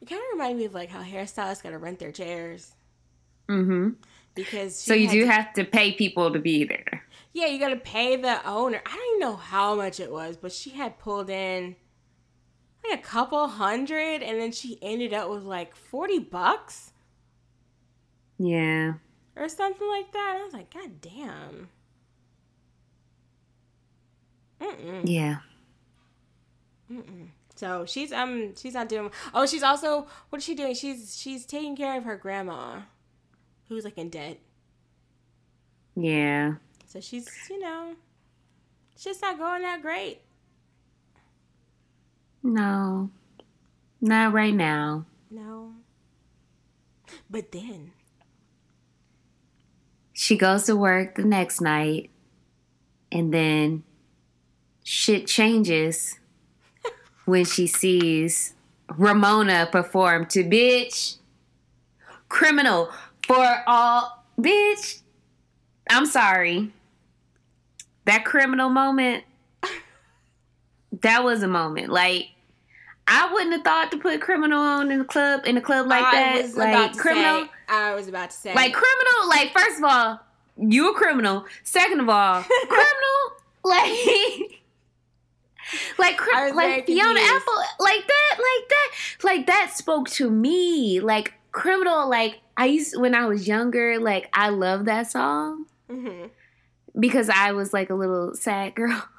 [0.00, 2.74] It kind of reminds me of like how hairstylists gotta rent their chairs
[3.48, 3.90] Mm-hmm.
[4.34, 7.04] because So you do to- have to pay people to be there.
[7.32, 10.52] yeah you gotta pay the owner i don't even know how much it was but
[10.52, 11.74] she had pulled in
[12.88, 16.92] like a couple hundred and then she ended up with like 40 bucks
[18.38, 18.94] Yeah.
[19.36, 21.68] Or something like that i was like god damn
[24.60, 25.02] Mm-mm.
[25.04, 25.36] Yeah.
[27.54, 31.46] so she's um she's not doing oh she's also what is she doing she's she's
[31.46, 32.80] taking care of her grandma
[33.68, 34.38] who's like in debt
[35.96, 36.54] Yeah.
[36.86, 37.94] so she's you know
[38.98, 40.20] she's not going that great
[42.42, 43.10] No.
[44.02, 45.04] Not right now.
[45.30, 45.72] no
[47.30, 47.92] but then
[50.20, 52.10] She goes to work the next night
[53.10, 53.84] and then
[54.84, 56.18] shit changes
[57.24, 58.52] when she sees
[58.98, 61.16] Ramona perform to bitch.
[62.28, 62.90] Criminal
[63.26, 65.00] for all bitch.
[65.88, 66.70] I'm sorry.
[68.04, 69.24] That criminal moment
[71.00, 71.88] that was a moment.
[71.88, 72.26] Like
[73.06, 76.04] I wouldn't have thought to put criminal on in the club in a club like
[76.04, 76.42] I that.
[76.42, 78.54] was like criminal, Say, I was about to say.
[78.54, 79.28] like criminal.
[79.28, 80.20] Like first of all,
[80.56, 81.44] you a criminal.
[81.62, 83.20] Second of all, criminal.
[83.64, 84.56] Like.
[85.98, 87.32] Like, cri- I like Fiona confused.
[87.32, 88.90] Apple, like that, like that,
[89.22, 90.98] like that spoke to me.
[90.98, 96.26] Like criminal, like I used when I was younger, like I love that song hmm
[96.98, 99.00] because I was like a little sad girl.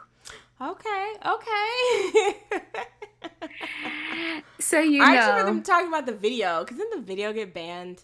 [0.61, 2.35] Okay, okay.
[4.59, 7.33] So you I actually know, remember them talking about the video because didn't the video
[7.33, 8.03] get banned?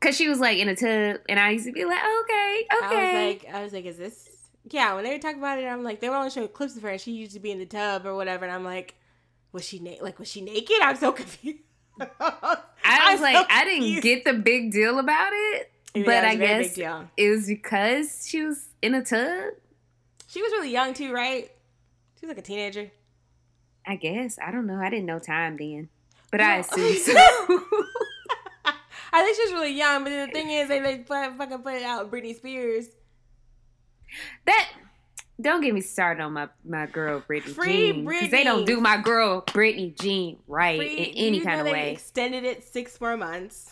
[0.00, 2.86] Because she was like in a tub, and I used to be like, okay, okay.
[2.86, 4.28] I was like, I was like, is this?
[4.70, 6.82] Yeah, when they were talking about it, I'm like, they were only showing clips of
[6.82, 8.94] her, and she used to be in the tub or whatever, and I'm like,
[9.52, 10.76] was she na- like, was she naked?
[10.82, 11.58] I'm so confused.
[12.00, 16.24] I I'm was so like, I didn't get the big deal about it, Yeah, but
[16.24, 19.52] I a very big guess it was because she was in a tub.
[20.26, 21.50] she was really young too, right?
[22.18, 22.90] She was like a teenager.
[23.86, 24.76] I guess I don't know.
[24.80, 25.88] I didn't know time then,
[26.30, 27.14] but I assume so.
[29.12, 32.10] I think she's really young, but the thing is, they, they put, fucking put out
[32.10, 32.86] Britney Spears.
[34.46, 34.68] that
[35.40, 38.80] don't get me started on my my girl Britney Free Jean because they don't do
[38.80, 41.92] my girl Britney Jean right Free- in any kind of they way.
[41.92, 43.70] Extended it six more months.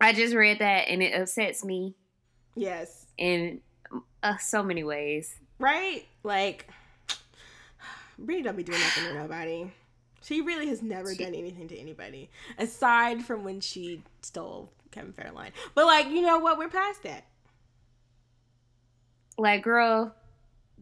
[0.00, 1.94] I just read that and it upsets me
[2.56, 3.06] Yes.
[3.18, 3.60] in
[4.22, 5.34] uh, so many ways.
[5.58, 6.06] Right?
[6.22, 6.68] Like,
[8.22, 9.70] Britney don't be doing nothing to nobody.
[10.22, 15.12] She really has never She- done anything to anybody aside from when she stole Kevin
[15.12, 15.50] Federline.
[15.74, 16.58] But like, you know what?
[16.58, 17.24] We're past that.
[19.38, 20.14] Like, girl,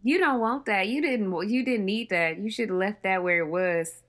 [0.03, 0.87] you don't want that.
[0.87, 1.49] You didn't.
[1.49, 2.37] You didn't need that.
[2.39, 4.01] You should have left that where it was.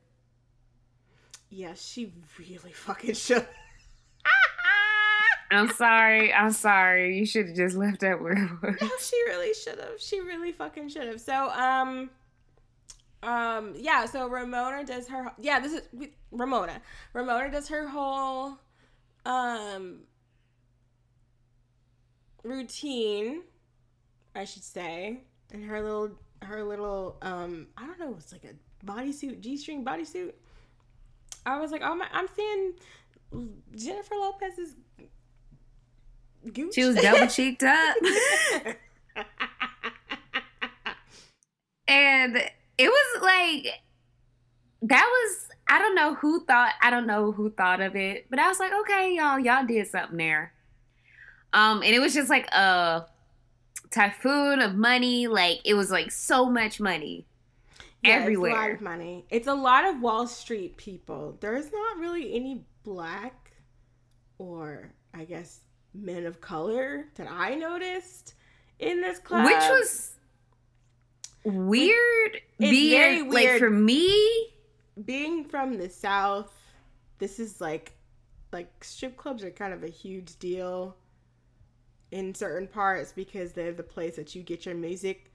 [1.51, 3.47] Yeah, she really fucking should.
[5.53, 6.33] I'm sorry.
[6.33, 7.19] I'm sorry.
[7.19, 8.81] You should have just left that where it was.
[8.81, 10.01] no, she really should have.
[10.01, 11.21] She really fucking should have.
[11.21, 12.09] So, um,
[13.23, 14.07] um, yeah.
[14.07, 15.33] So Ramona does her.
[15.41, 15.83] Yeah, this is
[16.31, 16.81] Ramona.
[17.13, 18.59] Ramona does her whole,
[19.27, 20.01] um,
[22.43, 23.43] routine,
[24.35, 25.21] I should say,
[25.53, 26.11] and her little,
[26.43, 30.33] her little, um, I don't know, it's like a bodysuit, g-string bodysuit.
[31.45, 32.73] I was like, oh my, I'm seeing
[33.75, 34.75] Jennifer Lopez's.
[36.55, 36.75] Gooch.
[36.75, 37.97] She was double cheeked up.
[41.91, 42.41] And
[42.83, 43.81] it was like
[44.83, 48.39] that was I don't know who thought I don't know who thought of it, but
[48.39, 50.53] I was like, okay, y'all, y'all did something there.
[51.53, 53.07] Um, and it was just like a
[53.91, 57.27] typhoon of money, like it was like so much money
[58.03, 58.75] Yeah, It's a lot everywhere.
[58.75, 59.25] of money.
[59.31, 61.37] It's a lot of Wall Street people.
[61.41, 63.53] There's not really any black
[64.39, 65.61] or I guess
[65.93, 68.35] men of color that I noticed
[68.79, 69.45] in this club.
[69.45, 70.13] Which was
[71.45, 73.59] weird It's being very like weird.
[73.61, 74.49] for me,
[75.05, 76.53] being from the South,
[77.19, 77.93] this is like
[78.53, 80.97] like strip clubs are kind of a huge deal
[82.11, 85.33] in certain parts because they're the place that you get your music.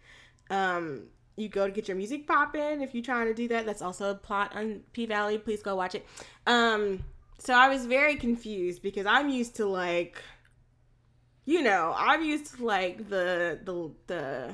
[0.49, 1.03] Um,
[1.37, 3.65] you go to get your music popping if you're trying to do that.
[3.65, 5.37] That's also a plot on P Valley.
[5.37, 6.05] Please go watch it.
[6.45, 7.03] Um,
[7.39, 10.21] so I was very confused because I'm used to like,
[11.45, 14.53] you know, I'm used to like the the the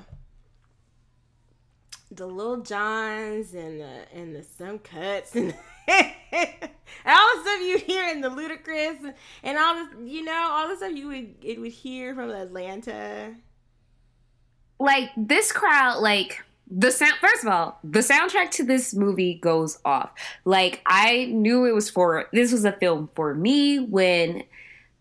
[2.11, 5.53] the Lil Jons and the and the some cuts and,
[5.87, 10.75] all the stuff you hear in the Ludacris and all this, you know, all the
[10.77, 13.33] stuff you would it would hear from Atlanta.
[14.79, 16.43] like this crowd like
[16.73, 20.11] the sound first of all the soundtrack to this movie goes off.
[20.45, 24.43] Like i knew it was for this was a film for me when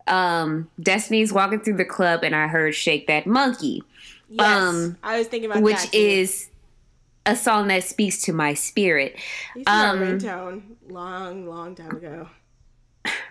[0.07, 3.83] um destiny's walking through the club and i heard shake that monkey.
[4.29, 6.49] Yes, Um, I was thinking about which is
[7.25, 9.15] a song that speaks to my spirit
[9.55, 12.27] Used to be our um, ringtone long, long time ago.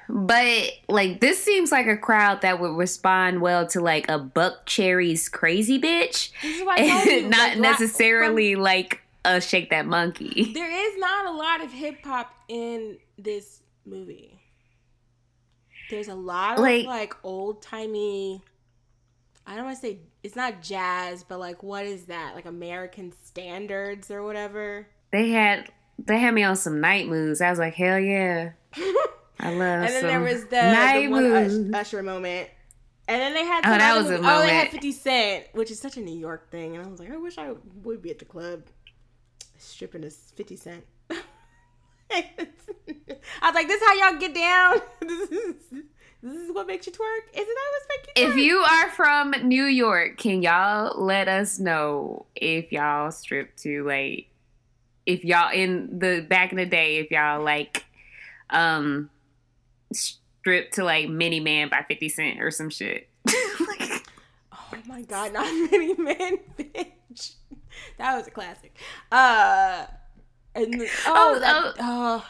[0.08, 5.28] but like this seems like a crowd that would respond well to like a Buckcherry's
[5.28, 10.70] crazy bitch This is why I told not necessarily like a shake that monkey there
[10.70, 14.38] is not a lot of hip hop in this movie.
[15.90, 18.42] There's a lot of Like- like, old timey.
[19.46, 22.34] I don't want to say it's not jazz, but like what is that?
[22.34, 24.86] Like American standards or whatever.
[25.12, 27.40] They had they had me on some night moves.
[27.40, 28.52] I was like, hell yeah,
[29.40, 29.60] I love.
[29.84, 31.74] and then there was the, night the one moves.
[31.74, 32.48] Usher, moment.
[33.08, 35.72] And then they had Oh, that was a movie- Oh, they had 50 Cent, which
[35.72, 36.76] is such a New York thing.
[36.76, 38.62] And I was like, I wish I would be at the club
[39.58, 40.84] stripping as 50 Cent.
[42.12, 42.46] I
[43.42, 44.80] was like, this is how y'all get down?
[45.00, 45.54] this, is,
[46.22, 47.32] this is what makes you twerk?
[47.32, 51.58] Isn't that what's making you If you are from New York, can y'all let us
[51.58, 54.30] know if y'all strip too late?
[55.06, 57.84] if y'all in the back in the day, if y'all like
[58.50, 59.10] um
[59.92, 63.08] strip to like Many Men by 50 Cent or some shit.
[63.28, 64.00] oh
[64.86, 67.34] my god, not Many Men, bitch.
[67.98, 68.76] That was a classic.
[69.10, 69.86] Uh,
[70.54, 72.26] and the, oh, Oh, that, oh,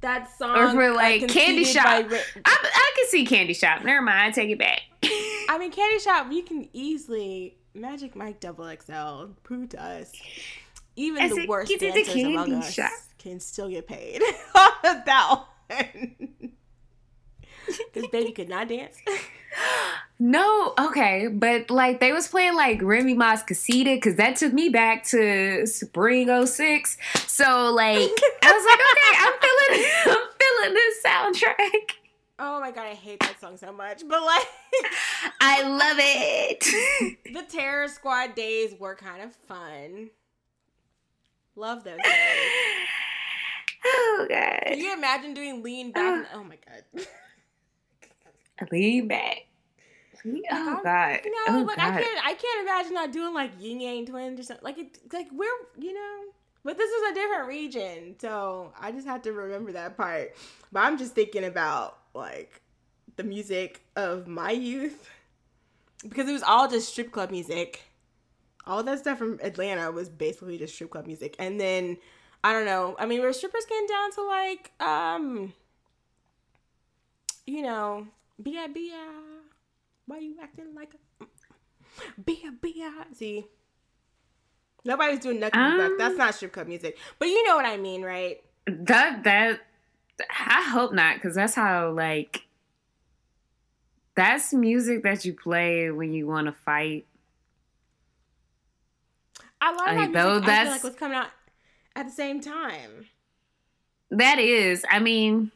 [0.00, 0.56] that song.
[0.56, 1.84] or for uh, like Candy Shop.
[1.86, 2.00] I,
[2.44, 3.82] I can see Candy Shop.
[3.84, 4.82] Never mind, I take it back.
[5.48, 10.12] I mean, Candy Shop, you can easily Magic Mike Double XL prove to us.
[10.96, 14.20] Even I the worst "Get the dancers among us shop." can still get paid
[14.54, 16.52] that one.
[17.92, 18.96] Because baby could not dance.
[20.20, 24.68] No, okay, but like they was playing like Remy Ma's Casita because that took me
[24.68, 26.98] back to Spring 06.
[27.26, 27.98] So like
[28.42, 31.96] I was like, okay, I'm feeling, I'm feeling this soundtrack.
[32.40, 34.02] Oh my god, I hate that song so much.
[34.08, 34.46] But like,
[35.40, 37.14] I love it.
[37.32, 40.10] the Terror Squad days were kind of fun.
[41.56, 42.04] Love those days.
[43.86, 44.60] oh god.
[44.66, 46.02] Can you imagine doing lean back?
[46.18, 47.06] and- oh my god.
[48.70, 49.46] Lean back.
[50.26, 51.94] Oh I'm- god, know, oh like god.
[51.94, 54.64] I can't, I can't imagine not doing like Yin Yang Twins or something.
[54.64, 55.46] Like it, like we're,
[55.78, 56.32] you know,
[56.64, 60.34] but this is a different region, so I just have to remember that part.
[60.72, 62.60] But I'm just thinking about like
[63.16, 65.08] the music of my youth
[66.02, 67.82] because it was all just strip club music.
[68.66, 71.96] All that stuff from Atlanta was basically just strip club music, and then
[72.44, 72.96] I don't know.
[72.98, 75.52] I mean, we were strippers getting down to like, um,
[77.46, 78.06] you know,
[78.42, 79.04] bia bia.
[80.06, 81.26] Why you acting like a
[82.24, 82.92] bia bia?
[83.12, 83.46] See,
[84.84, 85.60] nobody was doing nothing.
[85.60, 88.42] Um, That's not strip club music, but you know what I mean, right?
[88.66, 89.60] That that
[90.30, 92.46] I hope not, because that's how like
[94.14, 97.06] that's music that you play when you want to fight.
[99.60, 101.30] A lot of Like, that music I feel like was coming out
[101.96, 103.06] at the same time.
[104.10, 105.50] That is, I mean,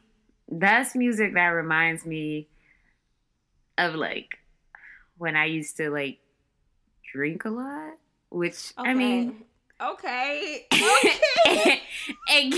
[0.49, 2.49] that's music that reminds me
[3.79, 4.39] of like
[5.19, 6.19] when I used to like
[7.13, 7.95] drink a lot,
[8.31, 9.45] which I mean,
[9.81, 10.67] okay,
[11.47, 11.83] okay.
[12.31, 12.55] and,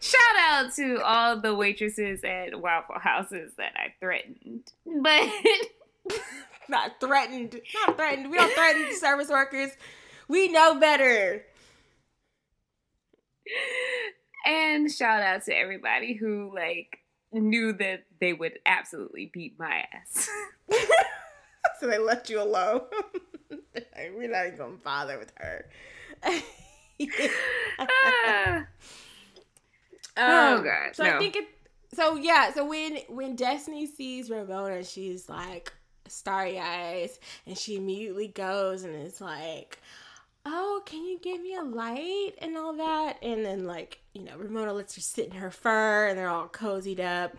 [0.00, 4.72] shout out to all the waitresses at Waffle Houses that I threatened,
[5.02, 5.30] but.
[6.68, 8.30] not threatened, not threatened.
[8.30, 9.70] We don't threaten service workers.
[10.28, 11.44] We know better.
[14.46, 16.98] and shout out to everybody who like
[17.32, 20.28] knew that they would absolutely beat my ass.
[21.80, 22.82] so they left you alone.
[24.14, 25.66] We're not even gonna bother with her.
[27.78, 28.66] Ah.
[30.16, 31.16] Oh, Um, God, So no.
[31.16, 31.44] I think it.
[31.94, 32.52] So yeah.
[32.54, 35.72] So when when Destiny sees Ramona, she's like
[36.08, 39.78] starry eyes, and she immediately goes and is like,
[40.46, 44.36] "Oh, can you give me a light and all that?" And then like you know,
[44.36, 47.36] Ramona lets her sit in her fur, and they're all cozied up.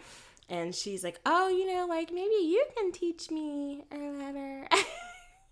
[0.48, 4.68] And she's like, "Oh, you know, like maybe you can teach me or whatever."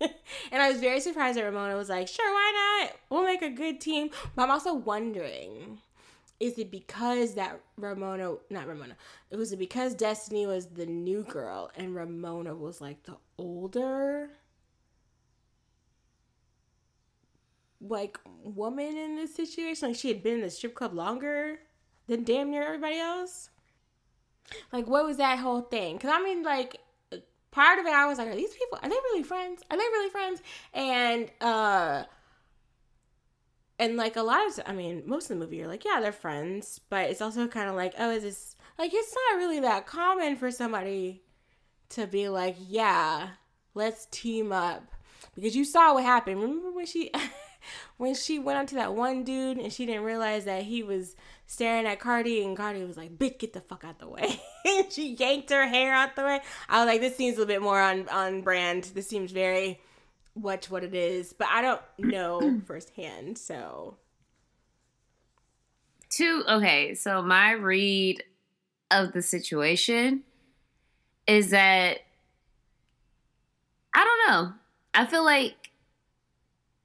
[0.00, 2.96] and I was very surprised that Ramona was like, "Sure, why not?
[3.10, 5.80] We'll make a good team." But I'm also wondering
[6.38, 8.94] is it because that Ramona, not Ramona,
[9.30, 14.28] it was because Destiny was the new girl and Ramona was like the older,
[17.80, 19.88] like woman in this situation?
[19.88, 21.58] Like she had been in the strip club longer
[22.06, 23.50] than damn near everybody else.
[24.72, 25.96] Like what was that whole thing?
[25.96, 26.76] Because I mean, like
[27.50, 29.62] part of it, I was like, are these people are they really friends?
[29.70, 30.42] Are they really friends?
[30.72, 32.04] And uh
[33.78, 36.12] and like a lot of i mean most of the movie you're like yeah they're
[36.12, 39.86] friends but it's also kind of like oh is this like it's not really that
[39.86, 41.22] common for somebody
[41.88, 43.28] to be like yeah
[43.74, 44.82] let's team up
[45.34, 47.10] because you saw what happened remember when she
[47.96, 51.16] when she went on to that one dude and she didn't realize that he was
[51.46, 54.92] staring at cardi and cardi was like bitch get the fuck out the way and
[54.92, 57.62] she yanked her hair out the way i was like this seems a little bit
[57.62, 59.78] more on on brand this seems very
[60.36, 63.38] watch what it is, but I don't know firsthand.
[63.38, 63.96] So
[66.08, 68.22] Two, okay, so my read
[68.90, 70.22] of the situation
[71.26, 71.98] is that
[73.92, 74.52] I don't know.
[74.94, 75.65] I feel like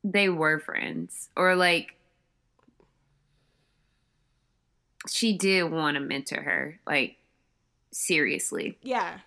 [0.03, 1.95] they were friends or like
[5.09, 7.17] she did want to mentor her like
[7.91, 8.77] seriously.
[8.81, 9.19] yeah,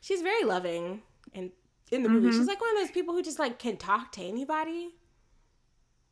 [0.00, 1.02] she's very loving,
[1.34, 1.50] and
[1.90, 2.32] in the movie, Mhm.
[2.36, 4.94] she's like one of those people who just like can talk to anybody.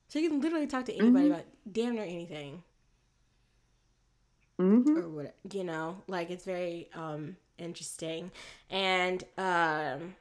[0.08, 1.32] She can literally talk to anybody Mhm.
[1.32, 2.62] about damn near anything,
[4.58, 4.96] Mhm.
[4.96, 6.02] or what you know.
[6.06, 8.30] Like it's very um interesting,
[8.70, 10.14] and um,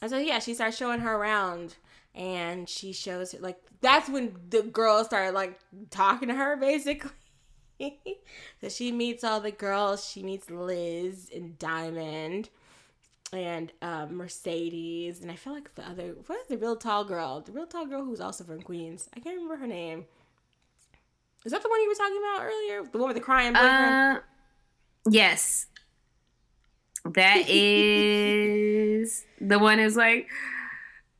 [0.00, 1.76] and so yeah, she starts showing her around,
[2.18, 5.58] and she shows her like that's when the girls started like
[5.90, 7.12] talking to her basically.
[8.60, 10.04] so she meets all the girls.
[10.04, 12.50] She meets Liz and Diamond
[13.32, 17.40] and uh, Mercedes, and I feel like the other what is the real tall girl?
[17.40, 19.08] The real tall girl who's also from Queens.
[19.14, 20.06] I can't remember her name.
[21.44, 22.82] Is that the one you were talking about earlier?
[22.90, 23.54] The one with the crying?
[23.54, 24.20] Uh,
[25.08, 25.66] yes.
[27.04, 30.28] That is the one is like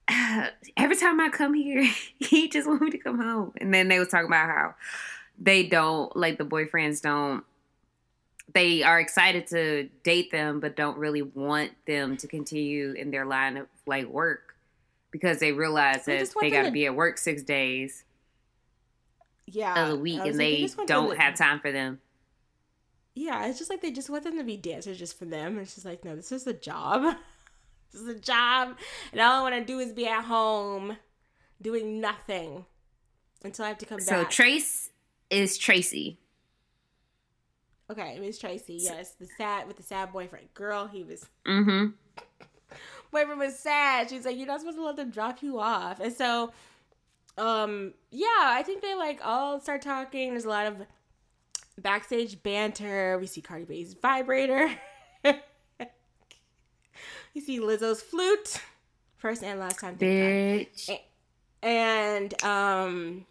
[0.76, 1.88] every time I come here,
[2.18, 3.52] he just want me to come home.
[3.60, 4.74] And then they was talking about how
[5.38, 7.44] they don't like the boyfriends don't
[8.54, 13.24] they are excited to date them but don't really want them to continue in their
[13.24, 14.56] line of like work
[15.10, 18.04] because they realize They that they got to be at work six days
[19.46, 19.84] yeah.
[19.84, 22.00] of the week and like, they them don't to- have time for them
[23.14, 25.58] Yeah, it's just like they just want them to be dancers just for them.
[25.58, 27.16] It's just like, no, this is a job.
[27.92, 28.76] this is a job.
[29.12, 30.96] And all I want to do is be at home
[31.60, 32.64] doing nothing
[33.44, 34.32] until I have to come so back.
[34.32, 34.90] So Trace
[35.30, 36.18] is tracy
[37.90, 39.12] okay, Miss Tracy, yes.
[39.18, 40.52] The sad, with the sad boyfriend.
[40.52, 41.86] Girl, he was, mm-hmm
[43.10, 44.10] boyfriend was sad.
[44.10, 46.00] She's like, you're not supposed to let them drop you off.
[46.00, 46.52] And so,
[47.36, 50.30] um, yeah, I think they like all start talking.
[50.30, 50.76] There's a lot of
[51.78, 53.18] backstage banter.
[53.18, 54.70] We see Cardi B's vibrator.
[57.38, 58.60] you see Lizzo's flute.
[59.16, 59.96] First and last time.
[59.96, 60.90] bitch
[61.62, 63.26] And um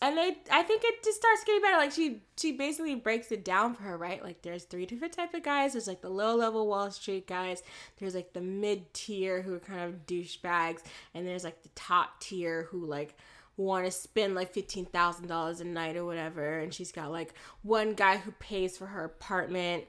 [0.00, 1.76] and they I think it just starts getting better.
[1.76, 4.22] Like she she basically breaks it down for her, right?
[4.22, 5.72] Like there's three different type of guys.
[5.72, 7.62] There's like the low level Wall Street guys.
[7.98, 10.82] There's like the mid tier who are kind of douchebags,
[11.14, 13.16] and there's like the top tier who like
[13.56, 16.58] want to spend like fifteen thousand dollars a night or whatever.
[16.58, 19.84] And she's got like one guy who pays for her apartment.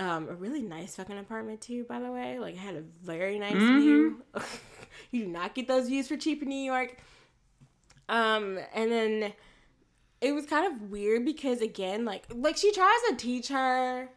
[0.00, 2.38] Um, a really nice fucking apartment too, by the way.
[2.38, 4.22] Like I had a very nice view.
[5.10, 6.96] you do not get those views for cheap in New York.
[8.08, 9.32] Um, and then
[10.20, 14.08] it was kind of weird because again, like like she tries to teach her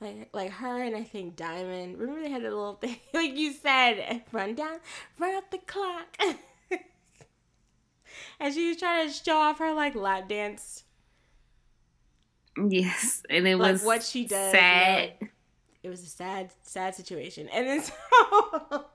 [0.00, 1.98] like like her and I think Diamond.
[1.98, 4.78] Remember they had a little thing like you said, run down,
[5.18, 6.16] run up the clock.
[8.40, 10.83] and she was trying to show off her like lap dance
[12.68, 14.52] yes and it like was what she does.
[14.52, 15.12] sad
[15.84, 17.46] it was a sad, sad situation.
[17.50, 18.86] And then so,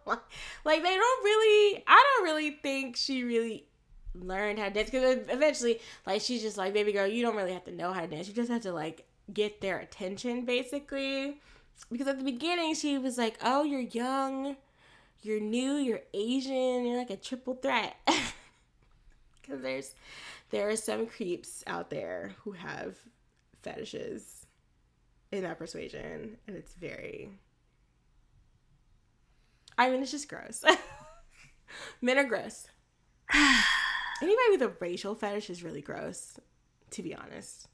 [0.66, 3.68] like, they don't really, I don't really think she really
[4.16, 7.54] learned how to dance because eventually, like, she's just like, baby girl, you don't really
[7.54, 8.28] have to know how to dance.
[8.28, 11.40] You just have to, like, get their attention, basically.
[11.92, 14.58] Because at the beginning, she was like, oh, you're young,
[15.22, 17.96] you're new, you're Asian, you're like a triple threat.
[19.42, 19.96] Because there's,
[20.52, 22.98] there are some creeps out there who have
[23.62, 24.46] fetishes
[25.32, 27.32] in that persuasion and it's very
[29.78, 30.64] i mean it's just gross.
[32.02, 32.68] Men are gross.
[34.22, 36.40] Anybody with a racial fetish is really gross
[36.92, 37.68] to be honest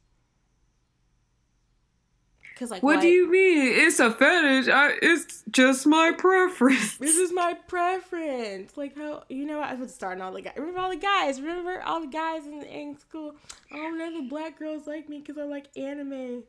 [2.55, 7.17] because like what do you mean it's a fetish I, it's just my preference this
[7.17, 10.89] is my preference like how you know i was starting all the guys remember all
[10.89, 13.35] the guys remember all the guys in, in school
[13.73, 16.43] oh none of the black girls like me because i like anime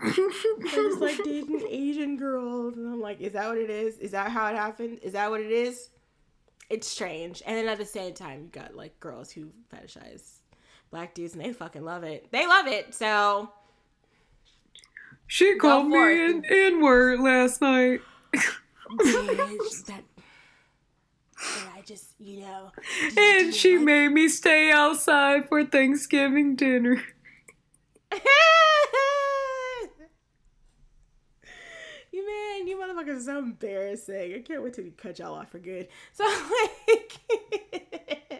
[0.00, 3.98] I just like dating Asian girls, and I'm like, is that what it is?
[3.98, 5.00] Is that how it happened?
[5.02, 5.90] Is that what it is?
[6.70, 7.42] It's strange.
[7.46, 10.38] And then at the same time, you got like girls who fetishize
[10.90, 12.32] black dudes, and they fucking love it.
[12.32, 12.94] They love it.
[12.94, 13.50] So
[15.34, 16.30] she called me it.
[16.30, 18.00] an n-word last night
[18.34, 20.02] bitch, that.
[21.56, 22.70] And I just, you know,
[23.16, 27.02] and she like- made me stay outside for thanksgiving dinner
[32.12, 34.34] you man, you motherfuckers are so embarrassing.
[34.34, 35.88] I can't wait till we cut y'all off for good.
[36.12, 36.24] So
[36.90, 37.20] like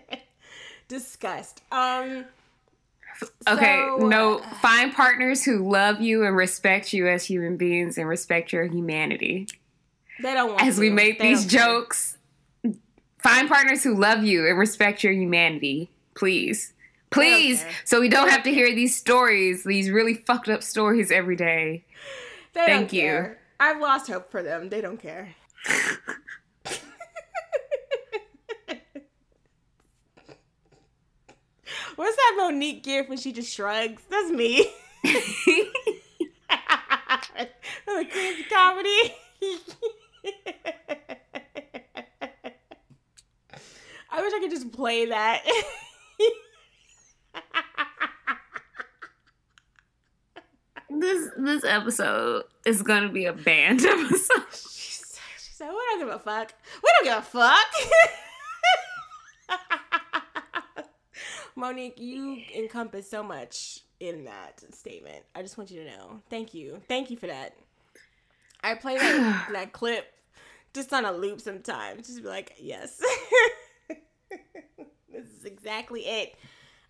[0.89, 1.63] disgust.
[1.73, 2.27] Um
[3.49, 7.99] Okay, so, no, uh, find partners who love you and respect you as human beings
[7.99, 9.47] and respect your humanity.
[10.23, 10.95] they don't want As we to.
[10.95, 11.67] make They these don't care.
[11.81, 12.19] jokes,
[13.19, 16.73] find partners who love you and respect your humanity, please.
[17.11, 21.37] Please, so we don't have to hear these stories, these really fucked up stories every
[21.37, 21.85] day.
[22.55, 23.03] They Thank you.
[23.03, 23.39] care.
[23.61, 24.71] I've lost hope for them.
[24.71, 25.35] They don't care.
[31.97, 34.03] What's that Mo'Nique gift when she just shrugs?
[34.09, 34.67] That's me.
[35.05, 35.17] the
[37.87, 39.15] Queen's Comedy.
[44.11, 45.43] I wish I could just play that.
[50.91, 54.45] this this episode is gonna be a banned episode.
[54.51, 55.19] she's
[55.55, 56.53] So we don't give a fuck.
[56.83, 57.67] We don't give a fuck.
[61.57, 65.25] Mo'Nique, you encompass so much in that statement.
[65.35, 66.21] I just want you to know.
[66.31, 66.81] Thank you.
[66.89, 67.55] Thank you for that.
[68.63, 70.07] I play that, that clip
[70.75, 72.07] just on a loop sometimes.
[72.07, 73.01] Just be like, yes.
[75.13, 76.35] this is exactly it.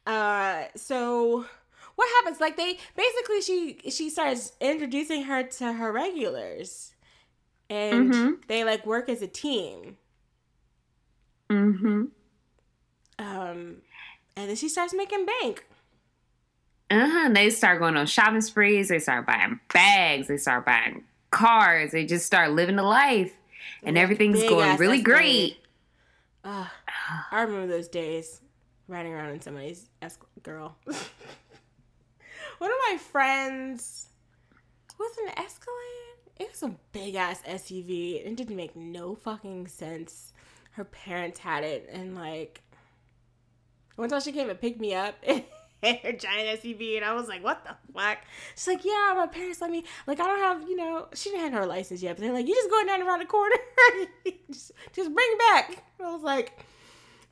[0.07, 1.45] Uh so
[1.95, 2.41] what happens?
[2.41, 6.95] Like they basically she she starts introducing her to her regulars.
[7.71, 8.47] And Mhm.
[8.49, 9.97] they like work as a team.
[11.51, 12.05] Mm-hmm.
[13.19, 13.77] Um
[14.37, 15.67] and then she starts making bank.
[16.91, 17.31] Uh-huh.
[17.33, 18.89] They start going on shopping sprees.
[18.89, 20.29] They start buying bags.
[20.29, 21.93] They start buying cars.
[21.93, 23.33] They just start living the life.
[23.83, 25.57] And Like, everything's going really great.
[26.45, 26.67] Ugh,
[27.31, 28.41] I remember those days
[28.89, 30.77] riding around in somebody's es- girl.
[30.85, 34.09] One of my friends
[34.99, 35.79] was an Escalade.
[36.39, 38.25] It was a big ass SUV.
[38.27, 40.33] It didn't make no fucking sense.
[40.73, 42.63] Her parents had it, and like,
[44.03, 45.45] one time she came and picked me up in
[45.81, 48.19] her giant SUV, and I was like, "What the fuck?"
[48.57, 49.85] She's like, "Yeah, my parents let me.
[50.09, 52.49] Like, I don't have, you know, she didn't have her license yet, but they're like,
[52.49, 53.55] you just going down around the corner,
[54.51, 56.67] just, just bring it back." I was like,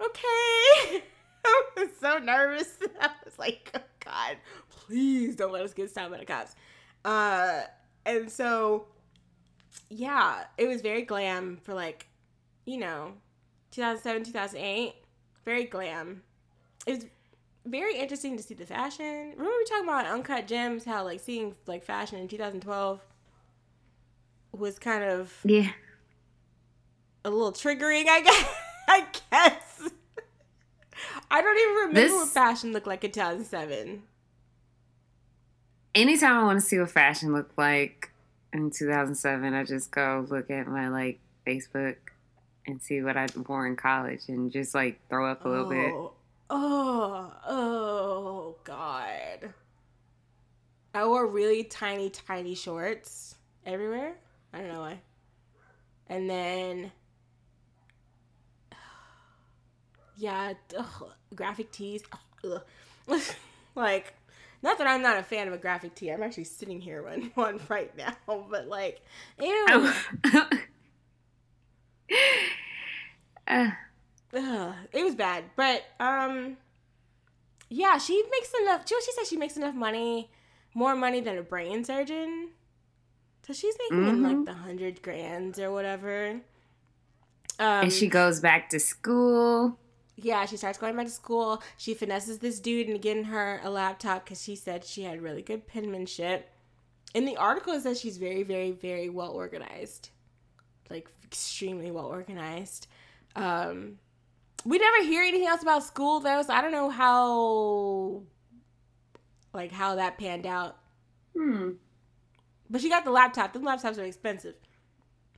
[0.00, 1.02] "Okay."
[1.44, 2.78] I was so nervous.
[3.00, 4.36] I was like, oh, "God,
[4.68, 6.54] please don't let us get stopped by the cops."
[7.04, 7.62] Uh,
[8.06, 8.86] and so,
[9.88, 12.06] yeah, it was very glam for like,
[12.64, 13.14] you know,
[13.72, 14.94] 2007, 2008.
[15.44, 16.22] Very glam.
[16.86, 17.06] It was
[17.66, 19.04] very interesting to see the fashion.
[19.36, 23.00] Remember we talking about Uncut Gems, how like seeing like fashion in 2012
[24.52, 25.70] was kind of Yeah.
[27.24, 28.54] a little triggering, I guess.
[28.88, 29.90] I guess.
[31.30, 34.02] I don't even remember This- what fashion looked like in 2007.
[35.94, 38.10] Anytime I want to see what fashion looked like
[38.52, 41.96] in 2007, I just go look at my like Facebook
[42.66, 45.92] and see what I wore in college and just like throw up a little bit.
[45.92, 46.12] Oh.
[46.50, 49.54] Oh, Oh, oh, God.
[50.92, 54.16] I wore really tiny, tiny shorts everywhere.
[54.52, 55.00] I don't know why.
[56.08, 56.92] And then,
[60.16, 62.02] yeah, ugh, graphic tees.
[62.44, 62.62] Ugh.
[63.74, 64.14] like,
[64.62, 66.10] not that I'm not a fan of a graphic tee.
[66.10, 69.00] I'm actually sitting here one one right now, but like,
[69.40, 69.92] ew.
[73.46, 73.70] Uh,
[74.34, 76.56] Ugh, it was bad, but um,
[77.68, 78.88] yeah, she makes enough.
[78.88, 80.30] She she said she makes enough money,
[80.74, 82.50] more money than a brain surgeon.
[83.46, 86.40] So she's making in like the hundred grands or whatever.
[87.58, 89.78] Um, and she goes back to school.
[90.16, 91.62] yeah, she starts going back to school.
[91.76, 95.42] She finesses this dude and getting her a laptop because she said she had really
[95.42, 96.48] good penmanship.
[97.14, 100.10] In the article, says she's very, very, very well organized,
[100.88, 102.86] like extremely well organized.
[103.34, 103.98] Um,
[104.64, 108.22] we never hear anything else about school though, so I don't know how,
[109.54, 110.76] like, how that panned out.
[111.36, 111.70] Hmm.
[112.68, 113.52] But she got the laptop.
[113.52, 114.54] Them laptops are expensive,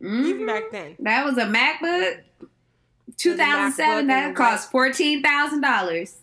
[0.01, 0.47] even Mhm.
[0.47, 0.97] back then.
[0.99, 2.21] That was a MacBook.
[2.41, 3.99] MacBook 2007.
[4.01, 6.19] and That cost fourteen thousand dollars.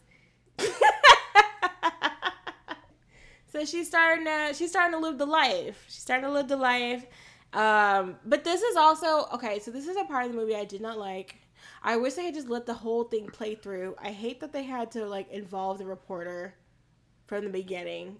[3.51, 5.84] so she's starting to she's starting to live the life.
[5.88, 7.05] She's starting to live the life.
[7.53, 9.59] Um, but this is also okay.
[9.59, 11.35] So this is a part of the movie I did not like.
[11.81, 13.95] I wish they had just let the whole thing play through.
[14.01, 16.53] I hate that they had to like involve the reporter
[17.26, 18.18] from the beginning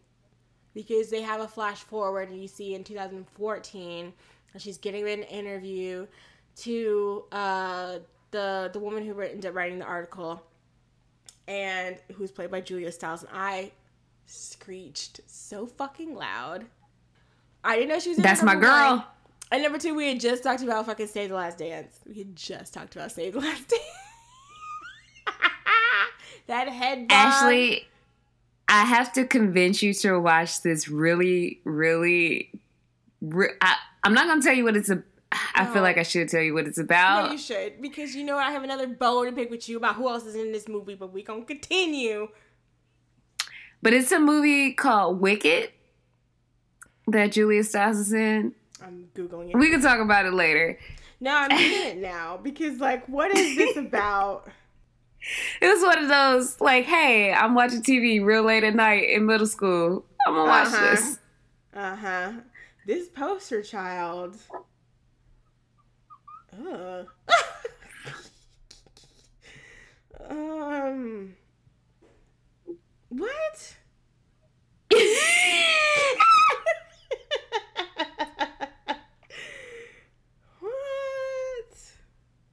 [0.74, 4.14] because they have a flash forward and you see in 2014
[4.54, 6.06] that she's getting an interview
[6.58, 8.00] to uh,
[8.32, 10.42] the the woman who ended up writing the article
[11.48, 13.72] and who's played by Julia Stiles and I
[14.26, 16.66] screeched so fucking loud.
[17.64, 18.98] I didn't know she was in That's my girl.
[18.98, 19.04] one.
[19.52, 22.00] And number two, we had just talked about fucking Save the Last Dance.
[22.08, 23.84] We had just talked about Save the Last Dance.
[26.48, 27.16] that head bob.
[27.18, 27.88] Ashley,
[28.68, 32.52] I have to convince you to watch this really, really.
[33.22, 35.04] Re- I, I'm not gonna tell you what it's a.
[35.56, 35.74] I No.
[35.74, 37.32] feel like I should tell you what it's No, about.
[37.32, 40.10] you should because you know I have another bone to pick with you about who
[40.10, 42.30] else is in this movie, but we gonna continue.
[43.82, 45.72] But it's a movie called Wicked
[47.08, 48.54] that Julia Stiles is in.
[48.84, 49.58] I'm googling it.
[49.58, 50.78] We can talk about it later.
[51.20, 54.48] no, I'm doing it now because like, what is this about?
[55.62, 59.26] It was one of those like, hey, I'm watching TV real late at night in
[59.26, 60.06] middle school.
[60.26, 60.90] I'm gonna watch Uh-huh.
[60.92, 61.20] this.
[61.74, 62.32] Uh huh.
[62.86, 64.38] This poster child.
[66.54, 67.08] Ugh.
[70.30, 71.36] um.
[73.10, 73.76] What?
[74.90, 74.92] what?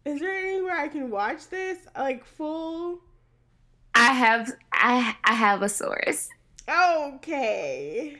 [0.09, 3.01] I can watch this like full.
[3.95, 6.28] I have I I have a source.
[6.69, 8.16] Okay.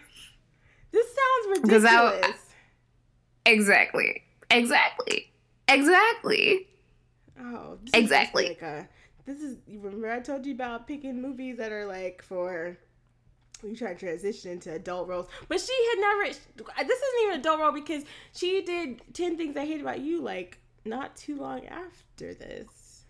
[0.93, 2.43] This sounds 'Cause I- ridiculous.
[3.45, 4.23] Exactly.
[4.51, 5.33] Exactly.
[5.69, 6.69] Exactly.
[7.41, 8.49] oh, this is exactly.
[8.49, 8.89] Like a,
[9.25, 12.77] this is remember I told you about picking movies that are like for
[13.63, 16.25] you try to transition into adult roles, but she had never.
[16.29, 20.21] This isn't even an adult role because she did Ten Things I Hate About You
[20.21, 23.05] like not too long after this.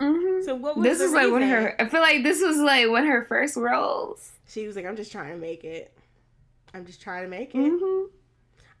[0.00, 1.80] hmm So what was This is like of her.
[1.80, 4.32] I feel like this was like when her first roles.
[4.48, 5.96] She was like, "I'm just trying to make it.
[6.74, 8.04] I'm just trying to make it." hmm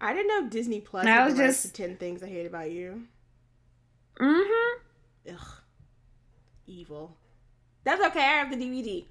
[0.00, 3.02] I didn't know Disney Plus had was just- Ten Things I Hate About You.
[4.20, 5.32] Mm-hmm.
[5.34, 5.46] Ugh,
[6.66, 7.16] evil.
[7.84, 8.20] That's okay.
[8.20, 9.04] I have the DVD.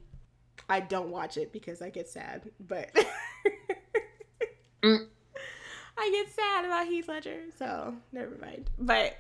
[0.70, 2.90] I don't watch it because I get sad, but
[4.84, 5.08] Mm.
[6.02, 8.72] I get sad about Heath Ledger, so never mind.
[8.80, 9.18] But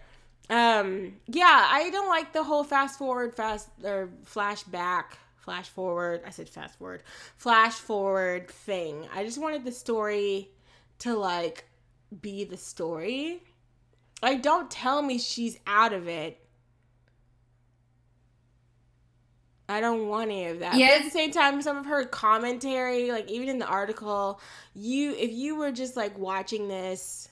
[0.49, 5.03] um, yeah, I don't like the whole fast forward, fast or flashback,
[5.37, 6.23] flash forward.
[6.25, 7.03] I said fast forward,
[7.37, 9.07] flash forward thing.
[9.13, 10.49] I just wanted the story
[10.99, 11.65] to like
[12.19, 13.43] be the story.
[14.23, 16.40] Like, don't tell me she's out of it.
[19.71, 20.73] I don't want any of that.
[20.73, 24.39] But at the same time, some of her commentary, like even in the article,
[24.73, 27.29] you if you were just like watching this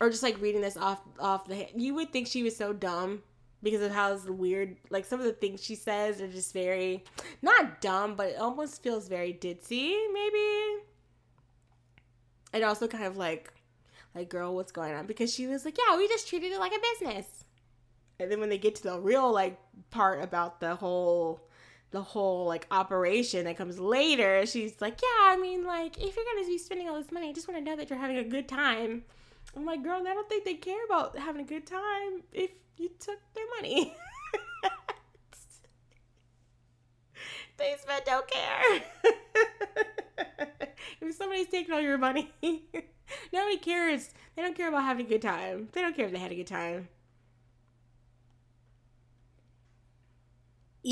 [0.00, 3.22] or just like reading this off off the you would think she was so dumb
[3.62, 7.02] because of how weird like some of the things she says are just very
[7.40, 10.82] not dumb but it almost feels very ditzy maybe.
[12.52, 13.52] And also kind of like
[14.14, 15.06] like girl what's going on?
[15.06, 17.44] Because she was like yeah we just treated it like a business.
[18.20, 19.58] And then when they get to the real like
[19.90, 21.40] part about the whole
[21.94, 26.24] the whole like operation that comes later she's like yeah i mean like if you're
[26.24, 28.24] gonna be spending all this money i just want to know that you're having a
[28.24, 29.04] good time.
[29.56, 32.90] I'm like girl i don't think they care about having a good time if you
[32.98, 33.94] took their money.
[37.56, 38.82] They spent don't care.
[41.00, 42.32] If somebody's taking all your money
[43.32, 44.10] nobody cares.
[44.34, 45.68] They don't care about having a good time.
[45.70, 46.88] They don't care if they had a good time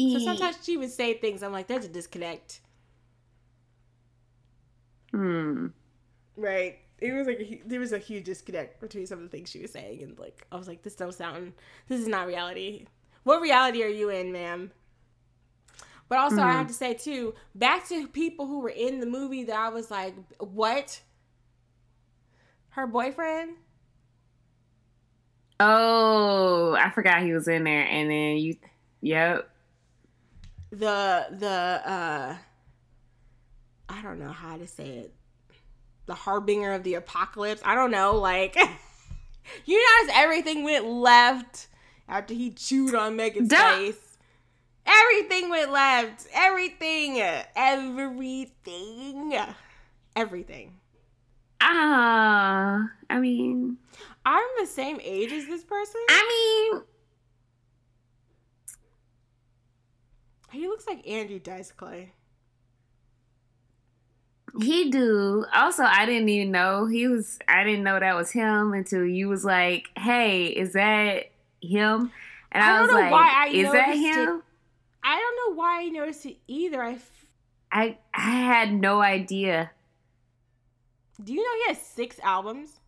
[0.06, 1.43] So sometimes she would say things.
[1.43, 2.60] I'm like, there's a disconnect.
[5.12, 5.66] Hmm.
[6.36, 6.78] Right.
[7.01, 9.60] It was like a, there was a huge disconnect between some of the things she
[9.60, 11.52] was saying, and like I was like, this don't sound.
[11.89, 12.86] This is not reality.
[13.24, 14.70] What reality are you in, ma'am?
[16.09, 16.52] But also, I Hmm.
[16.52, 19.90] have to say too, back to people who were in the movie that I was
[19.90, 21.01] like, what?
[22.70, 23.56] Her boyfriend?
[25.60, 28.56] Oh, I forgot he was in there, and then you.
[29.01, 29.48] Yep.
[30.73, 32.36] The the uh
[33.89, 35.15] I don't know how to say it.
[36.07, 37.61] The harbinger of the apocalypse.
[37.65, 38.57] I don't know, like
[39.66, 41.69] you notice everything went left
[42.09, 43.77] after he chewed on Megan's Duh.
[43.77, 44.19] face.
[44.85, 46.27] Everything went left.
[46.35, 47.20] Everything.
[47.55, 49.35] Everything.
[50.16, 50.73] Everything.
[51.61, 53.77] Ah, I mean,
[54.27, 56.01] I'm the same age as this person.
[56.09, 56.82] I mean,
[60.53, 62.12] He looks like Andrew Dice Clay.
[64.61, 65.47] he do.
[65.55, 67.39] Also, I didn't even know he was.
[67.49, 71.31] I didn't know that was him until you was like, "Hey, is that
[71.62, 72.12] him?"
[72.53, 74.15] And I I, don't was know like, why I "Is that noticed it.
[74.29, 74.43] him?"
[75.05, 76.83] I don't know why I noticed it either.
[76.83, 77.27] I f-
[77.73, 79.70] I I had no idea.
[81.23, 82.79] do you know he has six albums?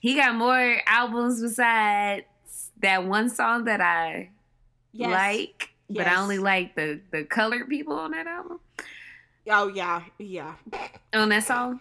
[0.00, 2.24] He got more albums besides
[2.80, 4.30] that one song that I
[4.92, 5.10] Yes.
[5.10, 8.60] like, but I only like the the colored people on that album.
[9.50, 10.54] Oh yeah, yeah,
[11.12, 11.80] On that song,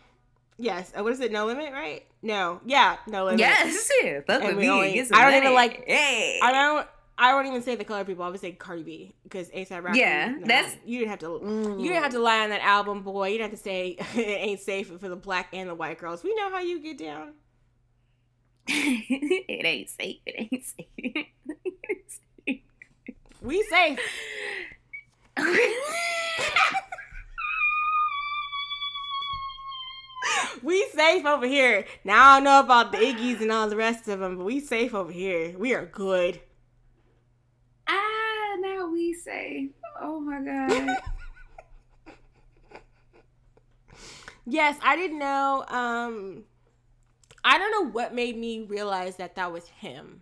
[0.57, 0.91] yes.
[0.97, 1.31] Uh, what is it?
[1.31, 2.05] No limit, right?
[2.21, 3.39] No, yeah, no limit.
[3.39, 4.69] yes, yeah, fuck with me.
[4.69, 6.87] only- I don't even like- Hey, I don't.
[7.15, 8.25] I won't even say the color people.
[8.25, 9.99] I would say Cardi B because ASAP Rocky.
[9.99, 11.27] Yeah, that's- you didn't have to.
[11.43, 11.79] Mm.
[11.79, 13.27] You didn't have to lie on that album, boy.
[13.29, 16.23] You didn't have to say it ain't safe for the black and the white girls.
[16.23, 17.33] We know how you get down.
[18.67, 20.19] it ain't safe.
[20.25, 21.27] It ain't safe.
[23.43, 23.99] We safe.
[30.61, 31.85] We safe over here.
[32.05, 34.61] Now I don't know about the Iggy's and all the rest of them, but we
[34.61, 35.57] safe over here.
[35.57, 36.39] We are good.
[37.87, 39.71] ah, now we say,
[40.01, 40.97] oh my god.
[44.45, 45.63] Yes, I didn't know.
[45.69, 46.43] Um,
[47.45, 50.21] I don't know what made me realize that that was him,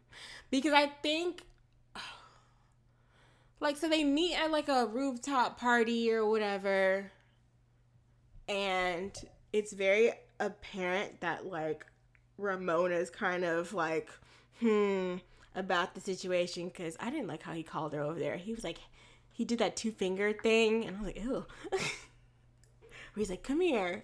[0.52, 1.42] because I think,
[3.62, 7.12] like, so they meet at like a rooftop party or whatever,
[8.50, 9.16] and
[9.54, 11.86] it's very apparent that like
[12.38, 14.10] Ramona's kind of like,
[14.60, 15.16] hmm,
[15.56, 18.38] about the situation because I didn't like how he called her over there.
[18.38, 18.80] He was like,
[19.32, 21.46] he did that two finger thing, and I was like, ew.
[21.70, 21.82] Where
[23.16, 24.04] he's like, come here.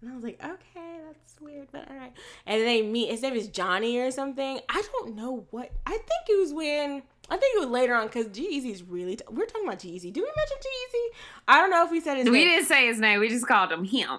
[0.00, 2.12] And I was like, okay, that's weird, but all right.
[2.46, 3.10] And they meet.
[3.10, 4.60] His name is Johnny or something.
[4.68, 5.70] I don't know what.
[5.86, 7.02] I think it was when.
[7.30, 9.16] I think it was later on because G-Eazy's really.
[9.16, 10.12] T- we're talking about G-Eazy.
[10.12, 11.16] Did we mention G-Eazy?
[11.48, 12.42] I don't know if we said his We name.
[12.42, 13.20] We didn't say his name.
[13.20, 14.18] We just called him him.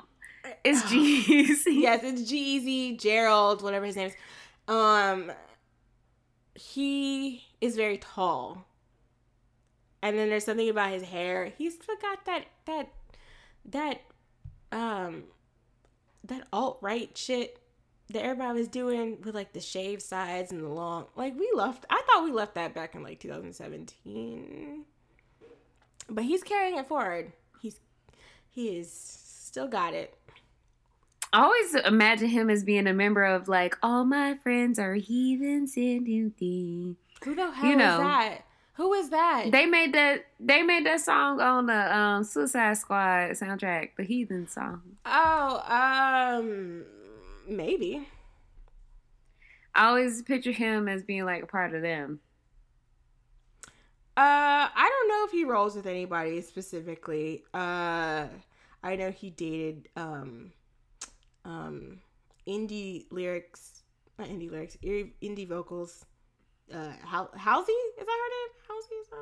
[0.63, 1.63] It's Jeezy.
[1.81, 4.15] yes, it's G-Eazy, Gerald, whatever his name is.
[4.67, 5.31] Um,
[6.55, 8.65] he is very tall,
[10.01, 11.53] and then there's something about his hair.
[11.57, 12.89] He's still got that that
[13.65, 14.01] that
[14.71, 15.23] um
[16.23, 17.59] that alt right shit
[18.11, 21.05] that everybody was doing with like the shaved sides and the long.
[21.15, 21.85] Like we left.
[21.89, 24.83] I thought we left that back in like 2017,
[26.09, 27.31] but he's carrying it forward.
[27.61, 27.79] He's
[28.49, 30.13] he is still got it.
[31.33, 35.75] I always imagine him as being a member of like all my friends are heathens
[35.75, 36.95] and empty.
[37.23, 37.93] Who the hell You know.
[37.93, 38.37] is that?
[38.73, 39.51] Who is that?
[39.51, 44.47] They made that they made that song on the um, Suicide Squad soundtrack, the Heathen
[44.47, 44.81] song.
[45.05, 45.63] oh,
[46.39, 46.83] um,
[47.47, 48.07] maybe.
[49.73, 52.19] I always picture him as being like a part of them.
[54.17, 57.43] Uh, I don't know if he rolls with anybody specifically.
[57.53, 58.27] Uh,
[58.81, 60.53] I know he dated um,
[61.43, 61.99] um,
[62.47, 63.83] indie lyrics,
[64.17, 66.05] not indie lyrics, indie vocals.
[66.73, 68.49] Uh, Hal- Halsey is that her name?
[68.69, 68.95] Halsey.
[68.95, 69.19] Is that-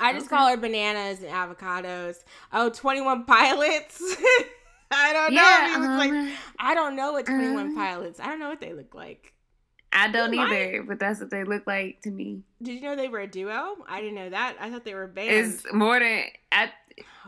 [0.00, 0.36] I just okay.
[0.36, 2.22] call her bananas and avocados.
[2.52, 4.00] Oh, 21 Pilots.
[4.94, 5.40] I don't know.
[5.40, 8.20] Yeah, he looks like um, I don't know what 21 um, Pilots.
[8.20, 9.32] I don't know what they look like.
[9.92, 12.42] I don't either, but that's what they look like to me.
[12.60, 13.76] Did you know they were a duo?
[13.88, 14.56] I didn't know that.
[14.60, 15.30] I thought they were a band.
[15.30, 16.72] It's more than I,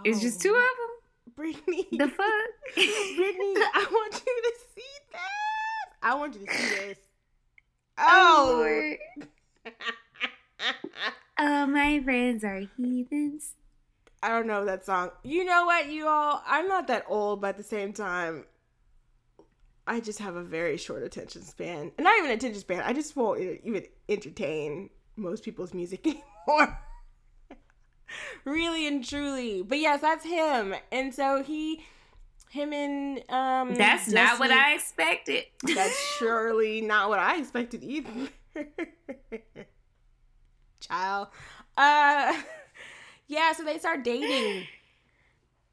[0.04, 1.34] it's just two of them.
[1.36, 1.86] Brittany.
[1.92, 2.14] The fuck,
[2.74, 4.82] Brittany, I want you to see
[5.12, 5.94] this.
[6.02, 6.98] I want you to see this.
[7.98, 8.56] Oh.
[8.58, 8.98] Lord.
[11.38, 13.54] All my friends are heathens.
[14.26, 15.10] I don't know that song.
[15.22, 16.42] You know what, you all?
[16.44, 18.44] I'm not that old, but at the same time,
[19.86, 21.92] I just have a very short attention span.
[21.96, 22.82] And not even attention span.
[22.84, 26.04] I just won't even entertain most people's music
[26.48, 26.76] anymore.
[28.44, 29.62] really and truly.
[29.62, 30.74] But yes, that's him.
[30.90, 31.84] And so he,
[32.50, 33.76] him and um.
[33.76, 35.44] That's not what I expected.
[35.62, 38.10] That's surely not what I expected either.
[40.80, 41.28] Child.
[41.76, 42.42] Uh
[43.26, 44.66] yeah, so they start dating.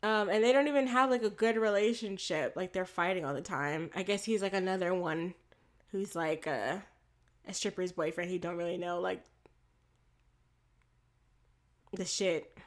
[0.04, 2.54] Um, and they don't even have like a good relationship.
[2.58, 3.90] Like they're fighting all the time.
[3.96, 5.34] I guess he's like another one
[5.92, 6.84] who's like a
[7.48, 9.24] a stripper's boyfriend He don't really know like
[11.94, 12.58] the shit.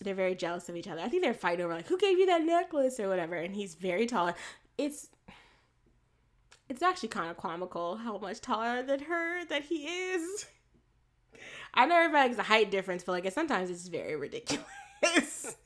[0.00, 1.00] They're very jealous of each other.
[1.00, 3.34] I think they're fighting over like who gave you that necklace or whatever.
[3.34, 4.32] And he's very tall.
[4.78, 5.08] It's
[6.68, 10.46] it's actually kind of comical how much taller than her that he is.
[11.74, 14.66] I know everybody likes the height difference, but like sometimes it's very ridiculous.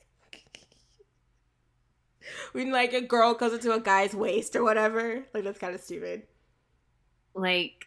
[2.53, 5.81] when like a girl goes into a guy's waist or whatever, like that's kind of
[5.81, 6.23] stupid.
[7.35, 7.87] Like,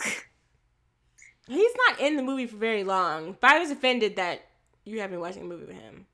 [1.48, 4.42] He's not in the movie for very long, but I was offended that
[4.84, 6.06] you haven't been watching a movie with him.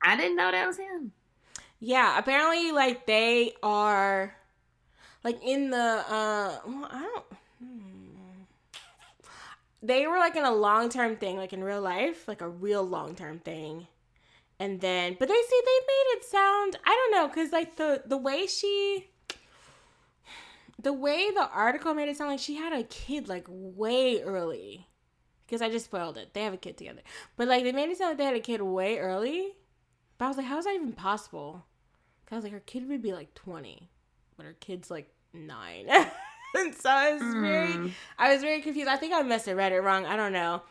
[0.00, 1.12] I didn't know that was him.
[1.80, 4.36] Yeah, apparently like they are
[5.24, 7.24] like in the uh well, I don't.
[9.82, 12.84] They were like in a long term thing, like in real life, like a real
[12.84, 13.88] long term thing.
[14.60, 18.02] And then but they say they made it sound I don't know, cause like the
[18.06, 19.08] the way she
[20.80, 24.86] the way the article made it sound like she had a kid like way early.
[25.46, 26.32] Because I just spoiled it.
[26.32, 27.02] They have a kid together.
[27.36, 29.52] But like they made it sound like they had a kid way early.
[30.16, 31.66] But I was like, how is that even possible?
[32.26, 33.90] Cause I was like, her kid would be like 20,
[34.36, 35.88] but her kid's like nine.
[36.54, 37.90] and so I was very, Mm.
[38.18, 38.88] I was very confused.
[38.88, 40.06] I think I must have read it wrong.
[40.06, 40.62] I don't know.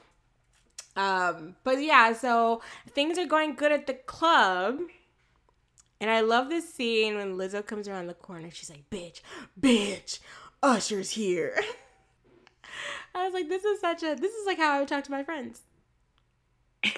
[0.96, 4.80] Um, but yeah, so things are going good at the club.
[6.00, 8.50] And I love this scene when Lizzo comes around the corner.
[8.52, 9.22] She's like, bitch,
[9.60, 10.20] bitch,
[10.64, 11.60] Usher's here.
[13.16, 15.12] I was like, this is such a, this is like how I would talk to
[15.12, 15.62] my friends.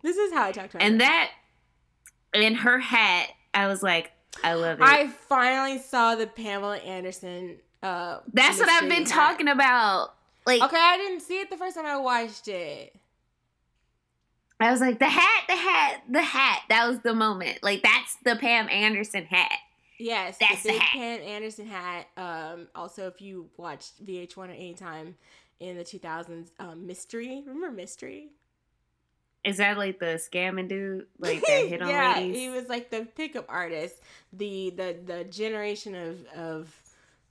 [0.00, 1.10] This is how I talk to my And friends.
[1.10, 1.30] that,
[2.32, 4.12] in her hat, I was like,
[4.44, 4.84] I love it.
[4.84, 7.56] I finally saw the Pamela Anderson.
[7.82, 10.14] Uh, That's what I've been talking about.
[10.46, 12.94] Like, Okay, I didn't see it the first time I watched it.
[14.60, 16.62] I was like, the hat, the hat, the hat.
[16.68, 17.58] That was the moment.
[17.62, 19.52] Like, that's the Pam Anderson hat.
[20.00, 20.92] Yes, That's the the big hat.
[20.92, 22.06] Pam Anderson hat.
[22.16, 25.16] Um, also, if you watched VH1 at any time
[25.60, 27.42] in the 2000s, um, Mystery.
[27.46, 28.28] Remember Mystery?
[29.44, 31.06] Is that like the scamming dude?
[31.18, 32.36] Like that hit on yeah, ladies?
[32.36, 34.00] he was like the pickup artist.
[34.32, 36.74] The the the generation of of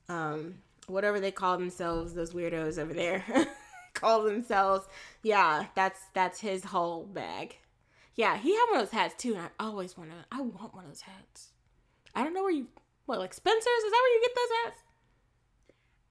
[0.10, 0.56] um,
[0.88, 3.24] whatever they call themselves, those weirdos over there
[3.94, 4.88] call themselves.
[5.24, 7.58] Yeah, that's that's his whole bag.
[8.16, 10.18] Yeah, he had one of those hats too, and I always want to.
[10.32, 11.50] I want one of those hats.
[12.16, 12.68] I don't know where you.
[13.06, 13.66] What like Spencer's?
[13.66, 14.84] Is that where you get those hats?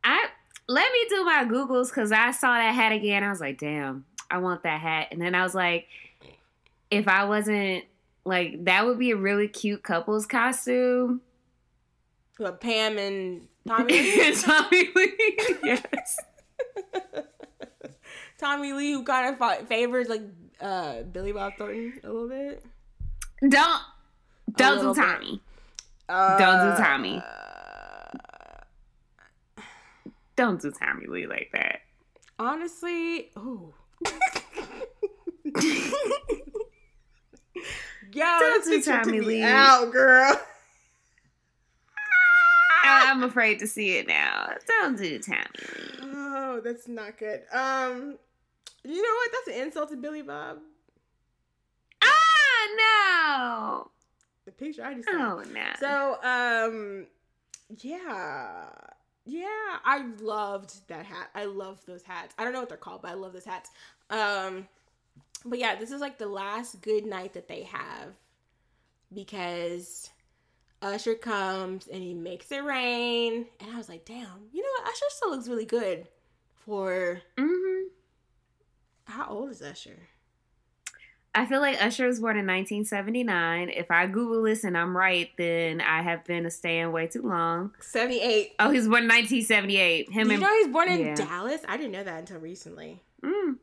[0.04, 0.28] I
[0.68, 3.22] let me do my Googles because I saw that hat again.
[3.22, 5.08] I was like, damn, I want that hat.
[5.10, 5.88] And then I was like,
[6.90, 7.84] if I wasn't
[8.24, 11.20] like that would be a really cute couples costume.
[12.38, 14.32] What Pam and Tommy?
[14.34, 15.38] Tommy Lee.
[15.64, 16.18] yes.
[18.38, 20.22] Tommy Lee, who kind of fa- favors like
[20.60, 22.64] uh, Billy Bob Thornton a little bit.
[23.48, 23.80] Don't
[24.56, 25.00] don't do.
[25.00, 25.40] Tommy.
[26.08, 27.20] Uh, Don't do Tommy.
[30.36, 31.80] Don't do Tommy Lee like that.
[32.38, 33.72] Honestly, ooh.
[38.12, 39.42] Yo, Don't do Tommy Lee.
[39.42, 40.40] out, girl.
[43.16, 44.50] I'm afraid to see it now.
[44.66, 45.98] Don't do Tommy Lee.
[46.02, 47.42] Oh, that's not good.
[47.50, 48.18] Um,
[48.84, 49.30] you know what?
[49.32, 50.58] That's an insult to Billy Bob.
[52.02, 53.90] Ah no.
[54.44, 55.14] The picture I just saw.
[55.14, 55.64] Oh no.
[55.80, 57.06] So, um,
[57.78, 58.66] yeah,
[59.24, 61.30] yeah, I loved that hat.
[61.34, 62.34] I love those hats.
[62.38, 63.70] I don't know what they're called, but I love those hats.
[64.10, 64.68] Um,
[65.44, 68.14] but yeah, this is like the last good night that they have
[69.12, 70.10] because
[70.82, 74.88] Usher comes and he makes it rain, and I was like, damn, you know what?
[74.88, 76.08] Usher still looks really good
[76.54, 77.76] for hmm
[79.06, 80.08] how old is Usher?
[81.34, 83.68] I feel like Usher was born in 1979.
[83.68, 87.22] If I Google this and I'm right, then I have been a staying way too
[87.22, 87.72] long.
[87.80, 88.54] Seventy eight.
[88.58, 90.10] Oh, he was born in 1978.
[90.10, 91.14] Him Did you know he's born in yeah.
[91.14, 91.60] Dallas?
[91.68, 93.02] I didn't know that until recently.
[93.22, 93.56] Mm.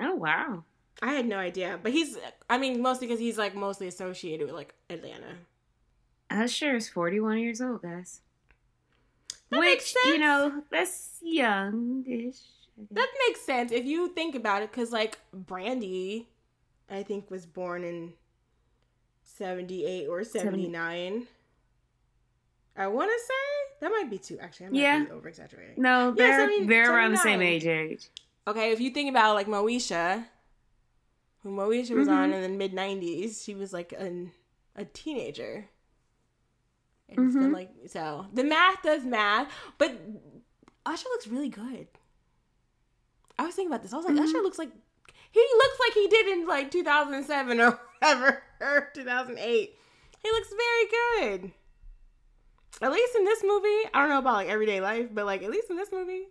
[0.00, 0.64] Oh wow.
[1.02, 2.16] I had no idea, but he's.
[2.48, 5.36] I mean, mostly because he's like mostly associated with like Atlanta.
[6.30, 8.20] Usher is 41 years old, guys.
[9.50, 12.36] That Which you know, that's youngish.
[12.90, 16.28] That makes sense if you think about it, because like Brandy,
[16.90, 18.14] I think was born in
[19.22, 21.26] seventy eight or seventy nine.
[22.76, 25.04] I want to say that might be too Actually, I might Yeah.
[25.04, 25.80] be over exaggerating.
[25.80, 28.08] No, they're 70 they're around the same age age.
[28.48, 30.24] Okay, if you think about like Moesha,
[31.44, 32.34] when Moesha was on Mhm.
[32.34, 34.32] in the mid nineties, she was like an
[34.74, 35.68] a teenager.
[37.08, 37.52] It's been Mhm.
[37.52, 39.92] like so the math does math, but
[40.86, 41.86] Usher looks really good.
[43.38, 43.92] I was thinking about this.
[43.92, 44.24] I was like, Mhm.
[44.24, 44.70] Usher looks like
[45.30, 49.76] he looks like he did in like 2007 or whatever, or 2008.
[50.22, 50.86] He looks very
[51.40, 51.52] good.
[52.80, 55.50] At least in this movie, I don't know about like everyday life, but like at
[55.50, 56.28] least in this movie,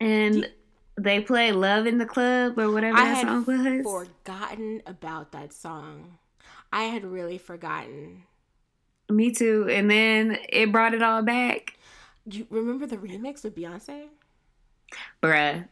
[0.00, 0.48] And
[0.98, 4.06] they play "Love in the Club" or whatever I that song was.
[4.24, 6.18] forgotten about that song.
[6.72, 8.24] I had really forgotten.
[9.10, 9.66] Me too.
[9.70, 11.78] And then it brought it all back,
[12.26, 14.08] You remember the remix with Beyonce?
[15.22, 15.66] bruh.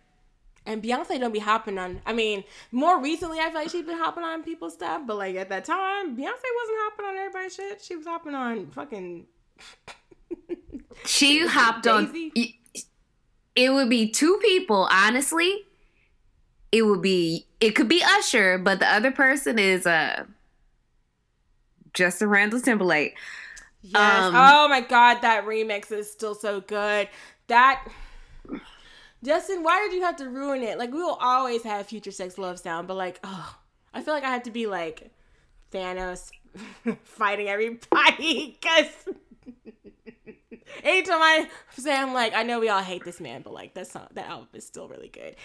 [0.65, 2.01] And Beyonce don't be hopping on.
[2.05, 2.43] I mean,
[2.73, 5.03] more recently, I feel like she's been hopping on people's stuff.
[5.07, 7.81] But like at that time, Beyonce wasn't hopping on everybody's shit.
[7.83, 9.27] She was hopping on fucking.
[11.05, 12.13] She hopped on.
[13.57, 15.65] It would be two people, honestly.
[16.71, 17.47] It would be.
[17.61, 20.25] It could be Usher, but the other person is uh
[21.95, 23.17] Justin Randall Timberlake.
[23.81, 24.25] Yes.
[24.25, 27.09] Um, oh my god, that remix is still so good.
[27.49, 27.87] That.
[29.25, 30.79] Justin, why did you have to ruin it?
[30.79, 33.57] Like we will always have future sex love sound, but like, oh,
[33.95, 35.11] I feel like I had to be like
[35.73, 36.31] Thanos
[37.05, 38.93] fighting everybody because
[40.83, 43.87] anytime I say I'm like, I know we all hate this man, but like that
[43.89, 45.37] song, that album is still really good.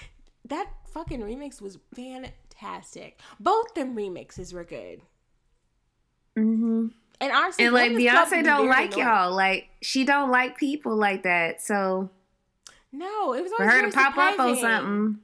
[0.45, 3.19] That fucking remix was fantastic.
[3.39, 5.01] Both them remixes were good.
[6.37, 6.87] Mm-hmm.
[7.19, 9.07] And honestly, And like Beyonce don't like annoying.
[9.07, 9.35] y'all.
[9.35, 11.61] Like she don't like people like that.
[11.61, 12.09] So
[12.91, 15.19] No, it was for her to pop up on something,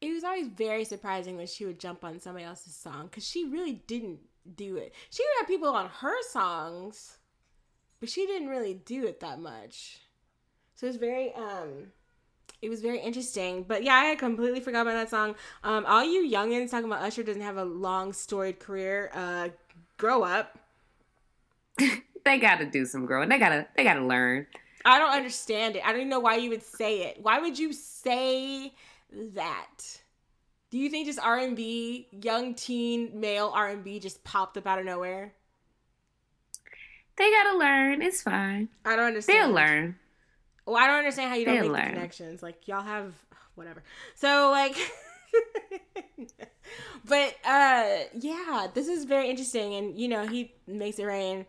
[0.00, 3.44] It was always very surprising when she would jump on somebody else's song because she
[3.46, 4.20] really didn't
[4.56, 4.92] do it.
[5.10, 7.18] She would have people on her songs,
[8.02, 10.00] but she didn't really do it that much.
[10.74, 11.92] So it was very um
[12.60, 13.62] it was very interesting.
[13.62, 15.36] But yeah, I had completely forgot about that song.
[15.62, 19.50] Um all you youngins talking about Usher doesn't have a long storied career, uh
[19.98, 20.58] grow up.
[22.24, 23.28] they gotta do some growing.
[23.28, 24.48] They gotta they gotta learn.
[24.84, 25.86] I don't understand it.
[25.86, 27.18] I don't even know why you would say it.
[27.22, 28.72] Why would you say
[29.12, 30.00] that?
[30.70, 34.56] Do you think just R and B, young teen male R and B, just popped
[34.56, 35.34] up out of nowhere?
[37.22, 38.02] They gotta learn.
[38.02, 38.68] It's fine.
[38.84, 39.50] I don't understand.
[39.50, 39.94] They'll learn.
[40.66, 42.42] Well, I don't understand how you don't They'll make the connections.
[42.42, 43.14] Like y'all have
[43.54, 43.84] whatever.
[44.16, 44.74] So like,
[47.04, 51.46] but uh yeah, this is very interesting and you know, he makes it rain.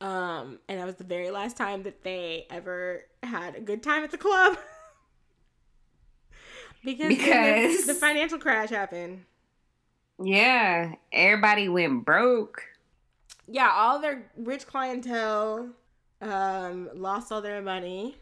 [0.00, 4.02] Um and that was the very last time that they ever had a good time
[4.02, 4.58] at the club.
[6.84, 9.26] because Because- the, the financial crash happened.
[10.20, 12.64] Yeah, everybody went broke.
[13.46, 15.68] Yeah, all their rich clientele
[16.20, 18.16] um lost all their money.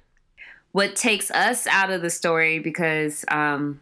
[0.72, 3.80] What takes us out of the story because um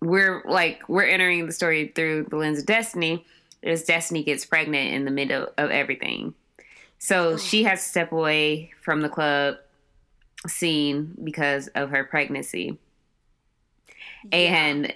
[0.00, 3.24] we're like we're entering the story through the lens of Destiny
[3.62, 6.34] is Destiny gets pregnant in the middle of everything.
[6.98, 9.56] So she has to step away from the club
[10.46, 12.78] scene because of her pregnancy.
[14.32, 14.94] And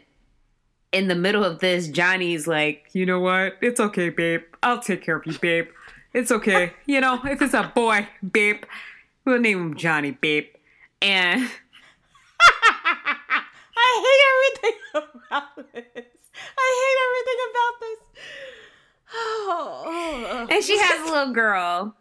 [0.92, 3.56] in the middle of this, Johnny's like, you know what?
[3.60, 4.42] It's okay, babe.
[4.62, 5.68] I'll take care of you, babe.
[6.14, 6.72] It's okay.
[6.86, 8.64] You know, if it's a boy, babe,
[9.24, 10.46] we'll name him Johnny, babe.
[11.02, 11.42] And
[12.40, 14.22] I hate
[14.64, 14.80] everything
[15.28, 16.14] about this.
[16.56, 17.98] I hate everything about this.
[19.14, 21.94] Oh, and she has a little girl,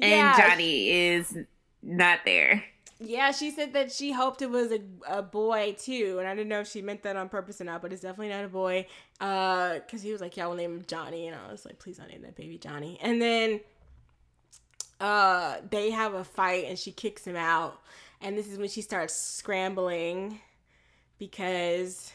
[0.00, 0.36] and Yeah.
[0.36, 1.36] Johnny is
[1.82, 2.64] not there.
[2.98, 6.48] Yeah, she said that she hoped it was a, a boy too, and I didn't
[6.48, 8.86] know if she meant that on purpose or not, but it's definitely not a boy.
[9.20, 11.98] Uh, because he was like, "Yeah, we'll name him Johnny," and I was like, "Please
[11.98, 13.60] don't name that baby Johnny." And then,
[14.98, 17.82] uh, they have a fight, and she kicks him out,
[18.22, 20.40] and this is when she starts scrambling
[21.18, 22.12] because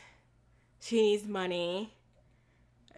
[0.79, 1.93] she needs money.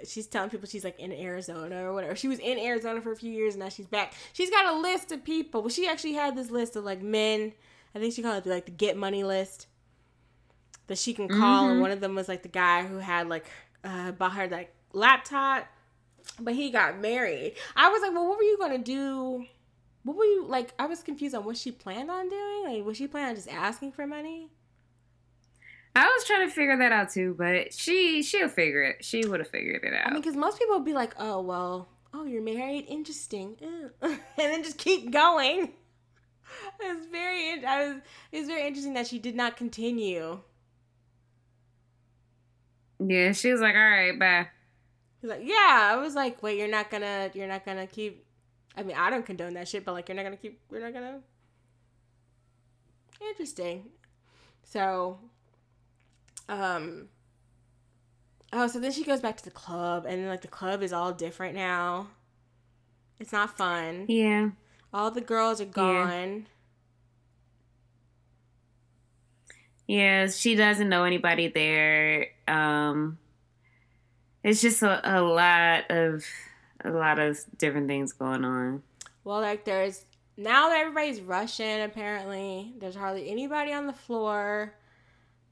[0.08, 2.16] She's telling people she's like in Arizona or whatever.
[2.16, 4.14] She was in Arizona for a few years, and now she's back.
[4.32, 5.62] She's got a list of people.
[5.62, 7.52] Well, she actually had this list of like men.
[7.96, 9.68] I think she called it like the get money list
[10.88, 11.70] that she can call.
[11.70, 13.46] And one of them was like the guy who had like
[13.84, 15.68] uh, bought her like laptop,
[16.40, 17.56] but he got married.
[17.76, 19.46] I was like, well, what were you gonna do?
[20.04, 20.74] What were you like?
[20.78, 22.64] I was confused on what she planned on doing.
[22.66, 24.50] Like, was she planning on just asking for money?
[25.96, 29.06] I was trying to figure that out too, but she she'll figure it.
[29.06, 30.08] She would have figured it out.
[30.08, 32.86] I mean, because most people would be like, oh, well, oh, you're married?
[32.88, 33.58] Interesting.
[34.02, 35.74] And then just keep going.
[36.80, 37.96] It's very, in- I was,
[38.32, 40.40] it was very interesting that she did not continue.
[43.00, 44.48] yeah, she was like, "All right, bye."
[45.22, 45.92] He's like, yeah.
[45.94, 48.26] I was like, wait, you're not gonna, you're not gonna keep.
[48.76, 50.94] I mean, I don't condone that shit, but like, you're not gonna keep, you're not
[50.94, 51.20] gonna.
[53.30, 53.86] Interesting.
[54.64, 55.20] So,
[56.50, 57.08] um.
[58.56, 60.94] Oh, so then she goes back to the club, and then like the club is
[60.94, 62.08] all different now.
[63.20, 64.06] It's not fun.
[64.10, 64.50] Yeah,
[64.94, 66.32] All the girls are gone.
[66.32, 66.40] yeah.
[69.94, 72.30] Yeah, she doesn't know anybody there.
[72.48, 73.20] Um,
[74.44, 76.26] it's just a, a lot of
[76.84, 78.82] a lot of different things going on.
[79.24, 80.04] Well, like there's
[80.36, 81.84] now that everybody's rushing.
[81.84, 84.74] Apparently, there's hardly anybody on the floor,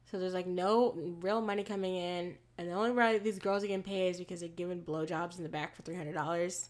[0.09, 3.67] so there's like no real money coming in, and the only way these girls are
[3.67, 6.67] getting paid is because they're giving blowjobs in the back for three hundred dollars.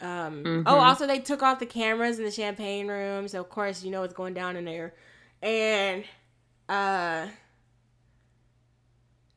[0.00, 0.42] Um.
[0.42, 0.62] Mhm.
[0.64, 3.90] Oh, also they took off the cameras in the champagne room, so of course you
[3.90, 4.94] know what's going down in there,
[5.42, 6.04] and
[6.68, 7.28] uh.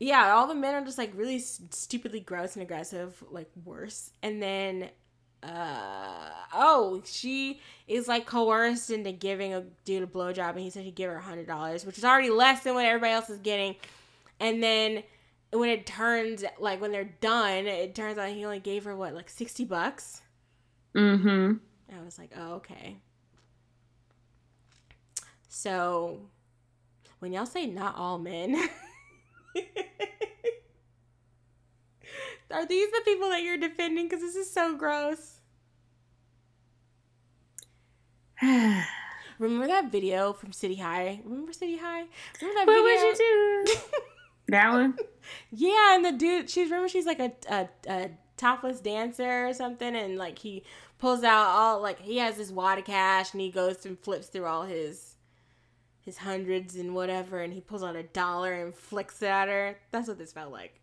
[0.00, 4.10] Yeah, all the men are just like really s- stupidly gross and aggressive, like worse.
[4.22, 4.90] And then
[5.40, 10.82] uh oh she is like coerced into giving a dude a blowjob and he said
[10.82, 13.38] he'd give her a hundred dollars which is already less than what everybody else is
[13.38, 13.76] getting
[14.40, 15.00] and then
[15.52, 19.14] when it turns like when they're done it turns out he only gave her what
[19.14, 20.22] like 60 bucks
[20.96, 21.52] Mm-hmm.
[21.96, 22.96] i was like oh okay
[25.48, 26.18] so
[27.18, 28.54] when y'all say not all men
[32.50, 35.38] are these the people that you're defending because this is so gross
[39.38, 41.20] Remember that video from City High?
[41.24, 42.04] Remember City High?
[42.40, 42.82] Remember that video?
[42.82, 43.06] what video?
[43.06, 43.80] would you do?
[44.48, 44.96] that one?
[45.50, 49.94] yeah, and the dude, she's remember she's like a, a a topless dancer or something,
[49.94, 50.64] and like he
[50.98, 54.26] pulls out all like he has this wad of cash, and he goes and flips
[54.26, 55.14] through all his
[56.02, 59.78] his hundreds and whatever, and he pulls out a dollar and flicks it at her.
[59.90, 60.80] That's what this felt like.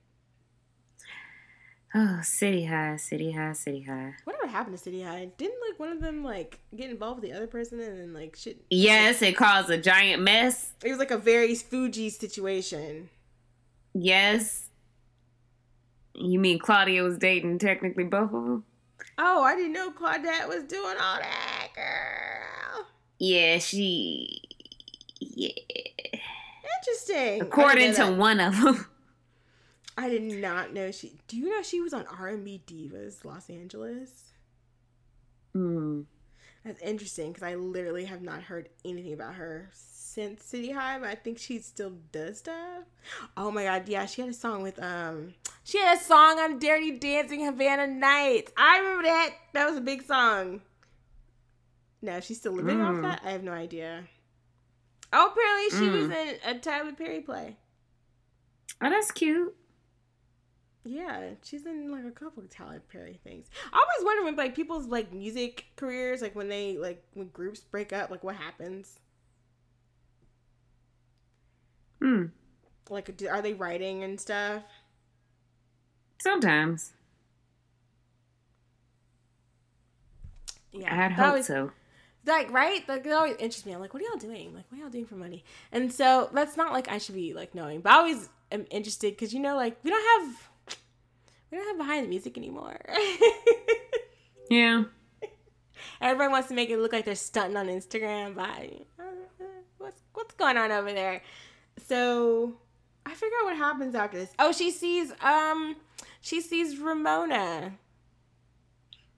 [1.97, 4.15] Oh, City High, City High, City High.
[4.25, 5.31] Whatever happened to City High?
[5.37, 8.35] Didn't like one of them like get involved with the other person and then like
[8.35, 8.65] shit?
[8.69, 10.73] Yes, it caused a giant mess.
[10.83, 13.09] It was like a very Fugees situation.
[13.93, 14.67] Yes.
[16.13, 18.65] You mean Claudia was dating technically both of them?
[19.17, 22.87] Oh, I didn't know Claudette was doing all that, girl.
[23.19, 24.44] Yeah, she.
[25.19, 25.49] Yeah.
[26.79, 27.41] Interesting.
[27.41, 28.19] According I didn't know to that.
[28.19, 28.85] one of them.
[29.97, 31.13] I did not know she.
[31.27, 34.31] Do you know she was on R and B Divas Los Angeles?
[35.53, 36.01] Hmm.
[36.65, 41.09] That's interesting because I literally have not heard anything about her since City High, but
[41.09, 42.83] I think she still does stuff.
[43.37, 45.33] Oh my god, yeah, she had a song with um
[45.63, 48.51] She had a song on Dirty Dancing Havana Nights.
[48.57, 49.29] I remember that.
[49.53, 50.61] That was a big song.
[52.01, 53.01] Now, she's still living off Mm.
[53.03, 53.21] that?
[53.23, 54.03] I have no idea.
[55.17, 56.33] Oh, apparently she was Mm.
[56.43, 57.55] in a Tyler Perry play.
[58.81, 59.55] Oh, that's cute.
[60.83, 63.47] Yeah, she's in like a couple of Tyler Perry things.
[63.71, 67.61] I always wonder when like people's like music careers, like when they like when groups
[67.61, 68.99] break up, like what happens?
[72.01, 72.25] Hmm.
[72.89, 74.63] Like, do, are they writing and stuff?
[76.21, 76.91] Sometimes.
[80.71, 81.71] Yeah, I'd that hope always- so.
[82.25, 82.87] Like right?
[82.87, 83.73] Like it always interests me.
[83.73, 84.53] I'm like what are y'all doing?
[84.53, 85.43] Like what are y'all doing for money?
[85.71, 89.11] And so that's not like i should be like knowing but i always am interested
[89.13, 90.49] because you know like we don't have
[91.51, 92.79] we don't have behind the music anymore.
[94.47, 94.83] Yeah.
[95.99, 98.69] everybody wants to make it look like they're stunting on instagram by
[98.99, 99.03] uh,
[99.79, 101.23] what's what's going on over there?
[101.87, 102.55] So
[103.07, 104.29] i figure out what happens after this.
[104.37, 105.75] Oh she sees um
[106.21, 107.73] she sees ramona.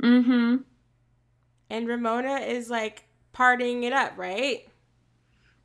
[0.02, 0.58] Mm-hmm.
[1.70, 4.68] And ramona is like partying it up right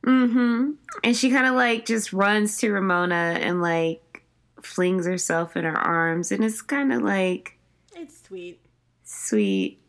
[0.05, 0.71] Mm-hmm.
[1.01, 4.25] And she kind of like just runs to Ramona and like
[4.61, 7.57] flings herself in her arms, and it's kind of like
[7.95, 8.59] it's sweet
[9.03, 9.79] sweet.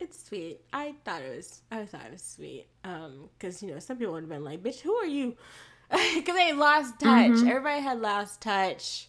[0.00, 0.60] It's sweet.
[0.72, 1.62] I thought it was.
[1.70, 2.66] I thought it was sweet.
[2.82, 5.36] Um, because you know some people would have been like, "Bitch, who are you?"
[6.14, 7.30] Because they lost touch.
[7.30, 7.48] Mhm.
[7.48, 9.08] Everybody had lost touch.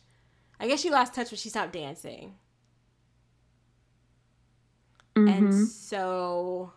[0.60, 2.36] I guess she lost touch when she stopped dancing,
[5.16, 5.28] Mm-hmm.
[5.28, 6.74] and so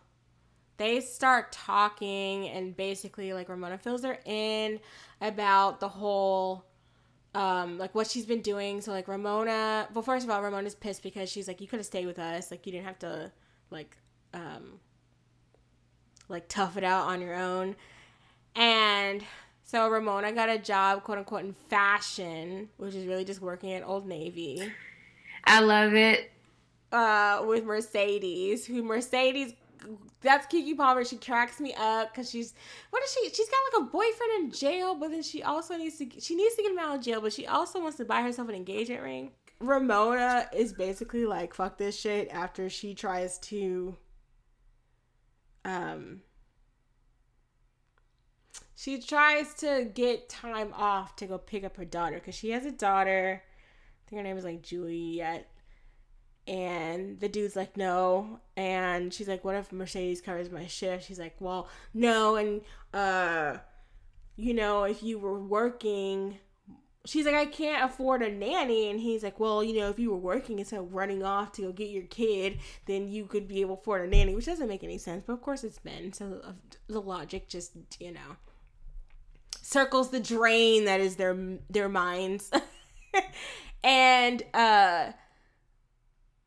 [0.77, 4.79] they start talking, and basically, like Ramona fills her in
[5.21, 6.65] about the whole.
[7.35, 8.81] Um, like what she's been doing.
[8.81, 11.85] So like Ramona, well, first of all, Ramona's pissed because she's like, you could have
[11.85, 12.49] stayed with us.
[12.49, 13.31] Like you didn't have to,
[13.69, 13.95] like,
[14.33, 14.79] um,
[16.27, 17.75] like tough it out on your own.
[18.55, 19.23] And
[19.63, 23.83] so Ramona got a job, quote unquote, in fashion, which is really just working at
[23.87, 24.73] Old Navy,
[25.43, 26.31] I love it.
[26.91, 29.53] Uh, with Mercedes, who Mercedes,
[30.21, 31.05] that's Keke Palmer.
[31.05, 32.55] She cracks me up because she's,
[32.89, 33.29] what is she?
[33.29, 36.55] She's got like a boyfriend in jail, but then she also needs to, she needs
[36.55, 39.03] to get him out of jail, but she also wants to buy herself an engagement
[39.03, 39.31] ring.
[39.59, 43.95] Ramona is basically like, fuck this shit after she tries to,
[45.65, 46.21] um,
[48.75, 52.65] she tries to get time off to go pick up her daughter because she has
[52.65, 53.43] a daughter.
[53.43, 55.47] I think her name is like Juliet.
[56.49, 58.39] And the dude's like, no.
[58.57, 61.05] And she's like, what if Mercedes covers my shift?
[61.05, 62.37] She's like, well, no.
[62.37, 62.61] And,
[62.91, 63.57] uh,
[64.35, 66.39] you know, if you were working,
[67.05, 68.89] she's like, I can't afford a nanny.
[68.89, 71.61] And he's like, well, you know, if you were working instead of running off to
[71.61, 72.57] go get your kid,
[72.87, 75.23] then you could be able to afford a nanny, which doesn't make any sense.
[75.27, 76.13] But of course, it's men.
[76.13, 76.41] So
[76.87, 78.37] the logic just, you know,
[79.61, 81.37] circles the drain that is their
[81.69, 82.49] their minds.
[83.83, 85.11] and uh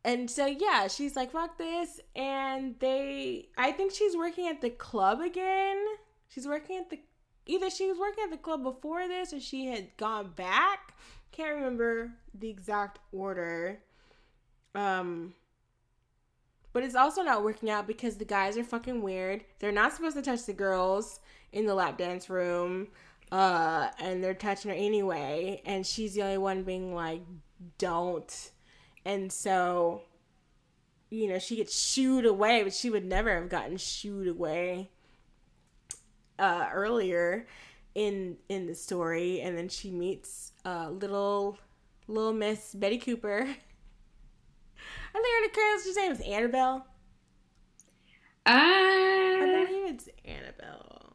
[0.05, 4.71] and so yeah, she's like fuck this and they I think she's working at the
[4.71, 5.85] club again.
[6.29, 7.01] She's working at the
[7.47, 10.95] either she was working at the club before this or she had gone back.
[11.31, 13.81] Can't remember the exact order.
[14.75, 15.35] Um
[16.73, 19.45] but it's also not working out because the guys are fucking weird.
[19.59, 21.21] They're not supposed to touch the girls
[21.53, 22.89] in the lap dance room.
[23.31, 27.23] Uh, and they're touching her anyway, and she's the only one being like,
[27.79, 28.51] "Don't."
[29.05, 30.03] And so,
[31.11, 34.91] you know, she gets shooed away, but she would never have gotten shooed away
[36.39, 37.47] uh, earlier
[37.95, 39.41] in in the story.
[39.41, 41.59] And then she meets uh, little
[42.09, 43.41] little Miss Betty Cooper.
[45.15, 46.87] I think her character's name is Annabelle.
[48.47, 51.15] I Uh, believe it's Annabelle.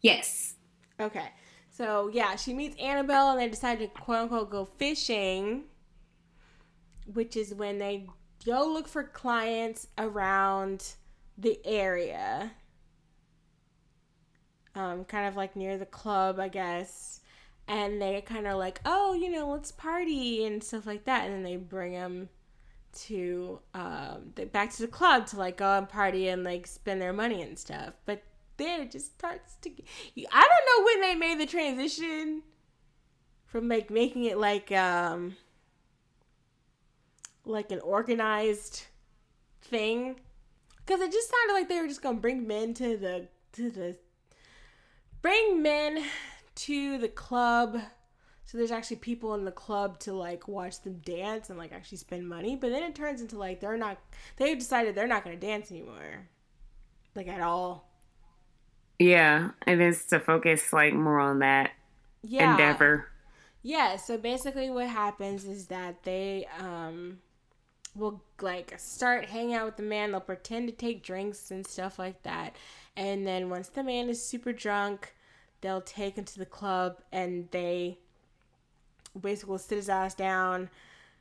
[0.00, 0.54] yes.
[1.00, 1.30] Okay.
[1.70, 5.64] So yeah, she meets Annabelle and they decide to quote unquote go fishing,
[7.06, 8.06] which is when they
[8.44, 10.94] go look for clients around
[11.38, 12.52] the area.
[14.74, 17.20] Um, kind of like near the club, I guess.
[17.68, 21.24] And they kind of like, oh, you know, let's party and stuff like that.
[21.24, 22.28] And then they bring them
[22.94, 27.00] to um, the- back to the club to like go and party and like spend
[27.00, 27.94] their money and stuff.
[28.06, 28.22] But
[28.56, 29.70] then it just starts to.
[29.70, 29.86] get-
[30.32, 32.42] I don't know when they made the transition
[33.46, 35.36] from like making it like um
[37.44, 38.84] like an organized
[39.62, 40.16] thing.
[40.84, 43.96] Because it just sounded like they were just gonna bring men to the to the
[45.20, 46.04] bring men
[46.54, 47.78] to the club.
[48.44, 51.98] So there's actually people in the club to like watch them dance and like actually
[51.98, 52.56] spend money.
[52.56, 53.98] But then it turns into like they're not
[54.36, 56.28] they've decided they're not gonna dance anymore.
[57.14, 57.88] Like at all.
[58.98, 61.72] Yeah, and it's to focus like more on that
[62.22, 62.52] yeah.
[62.52, 63.08] endeavor.
[63.62, 67.18] Yeah, so basically what happens is that they um
[67.94, 71.98] will like start hanging out with the man, they'll pretend to take drinks and stuff
[71.98, 72.56] like that.
[72.96, 75.14] And then once the man is super drunk,
[75.60, 77.98] they'll take him to the club and they
[79.18, 80.70] basically will sit his ass down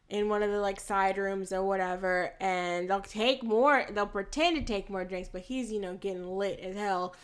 [0.09, 2.33] in one of the like side rooms or whatever.
[2.39, 6.37] And they'll take more they'll pretend to take more drinks but he's you know getting
[6.37, 7.15] lit as hell.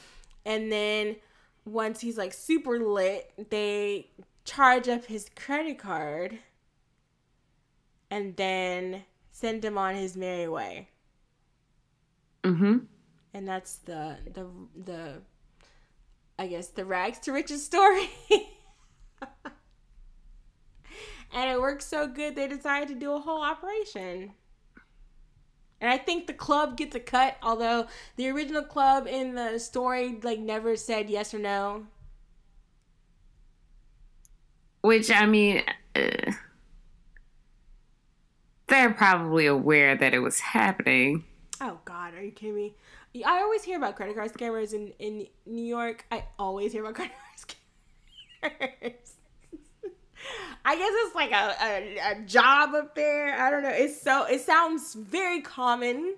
[0.46, 1.18] And then
[1.66, 4.10] once he's like super lit they
[4.44, 6.40] charge up his credit card.
[8.10, 9.04] And then
[9.40, 10.90] send him on his merry way
[12.44, 12.78] Mm-hmm.
[13.34, 14.46] and that's the the
[14.76, 15.22] the
[16.40, 18.10] I guess the rags to riches story.
[21.34, 24.34] and it worked so good they decided to do a whole operation.
[25.82, 30.20] And I think the club gets a cut, although the original club in the story
[30.24, 31.88] like never said yes or no.
[34.82, 35.64] Which I mean,
[35.96, 36.32] uh,
[38.68, 41.24] they're probably aware that it was happening.
[41.60, 42.76] Oh God, are you kidding me?
[43.26, 46.06] I always hear about credit card scammers in in New York.
[46.12, 47.14] I always hear about credit
[48.42, 48.94] card scammers.
[50.66, 53.40] I guess it's like a, a, a job up there.
[53.40, 53.70] I don't know.
[53.70, 56.16] It's so it sounds very common.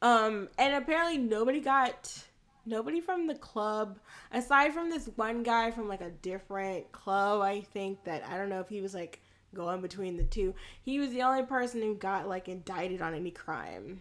[0.00, 2.24] Um, and apparently nobody got
[2.64, 3.98] nobody from the club
[4.32, 7.40] aside from this one guy from like a different club.
[7.40, 9.20] I think that I don't know if he was like
[9.54, 10.54] going between the two.
[10.82, 14.00] He was the only person who got like indicted on any crime.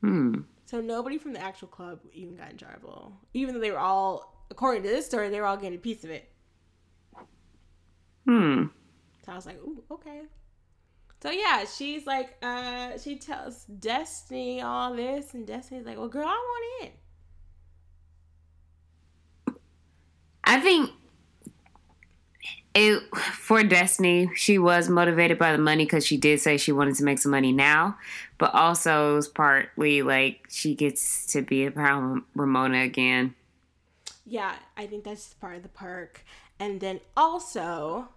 [0.00, 0.40] Hmm.
[0.66, 4.46] So nobody from the actual club even got in trouble, even though they were all,
[4.50, 6.30] according to this story, they were all getting a piece of it.
[8.24, 8.66] Hmm.
[9.24, 10.22] So I was like, ooh, okay.
[11.22, 16.26] So yeah, she's like, uh, she tells Destiny all this, and Destiny's like, well, girl,
[16.26, 16.92] I want
[19.48, 19.54] in.
[20.44, 20.90] I think
[22.74, 26.94] it for Destiny, she was motivated by the money because she did say she wanted
[26.96, 27.96] to make some money now,
[28.38, 33.34] but also it was partly like she gets to be around Ramona again.
[34.24, 36.24] Yeah, I think that's part of the perk.
[36.60, 38.08] And then also,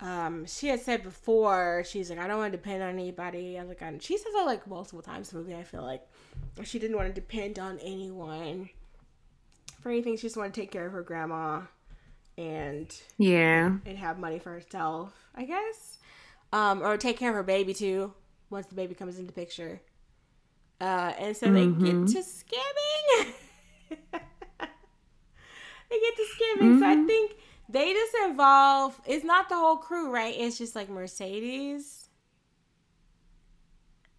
[0.00, 3.58] um, she had said before, she's like, I don't want to depend on anybody.
[3.58, 5.58] I like, I, she says that like multiple times in the movie.
[5.58, 6.06] I feel like
[6.64, 8.68] she didn't want to depend on anyone
[9.80, 10.16] for anything.
[10.16, 11.62] She just wanted to take care of her grandma
[12.38, 13.72] and Yeah.
[13.84, 15.98] and have money for herself, I guess,
[16.52, 18.14] um, or take care of her baby too
[18.48, 19.82] once the baby comes into picture.
[20.80, 21.66] Uh, and so they Mhm.
[21.66, 23.34] get to skimming.
[23.90, 23.98] they
[26.00, 26.78] get to skimming.
[26.78, 27.06] So I Mhm.
[27.06, 27.36] think
[27.68, 29.00] they just involve.
[29.04, 30.34] It's not the whole crew, right?
[30.36, 32.08] It's just like Mercedes,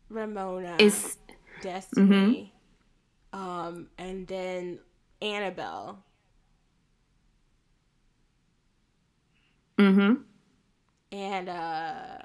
[0.10, 1.18] Ramona, It's
[1.62, 2.54] Destiny,
[3.34, 4.80] um, and then
[5.22, 6.04] Annabelle.
[9.80, 10.14] Mm-hmm.
[11.12, 12.18] and uh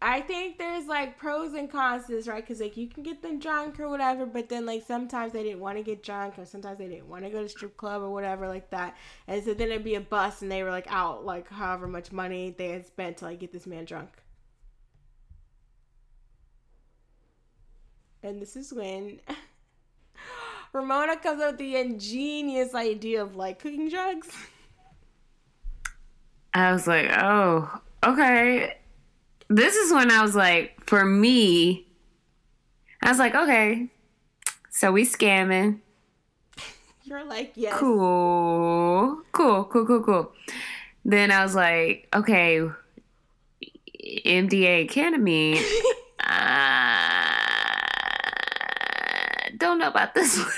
[0.00, 2.42] I think there's like pros and cons to this, right?
[2.42, 5.58] Because like you can get them drunk or whatever, but then like sometimes they didn't
[5.58, 8.10] want to get drunk, or sometimes they didn't want to go to strip club or
[8.10, 8.96] whatever like that,
[9.26, 12.12] and so then it'd be a bus, and they were like out like however much
[12.12, 14.10] money they had spent to like get this man drunk.
[18.22, 19.20] And this is when
[20.72, 24.28] Ramona comes up with the ingenious idea of like cooking drugs.
[26.58, 28.76] I was like, oh, okay.
[29.48, 31.86] This is when I was like, for me,
[33.02, 33.88] I was like, okay,
[34.70, 35.80] so we scamming.
[37.04, 37.74] You're like, yes.
[37.74, 39.22] Cool.
[39.32, 40.32] Cool, cool, cool, cool.
[41.04, 42.68] Then I was like, okay,
[44.26, 45.58] MDA Academy.
[46.20, 47.18] uh,
[49.56, 50.48] don't know about this one.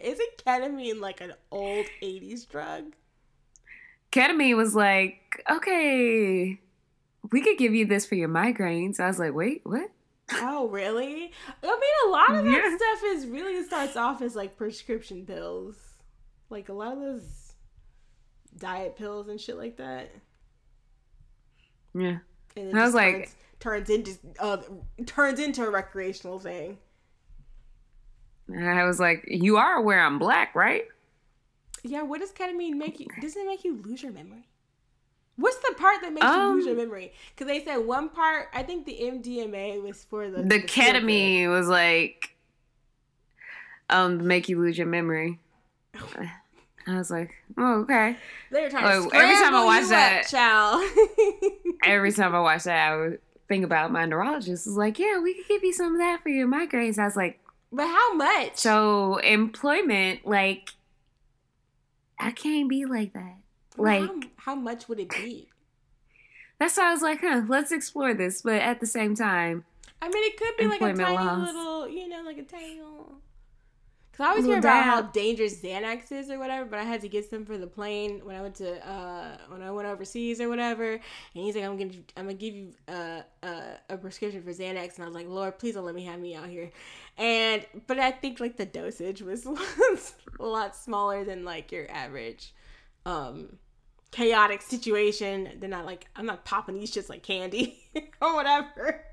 [0.00, 2.94] Isn't ketamine like an old 80s drug?
[4.14, 6.60] Ketamine was like, okay,
[7.32, 9.00] we could give you this for your migraines.
[9.00, 9.90] I was like, wait, what?
[10.34, 11.32] Oh, really?
[11.62, 15.76] I mean, a lot of that stuff is really starts off as like prescription pills.
[16.48, 17.52] Like a lot of those
[18.56, 20.10] diet pills and shit like that.
[21.94, 22.18] Yeah.
[22.56, 24.58] And And I was like- turns, turns into uh,
[25.06, 26.78] turns into a recreational thing.
[28.48, 30.84] And I was like, you are aware I'm black, right?
[31.86, 33.06] Yeah, what does ketamine make you?
[33.20, 34.46] Doesn't it make you lose your memory?
[35.36, 37.12] What's the part that makes you lose Um, your memory?
[37.34, 38.48] Because they said one part.
[38.54, 40.66] I think the MDMA was for the The good.
[40.68, 42.36] ketamine was like,
[43.90, 45.38] um, make you lose your memory.
[46.86, 48.16] I was like, oh, okay.
[48.50, 50.90] They were trying Oh, to every time I watch that- up, child.
[51.84, 54.66] Every time I watch that, I would think about my neurologist.
[54.66, 56.98] Was like, yeah, we could give you some of that for your migraines.
[56.98, 57.40] I was like,
[57.72, 58.56] but how much?
[58.56, 60.73] so employment, like,
[62.18, 63.36] I can't be like that.
[63.76, 65.48] Like how, how much would it be?
[66.58, 68.42] that's why I was like, huh, let's explore this.
[68.42, 69.64] But at the same time,
[70.00, 71.48] I mean, it could be like a tiny laws.
[71.48, 73.18] little, you know, like a tiny little.
[74.14, 74.84] Because I always hear about dab.
[74.84, 78.20] how dangerous Xanax is or whatever, but I had to get some for the plane
[78.22, 80.92] when I went to uh when I went overseas or whatever.
[80.92, 81.00] And
[81.34, 85.02] he's like, I'm gonna I'm gonna give you uh, uh, a prescription for Xanax, and
[85.02, 86.70] I was like, Lord, please don't let me have me out here.
[87.18, 89.46] And but I think like the dosage was
[90.40, 92.54] a lot smaller than like your average
[93.06, 93.58] um
[94.12, 95.48] chaotic situation.
[95.58, 97.82] They're not like I'm not popping these shits like candy
[98.22, 99.04] or whatever.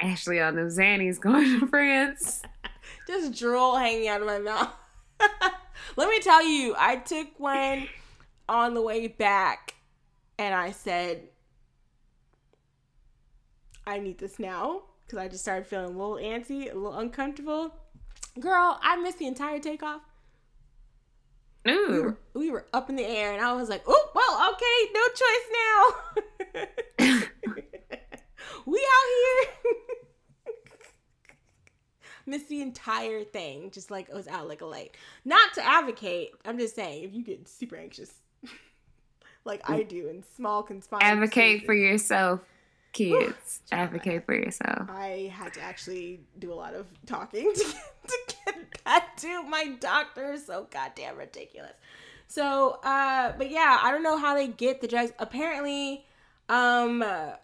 [0.00, 2.42] Ashley on the Xannies going to France.
[3.06, 4.72] just drool hanging out of my mouth.
[5.96, 7.88] Let me tell you, I took one
[8.48, 9.74] on the way back
[10.38, 11.28] and I said,
[13.86, 17.74] I need this now because I just started feeling a little antsy, a little uncomfortable.
[18.40, 20.00] Girl, I missed the entire takeoff.
[21.64, 24.90] We were, we were up in the air and I was like, oh, well, okay,
[24.92, 27.20] no choice now.
[28.66, 29.08] we out
[29.64, 29.84] here.
[32.26, 34.96] Missed the entire thing, just like it was out like a light.
[35.24, 38.12] Not to advocate, I'm just saying if you get super anxious,
[39.44, 42.40] like I do in small confined Advocate for yourself,
[42.92, 43.62] kids.
[43.70, 43.82] child.
[43.88, 44.88] Advocate for yourself.
[44.88, 49.42] I had to actually do a lot of talking to get, to get that to
[49.42, 50.32] my doctor.
[50.32, 51.74] is So goddamn ridiculous.
[52.26, 55.12] So, uh, but yeah, I don't know how they get the drugs.
[55.18, 56.06] Apparently,
[56.48, 57.02] um,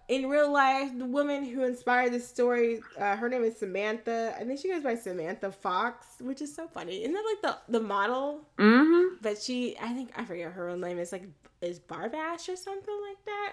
[0.08, 4.34] in real life, the woman who inspired this story, uh, her name is Samantha.
[4.38, 7.02] I think she goes by Samantha Fox, which is so funny.
[7.02, 8.42] Isn't that like the the model?
[8.58, 9.16] Mm-hmm.
[9.22, 11.24] but she I think I forget her real name is like
[11.62, 13.52] is Barbash or something like that.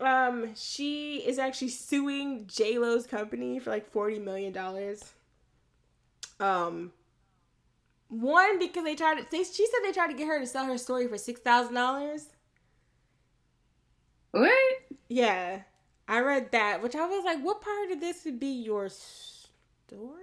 [0.00, 5.04] Um, she is actually suing J Lo's company for like forty million dollars.
[6.40, 6.92] Um,
[8.08, 9.26] one because they tried to.
[9.30, 11.74] They, she said they tried to get her to sell her story for six thousand
[11.74, 12.26] dollars.
[14.30, 14.52] What?
[15.08, 15.62] Yeah,
[16.08, 20.20] I read that, which I was like, what part of this would be your story?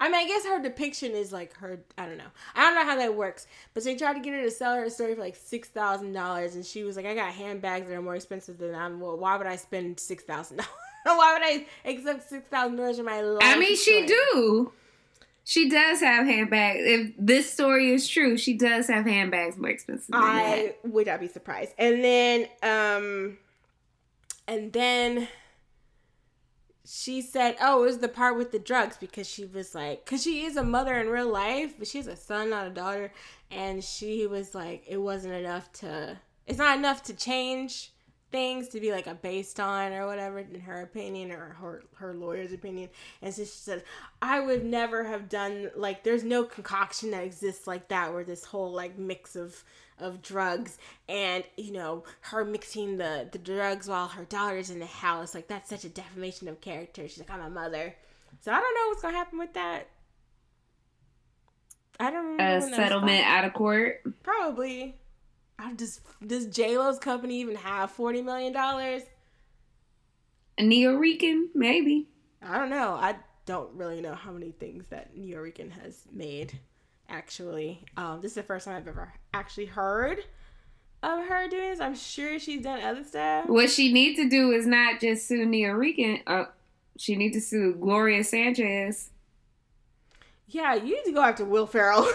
[0.00, 1.80] I mean, I guess her depiction is like her.
[1.98, 2.24] I don't know.
[2.54, 4.88] I don't know how that works, but they tried to get her to sell her
[4.88, 8.02] story for like six thousand dollars, and she was like, "I got handbags that are
[8.02, 9.00] more expensive than I'm.
[9.00, 10.70] Well, why would I spend six thousand dollars?
[11.04, 14.72] why would I accept six thousand dollars for my life?" I mean, she story?" do.
[15.46, 16.80] She does have handbags.
[16.82, 20.28] If this story is true, she does have handbags more expensive than that.
[20.30, 21.72] I would not be surprised.
[21.78, 23.38] And then, um,
[24.48, 25.28] and then
[26.86, 30.22] she said, "Oh, it was the part with the drugs because she was like, because
[30.22, 33.12] she is a mother in real life, but she has a son, not a daughter,
[33.50, 37.90] and she was like, it wasn't enough to, it's not enough to change."
[38.34, 42.14] Things to be like a based on or whatever in her opinion or her her
[42.14, 42.88] lawyer's opinion.
[43.22, 43.84] And so she said
[44.20, 48.44] i would never have done like there's no concoction that exists like that where this
[48.44, 49.62] whole like mix of
[50.00, 50.78] of drugs
[51.08, 55.32] and you know her mixing the the drugs while her daughter's in the house.
[55.32, 57.06] Like that's such a defamation of character.
[57.06, 57.94] She's like i'm a mother.
[58.40, 59.86] So i don't know what's gonna happen with that.
[62.00, 64.02] I don't a when that was settlement out of court.
[64.24, 64.96] Probably.
[65.58, 69.02] I does does J Lo's company even have forty million dollars?
[70.58, 72.08] A Nuyorican, maybe.
[72.42, 72.90] I don't know.
[72.94, 73.16] I
[73.46, 76.58] don't really know how many things that Nuyorican has made.
[77.08, 80.18] Actually, um, this is the first time I've ever actually heard
[81.02, 81.80] of her doing this.
[81.80, 83.46] I'm sure she's done other stuff.
[83.46, 86.22] What she needs to do is not just sue Nuyorican.
[86.26, 86.44] Uh,
[86.96, 89.10] she needs to sue Gloria Sanchez.
[90.46, 92.02] Yeah, you need to go after Will Ferrell.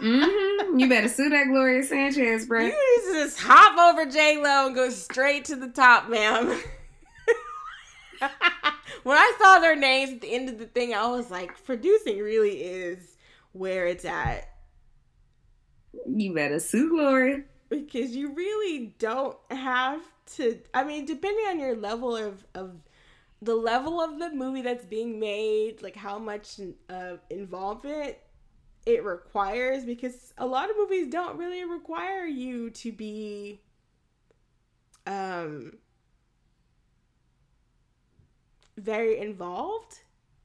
[0.00, 2.60] hmm You better sue that Gloria Sanchez, bro.
[2.60, 6.46] You need to just hop over J Lo and go straight to the top, ma'am.
[9.02, 12.18] when I saw their names at the end of the thing, I was like, producing
[12.18, 13.16] really is
[13.52, 14.48] where it's at.
[16.06, 17.42] You better sue Gloria.
[17.68, 20.00] Because you really don't have
[20.36, 22.76] to I mean, depending on your level of, of
[23.40, 26.60] the level of the movie that's being made, like how much
[26.90, 28.16] uh, involvement
[28.86, 33.60] it requires, because a lot of movies don't really require you to be
[35.06, 35.72] um
[38.76, 40.00] very involved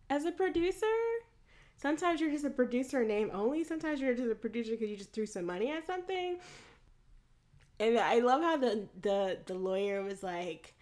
[0.10, 0.86] as a producer.
[1.78, 3.64] Sometimes you're just a producer name only.
[3.64, 6.38] Sometimes you're just a producer because you just threw some money at something.
[7.80, 10.72] And I love how the the the lawyer was like,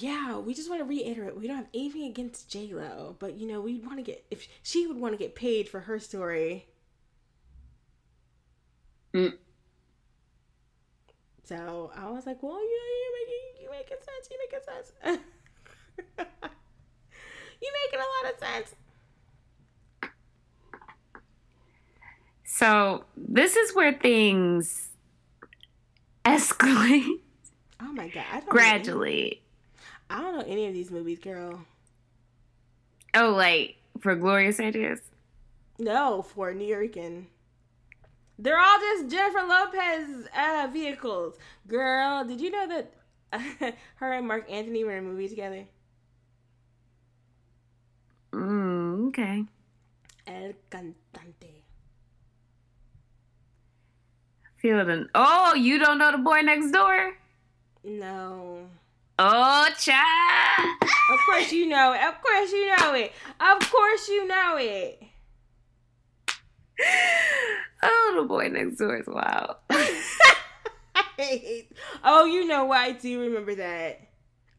[0.00, 3.46] "Yeah, we just want to reiterate, we don't have anything against J Lo, but you
[3.46, 6.66] know, we'd want to get if she would want to get paid for her story."
[9.12, 9.34] Mm.
[11.44, 14.28] So I was like, "Well, you know, you making you making sense.
[14.30, 14.92] You making sense.
[17.60, 18.74] you making a lot of sense."
[22.44, 24.90] So this is where things
[26.24, 27.20] escalate
[27.80, 28.24] Oh my god!
[28.32, 29.42] I don't know any- gradually.
[30.10, 31.60] I don't know any of these movies, girl.
[33.14, 35.00] Oh, like for Gloria Sanchez.
[35.78, 37.26] No, for New York and
[38.38, 41.36] they're all just Jennifer Lopez uh, vehicles.
[41.66, 42.92] Girl, did you know that
[43.96, 45.64] her and Marc Anthony were in a movie together?
[48.32, 49.44] Mm, okay.
[50.26, 51.62] El Cantante.
[54.56, 54.88] Feel it.
[54.88, 57.16] in- Oh, you don't know the boy next door?
[57.84, 58.68] No.
[59.18, 60.90] Oh, child.
[61.10, 62.00] Of course you know it.
[62.02, 63.12] Of course you know it.
[63.40, 65.02] Of course you know it.
[67.80, 69.54] Oh, the boy next door is wild.
[72.04, 72.78] oh, you know what?
[72.78, 74.00] I do remember that.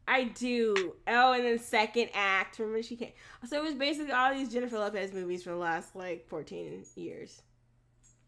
[0.08, 0.96] I do.
[1.06, 2.60] Oh, and then second act.
[2.60, 3.12] Remember she came.
[3.46, 7.42] So it was basically all these Jennifer Lopez movies for the last like 14 years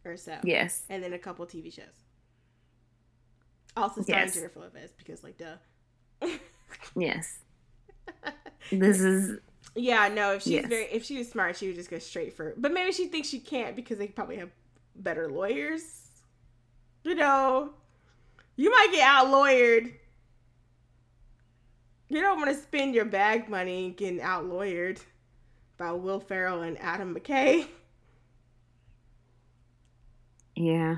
[0.03, 0.35] or so.
[0.43, 0.83] Yes.
[0.89, 1.85] And then a couple TV shows.
[3.77, 4.35] Also starring Yes.
[4.35, 5.55] Jennifer Lopez because like duh.
[6.95, 7.39] Yes.
[8.71, 9.39] This is
[9.75, 10.67] Yeah, no, if she's Yes.
[10.67, 13.29] very if she was smart, she would just go straight for but maybe she thinks
[13.29, 14.51] she can't because they probably have
[14.95, 16.07] better lawyers.
[17.03, 17.73] You know.
[18.55, 19.93] You might get out lawyered.
[22.09, 24.99] You don't want to spend your bag money getting out lawyered
[25.77, 27.67] by Will Ferrell and Adam McKay.
[30.55, 30.97] yeah.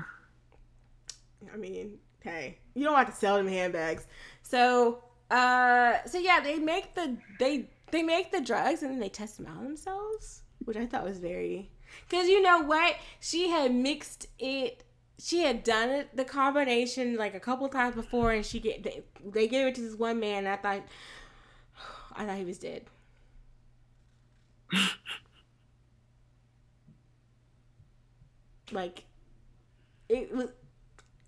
[1.52, 4.06] I mean, hey, you don't have to sell them handbags.
[4.42, 5.02] So,
[5.34, 9.36] uh, so yeah, they make the they they make the drugs and then they test
[9.36, 11.72] them out themselves, which I thought was very
[12.08, 14.84] because you know what she had mixed it.
[15.18, 19.02] She had done it the combination like a couple times before, and she get they,
[19.24, 20.46] they gave it to this one man.
[20.46, 20.82] And I thought,
[22.16, 22.84] I thought he was dead.
[28.70, 29.02] like,
[30.08, 30.50] it was.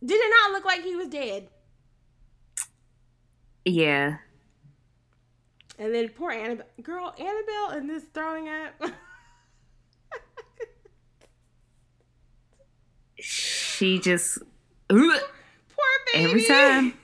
[0.04, 1.48] Did it not look like he was dead?
[3.66, 4.18] Yeah.
[5.76, 8.90] And then poor Annabelle, girl, Annabelle, and this throwing up.
[13.18, 14.38] She just
[14.88, 15.18] poor
[16.12, 16.24] baby.
[16.24, 16.94] every time.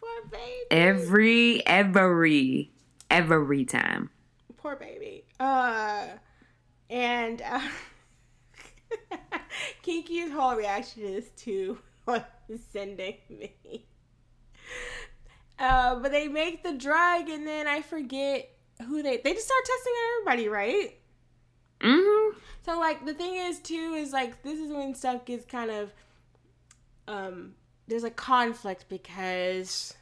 [0.00, 0.66] Poor baby.
[0.70, 2.70] Every every
[3.10, 4.10] every time.
[4.56, 5.24] Poor baby.
[5.40, 6.06] Uh,
[6.88, 7.60] and uh,
[9.84, 12.30] Keke's whole reaction is to what
[12.72, 13.86] sending me.
[15.58, 18.50] Uh, but they make the drug, and then I forget
[18.86, 20.98] who they they just start testing on everybody, right?
[21.80, 22.38] Mm-hmm.
[22.64, 25.92] So like the thing is too is like this is when stuff gets kind of
[27.06, 27.54] um
[27.86, 29.94] there's a conflict because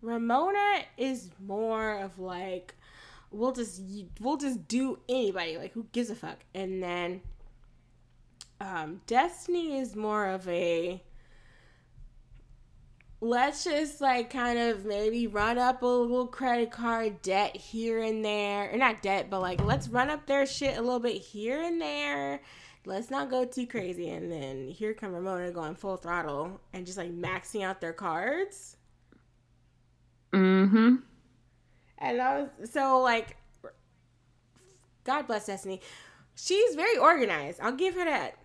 [0.00, 2.74] Ramona is more of like
[3.32, 3.82] we'll just
[4.20, 7.20] we'll just do anybody like who gives a fuck and then
[8.60, 11.02] um Destiny is more of a
[13.20, 18.24] let's just like kind of maybe run up a little credit card debt here and
[18.24, 18.72] there.
[18.72, 21.80] Or not debt but like let's run up their shit a little bit here and
[21.80, 22.40] there.
[22.86, 24.08] Let's not go too crazy.
[24.10, 28.76] And then here come ramona going full throttle and just like maxing out their cards.
[30.32, 30.94] Mm-hmm.
[31.98, 33.36] and i was so like
[35.04, 35.80] god bless destiny.
[36.36, 37.60] She's very organized.
[37.60, 38.36] I'll give her that.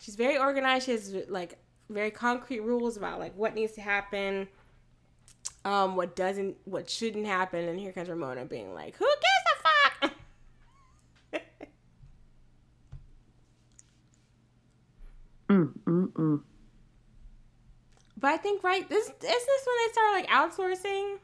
[0.00, 0.86] She's very organized.
[0.86, 1.58] She has like
[1.90, 4.48] very concrete rules about like what needs to happen
[5.64, 10.08] um what doesn't what shouldn't happen and here comes ramona being like who gives a
[10.08, 10.12] fuck
[15.48, 16.40] Mm-mm-mm.
[18.16, 21.18] but i think right this is this when they start like outsourcing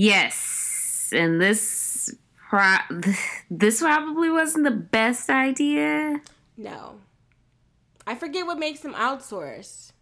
[0.00, 2.14] Yes, and this
[2.48, 3.00] pro-
[3.50, 6.20] this probably wasn't the best idea.
[6.56, 7.00] no
[8.08, 9.92] i forget what makes them outsource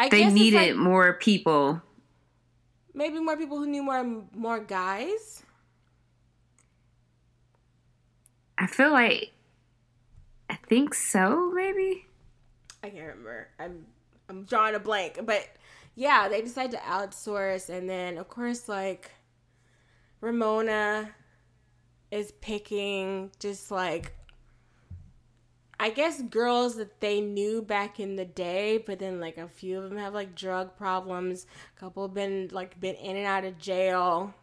[0.00, 1.82] I They needed like, more people.
[2.94, 5.42] maybe more people who knew more more guys
[8.56, 9.32] I feel like
[10.50, 12.06] I think so, maybe.
[12.82, 13.48] I can't remember.
[13.58, 13.86] I'm
[14.28, 15.46] I'm drawing a blank, but
[15.94, 19.10] yeah, they decided to outsource, and then of course, like
[20.20, 21.14] Ramona
[22.10, 24.12] is picking just like
[25.80, 29.78] I guess girls that they knew back in the day, but then like a few
[29.78, 31.46] of them have like drug problems.
[31.76, 34.34] A couple have been like been in and out of jail.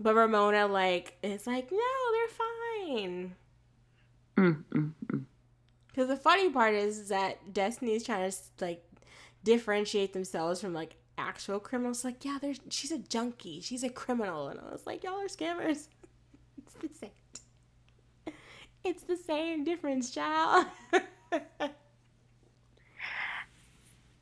[0.00, 1.78] But Ramona like is like, no,
[2.12, 3.34] they're fine.
[4.36, 5.24] Mm, mm, mm.
[5.88, 8.82] Because the funny part is that Destiny's trying to like
[9.44, 12.04] differentiate themselves from like actual criminals.
[12.04, 15.28] Like, yeah, there's she's a junkie, she's a criminal, and I was like, y'all are
[15.28, 15.88] scammers.
[16.58, 17.10] it's the same.
[18.84, 20.66] It's the same difference, child.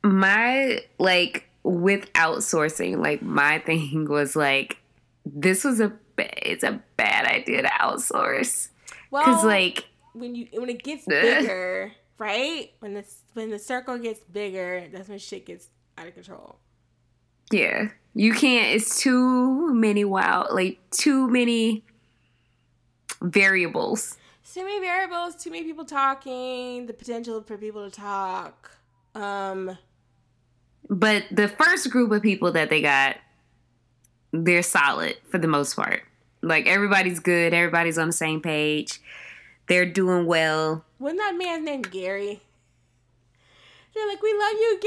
[0.03, 4.77] my like with outsourcing, like my thing was like
[5.25, 8.69] this was a it's a bad idea to outsource
[9.09, 12.71] well, because like when you when it gets bigger, right?
[12.79, 15.67] When the when the circle gets bigger, that's when shit gets
[15.97, 16.57] out of control.
[17.51, 21.83] yeah you can't it's too many wild like too many
[23.21, 24.17] variables
[24.53, 28.77] Too many variables, too many people talking, the potential for people to talk.
[29.15, 29.77] Um,
[30.89, 33.17] but the first group of people that they got
[34.31, 36.01] they're solid for the most part
[36.41, 38.99] like everybody's good everybody's on the same page
[39.67, 42.41] they're doing well wasn't that man's name Gary?
[43.93, 44.79] They're like, "We love you,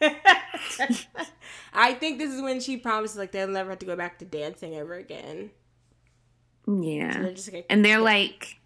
[0.00, 0.96] Gary."
[1.74, 4.24] I think this is when she promises like they'll never have to go back to
[4.24, 5.50] dancing ever again.
[6.68, 8.56] So yeah they're just like, and they're like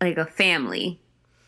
[0.00, 1.00] like a family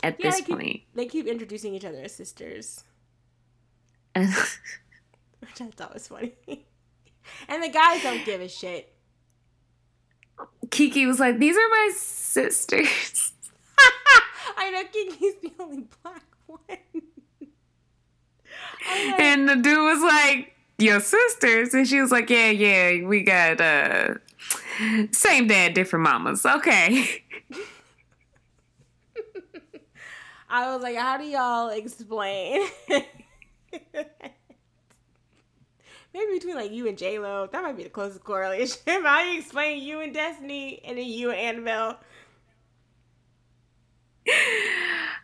[0.02, 2.84] at Yeah, this they keep- point they keep introducing each other as sisters,
[4.14, 6.34] which I thought was funny.
[7.48, 8.94] and the guys don't give a shit.
[10.66, 13.32] keke was like these are my sisters
[14.56, 16.60] I know Keke's the only black one.
[19.18, 23.60] And the dude was like your sisters and she was like yeah yeah we got
[23.60, 24.14] uh
[25.12, 27.22] same dad different mamas okay
[30.54, 32.64] I was like, how do y'all explain?
[36.14, 38.78] Maybe between like you and J Lo, that might be the closest correlation.
[38.86, 41.98] how do you explain you and Destiny and then you and Annabelle?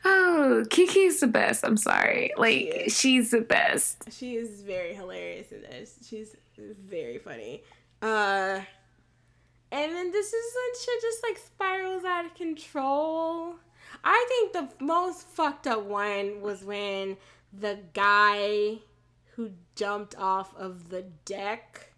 [0.05, 2.99] Oh keke's the best i'm sorry like is.
[2.99, 5.99] she's the best She is very hilarious in this.
[6.09, 7.63] She's very funny.
[8.03, 8.61] Uh
[9.73, 13.55] and then this is when shit just like spirals out of control.
[14.03, 17.17] I think the most fucked up one was when
[17.53, 18.79] the guy
[19.35, 21.93] who jumped off of the deck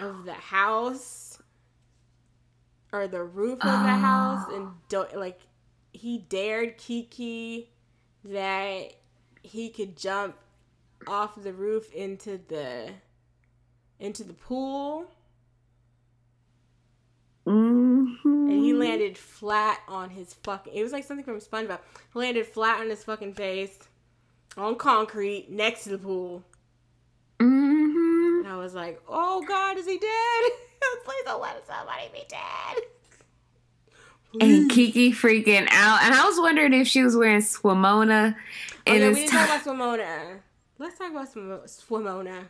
[0.00, 1.38] of the house
[2.92, 5.40] or the roof of the house and don't like
[5.92, 7.66] he dared Keke
[8.24, 8.92] that
[9.42, 10.36] he could jump
[11.06, 12.90] off the roof into the
[13.98, 15.10] into the pool
[17.46, 18.16] Mhm.
[18.24, 21.80] and he landed flat on his fucking it was like something from SpongeBob.
[22.12, 23.78] He landed flat on his fucking face
[24.56, 26.44] on concrete next to the pool.
[27.38, 28.40] Mhm.
[28.40, 30.44] And I was like, "Oh god, is he dead?
[31.04, 32.76] Please don't let somebody be dead."
[34.40, 36.02] And Keke freaking out.
[36.02, 38.36] And I was wondering if she was wearing Swimona.
[38.86, 40.38] Oh, yeah, we didn't talk about Swimona.
[40.78, 42.44] Let's talk about Swim- Swimona.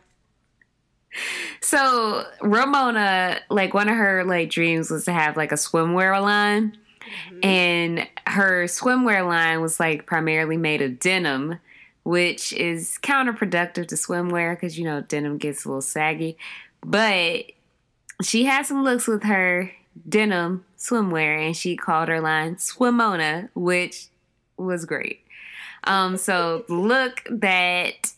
[1.61, 6.77] So Ramona, like one of her like dreams was to have like a swimwear line.
[7.01, 7.45] Mm-hmm.
[7.45, 11.59] And her swimwear line was like primarily made of denim,
[12.03, 16.37] which is counterproductive to swimwear because you know denim gets a little saggy.
[16.83, 17.45] But
[18.23, 19.71] she had some looks with her
[20.07, 24.07] denim swimwear and she called her line Swimona, which
[24.57, 25.21] was great.
[25.83, 28.13] Um, so look that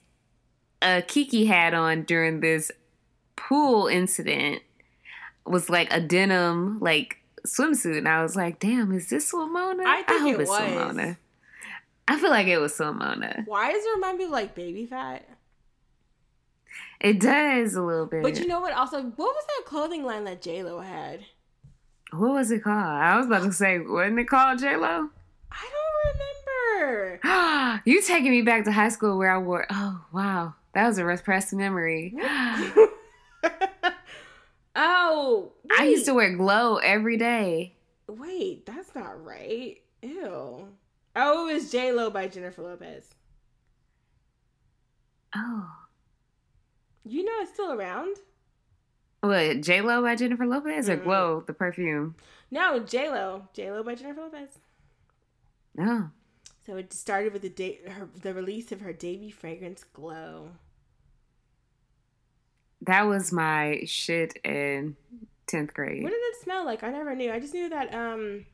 [0.81, 2.71] uh, Keke had on during this
[3.35, 4.61] pool incident
[5.45, 10.03] was like a denim like swimsuit, and I was like, "Damn, is this Swimona?" I
[10.03, 10.59] think hope it it's was.
[10.59, 11.17] Swimona.
[12.07, 13.45] I feel like it was Swimona.
[13.45, 15.27] Why does it remind me of like baby fat?
[16.99, 18.23] It does a little bit.
[18.23, 18.73] But you know what?
[18.73, 21.19] Also, what was that clothing line that J Lo had?
[22.13, 22.75] What was it called?
[22.77, 25.09] I was about to say, wasn't it called J Lo?
[25.51, 25.93] I don't
[26.79, 27.81] remember.
[27.85, 29.65] you taking me back to high school where I wore.
[29.69, 32.13] Oh wow, that was a repressed memory.
[34.75, 37.75] oh, I used to wear glow every day.
[38.07, 39.77] Wait, that's not right.
[40.01, 40.67] Ew.
[41.15, 43.09] Oh, it was J Lo by Jennifer Lopez.
[45.35, 45.67] Oh,
[47.05, 48.17] You know it's still around.
[49.23, 51.03] What J Lo by Jennifer Lopez or Mm.
[51.03, 52.15] Glow the perfume?
[52.51, 53.47] No, J Lo.
[53.53, 54.59] J Lo by Jennifer Lopez.
[55.75, 56.11] No.
[56.65, 60.49] So it started with the date, her, the release of her debut fragrance, Glow.
[62.81, 64.95] That was my shit in
[65.47, 66.03] tenth grade.
[66.03, 66.83] What did it smell like?
[66.83, 67.31] I never knew.
[67.31, 67.93] I just knew that.
[67.93, 68.45] Um,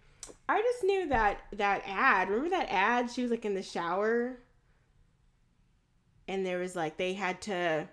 [0.48, 2.30] I just knew that that ad.
[2.30, 3.10] Remember that ad?
[3.12, 4.38] She was like in the shower,
[6.28, 7.88] and there was like they had to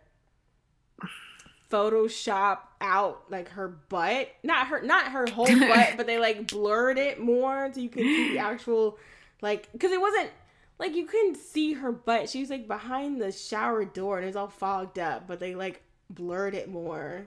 [1.77, 6.99] Photoshop out like her butt, not her, not her whole butt, but they like blurred
[6.99, 8.99] it more so you could see the actual
[9.43, 10.31] like because it wasn't
[10.79, 12.29] like you couldn't see her butt.
[12.31, 15.55] She was like behind the shower door and it was all fogged up, but they
[15.55, 17.27] like blurred it more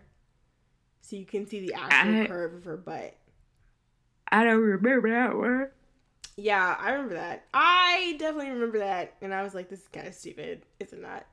[1.02, 3.16] so you can see the actual I- curve of her butt.
[4.32, 5.70] I don't remember that one.
[6.38, 7.46] Yeah, I remember that.
[7.54, 11.02] I definitely remember that, and I was like, "This is kind of stupid, is it
[11.02, 11.26] not?"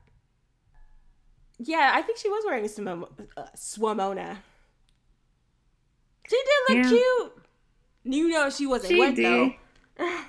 [1.59, 4.37] Yeah, I think she was wearing a swimo- uh, swamona.
[6.29, 6.89] She did look Yeah.
[6.89, 7.33] cute.
[8.03, 9.25] You know she wasn't She wet did.
[9.25, 10.21] though.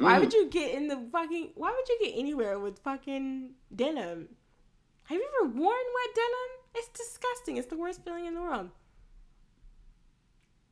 [0.00, 1.52] Why would you get in the fucking?
[1.54, 4.28] Why would you get anywhere with fucking denim?
[5.04, 5.62] Have you ever worn
[5.94, 6.50] wet denim?
[6.74, 7.56] It's disgusting.
[7.56, 8.70] It's the worst feeling in the world.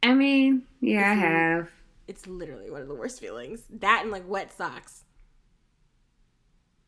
[0.02, 1.70] I mean, yeah, I If you- have.
[2.08, 3.64] It's literally one of the worst feelings.
[3.70, 5.04] That and like wet socks.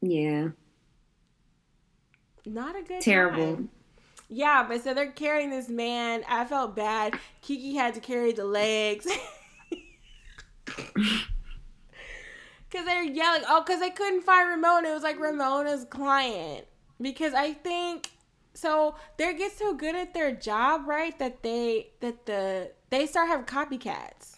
[0.00, 0.48] Yeah.
[2.46, 3.56] Not a good Terrible.
[3.56, 3.70] time.
[4.28, 6.22] Yeah, but so they're carrying this man.
[6.28, 7.14] I felt bad.
[7.42, 9.06] Keke had to carry the legs.
[12.70, 13.44] Cause they're yelling.
[13.48, 14.90] Oh, cause they couldn't find Ramona.
[14.90, 16.66] It was like Ramona's client.
[17.00, 18.10] Because I think
[18.52, 21.18] so they get so good at their job, right?
[21.18, 24.37] That they that the they start having copycats.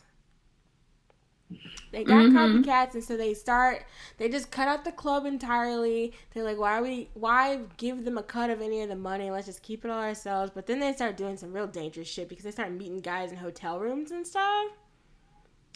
[1.92, 2.32] They got Mhm.
[2.64, 3.84] copycats, and so they start.
[4.16, 6.12] They just cut out the club entirely.
[6.32, 7.10] They're like, why are we?
[7.14, 9.30] Why give them a cut of any of the money?
[9.30, 10.52] Let's just keep it all ourselves.
[10.54, 13.38] But then they start doing some real dangerous shit because they start meeting guys in
[13.38, 14.68] hotel rooms and stuff,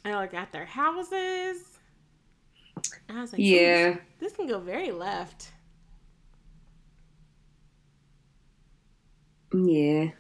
[0.04, 1.78] and like at their houses.
[3.08, 3.96] And I was like, "Ooh, Yeah.
[4.20, 5.50] this can go very left.
[9.52, 10.10] Yeah.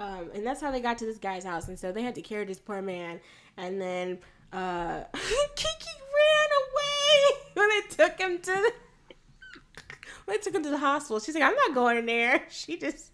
[0.00, 1.68] Um, and that's how they got to this guy's house.
[1.68, 3.20] And so they had to carry this poor man.
[3.56, 4.18] And then
[4.52, 5.04] uh,
[5.56, 8.72] Keke ran away when they took him to the,
[10.24, 11.20] when they took him to the hospital.
[11.20, 12.42] She's like, I'm not going in there.
[12.50, 13.10] She just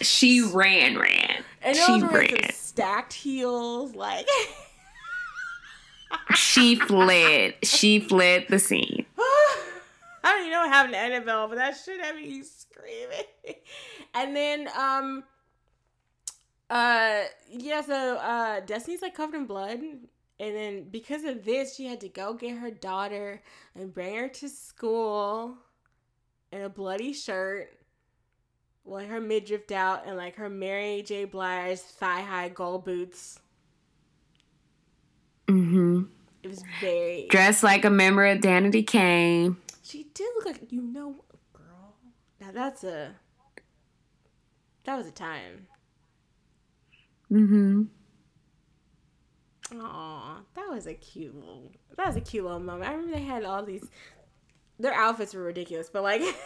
[0.00, 1.44] She ran, ran.
[1.62, 2.52] and she those were some ran.
[2.52, 4.26] stacked heels, like.
[6.36, 7.54] She fled.
[7.64, 9.04] She fled the scene.
[9.18, 13.56] I don't even know what happened to Annabelle, but that shit had me screaming.
[14.14, 15.24] And then, um,
[16.70, 19.80] uh, yeah, so uh, Destiny's like covered in blood,
[20.44, 23.42] and then because of this, she had to go get her daughter
[23.74, 25.56] and bring her to school
[26.52, 27.72] in a bloody shirt,
[28.84, 31.24] with her midriff out, and like her Mary J.
[31.24, 33.40] Blige thigh high gold boots.
[35.48, 36.02] Mm-hmm.
[36.42, 37.26] It was very.
[37.30, 39.56] Dressed like a member of Danity Kane.
[39.82, 41.94] She did look like you know, girl.
[42.38, 43.14] Now that's a
[44.84, 45.68] that was a time.
[47.32, 47.84] Mm-hmm.
[49.72, 52.90] Aw, that was a cute little that was a cute little moment.
[52.90, 53.88] I remember they had all these
[54.78, 56.20] their outfits were ridiculous, but like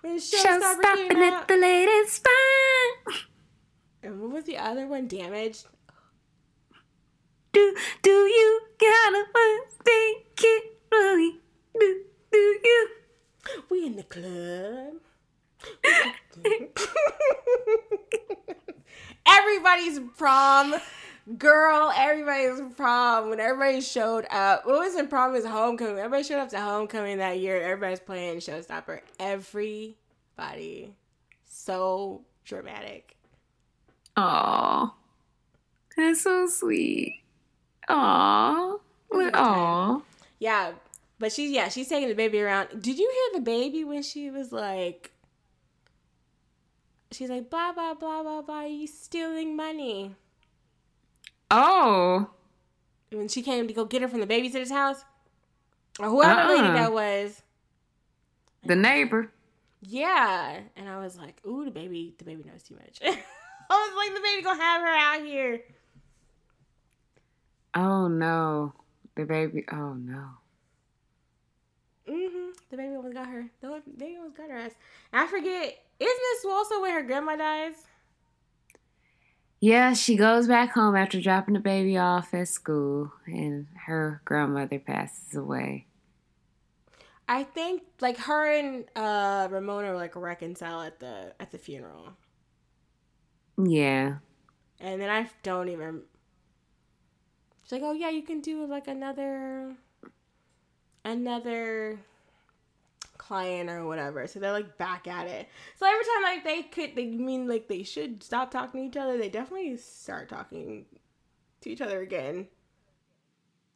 [0.00, 3.14] when Show Showstopper stopping at the latest spine.
[4.02, 5.06] and what was the other one?
[5.06, 5.66] Damaged.
[7.52, 9.24] Do do you gotta
[9.84, 11.38] think it really?
[11.78, 12.02] Do
[12.32, 12.88] do you?
[13.70, 14.94] We in the club.
[19.26, 20.74] Everybody's prom.
[21.38, 23.30] Girl, everybody's prom.
[23.30, 25.98] When everybody showed up, what was in prom was homecoming.
[25.98, 27.62] Everybody showed up to homecoming that year.
[27.62, 29.00] Everybody's playing Showstopper.
[29.20, 30.94] Everybody.
[31.44, 33.16] So dramatic.
[34.16, 34.94] Aw.
[35.96, 37.22] That's so sweet.
[37.88, 38.76] Aw.
[39.12, 40.02] Aw.
[40.40, 40.72] Yeah.
[41.18, 42.82] But she's yeah, she's taking the baby around.
[42.82, 45.12] Did you hear the baby when she was like
[47.12, 50.14] She's like blah blah blah blah blah, you stealing money.
[51.50, 52.30] Oh.
[53.10, 55.04] when she came to go get her from the babysitter's house,
[56.00, 56.72] or whoever lady Uh-uh.
[56.74, 57.42] that was.
[58.64, 59.30] The neighbor.
[59.82, 63.10] Yeah, and I was like, "Ooh, the baby, the baby knows too much." I
[63.70, 65.60] was like, "The baby gonna have her out here."
[67.74, 68.72] Oh no.
[69.16, 69.64] The baby.
[69.70, 70.28] Oh no.
[72.08, 73.46] hmm The baby almost got her.
[73.60, 74.72] The baby almost got her ass.
[75.12, 75.78] I forget.
[76.02, 77.74] Isn't this also where her grandma dies?
[79.60, 84.80] Yeah, she goes back home after dropping the baby off at school, and her grandmother
[84.80, 85.86] passes away.
[87.28, 92.08] I think like her and uh Ramona like reconcile at the at the funeral,
[93.56, 94.16] Yeah.
[94.80, 96.02] and then I don't even.
[97.62, 99.76] She's like, "Oh yeah, you can do like another,
[101.04, 102.00] another
[103.22, 105.48] client or whatever." So they're like back at it.
[105.76, 108.96] So every time like they could, they mean like they should stop talking to each
[109.02, 109.16] other.
[109.18, 110.86] They definitely start talking
[111.60, 112.48] to each other again.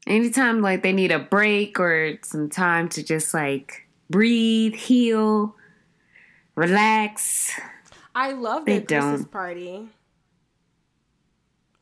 [0.06, 5.56] Anytime like they need a break or some time to just like breathe, heal,
[6.54, 7.58] relax.
[8.14, 9.30] I love They their Christmas don't.
[9.30, 9.88] party.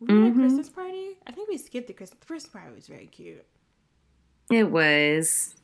[0.00, 0.40] We had a Mhm.
[0.40, 1.16] Christmas party.
[1.26, 2.18] I think we skipped the Christmas.
[2.20, 3.44] The Christmas party was very cute.
[4.50, 5.54] It was.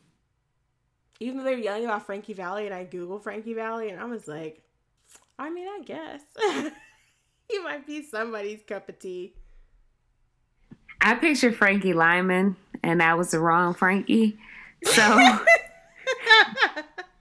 [1.20, 4.04] Even though they were yelling about Frankie Valli, and I googled Frankie Valli, and I
[4.04, 4.62] was like,
[5.38, 6.22] I mean, I guess.
[7.50, 9.34] He might be somebody's cup of tea.
[11.00, 14.38] I pictured Frankie Lymon, and that was the wrong Frankie.
[14.84, 15.08] So you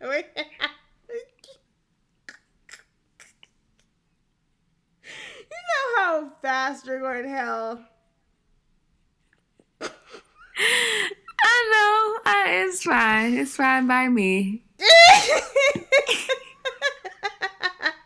[0.01, 0.21] know
[5.95, 7.83] how fast you're going to hell.
[11.43, 13.37] I know I, it's fine.
[13.37, 14.63] It's fine by me.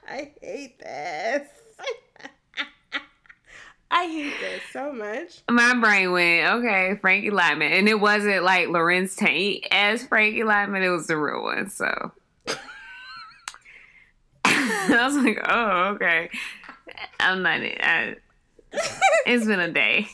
[0.07, 1.47] I hate this.
[3.91, 5.41] I hate this so much.
[5.49, 10.81] My brain went okay, Frankie Lymon, and it wasn't like Larenz Tate as Frankie Lymon.
[10.81, 11.69] It was the real one.
[11.69, 12.11] So
[14.45, 16.29] I was like, oh, okay.
[17.19, 17.61] I'm not.
[17.61, 18.15] I,
[19.25, 20.07] it's been a day.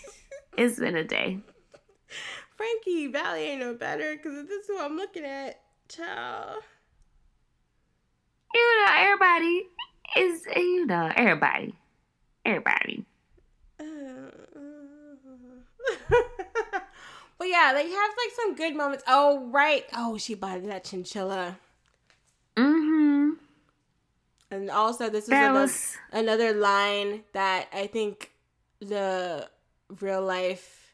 [0.58, 1.40] It's been a day.
[2.60, 5.62] Frankie Valli ain't no better because this is who I'm looking at.
[5.88, 6.62] Child.
[8.54, 9.64] You know, everybody
[10.18, 10.46] is.
[10.54, 11.74] You know, everybody,
[12.46, 13.06] everybody.
[13.78, 13.88] but
[17.46, 19.06] yeah, they have like some good moments.
[19.08, 19.86] Oh right.
[19.96, 21.58] Oh, she bought that chinchilla.
[22.58, 23.30] Mm-hmm.
[24.52, 28.34] And also, this is another, was another line that I think
[28.82, 29.48] the
[30.02, 30.89] real life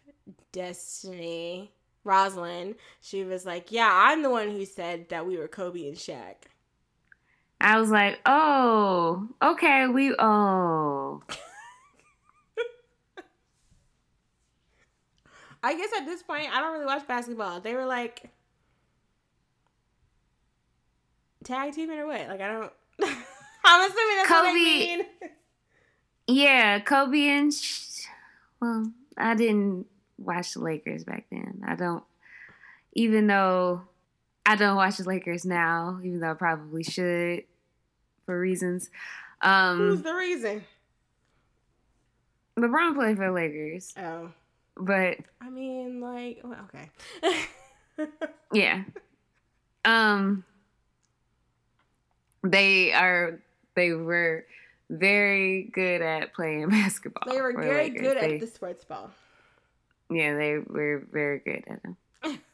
[0.52, 1.72] Destiny
[2.06, 2.76] Roselyn.
[3.02, 6.36] She was like, "Yeah, I'm the one who said that we were Kobe and Shaq."
[7.60, 11.24] I was like, oh, okay, we oh.
[15.64, 17.60] I guess at this point, I don't really watch basketball.
[17.62, 18.30] They were like
[21.44, 22.28] tag teaming or what?
[22.28, 22.72] Like I don't.
[23.66, 25.06] I'm assuming that's what Kobe- they mean.
[26.28, 28.08] Yeah, Kobe and sh-
[28.60, 29.86] well, I didn't
[30.18, 31.64] watch the Lakers back then.
[31.68, 32.04] I don't,
[32.94, 33.82] even though
[34.46, 37.44] I don't watch the Lakers now, even though I probably should
[38.26, 38.90] for reasons.
[39.42, 39.50] Who's
[39.98, 40.64] Um, the reason?
[42.58, 44.32] LeBron played for the Lakers, Oh,
[44.78, 48.08] but I mean, like, well, okay.
[48.54, 48.84] yeah,
[49.84, 50.46] um,
[52.44, 53.42] they are
[53.76, 54.46] they were
[54.90, 57.34] very good at playing basketball.
[57.34, 58.02] they were very Lakers.
[58.02, 59.12] good They- at the sports ball.
[60.10, 62.40] Yeah, they were very good at it.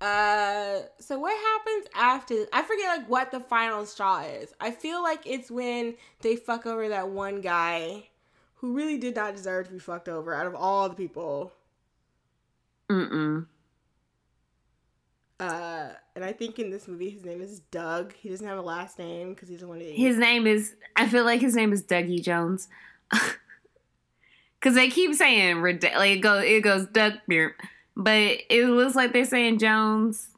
[0.00, 2.46] Uh, so what happens after?
[2.52, 4.52] I forget like what the final straw is.
[4.60, 8.08] I feel like it's when they fuck over that one guy
[8.56, 11.52] who really did not deserve to be fucked over out of all the people.
[12.90, 13.46] Mm-mm.
[15.40, 18.12] Uh, and I think in this movie his name is Doug.
[18.14, 19.80] He doesn't have a last name because he's the one.
[19.80, 20.76] His name is.
[20.96, 22.68] I feel like his name is Dougie Jones.
[24.64, 27.54] Cause they keep saying like it goes it goes Doug Beer,
[27.94, 28.16] but
[28.48, 30.28] it looks like they're saying Jones.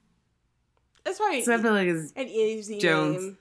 [1.05, 1.44] That's right.
[1.44, 3.23] So I feel like it's an easy Jones.
[3.23, 3.39] name.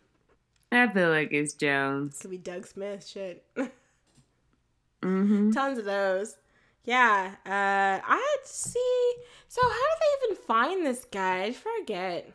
[0.71, 2.19] I feel like it's Jones.
[2.19, 3.07] Could be Doug Smith.
[3.07, 3.43] Shit.
[5.01, 6.35] hmm Tons of those.
[6.83, 7.31] Yeah.
[7.43, 9.13] Uh, I see.
[9.47, 11.45] So how did they even find this guy?
[11.45, 12.31] I forget.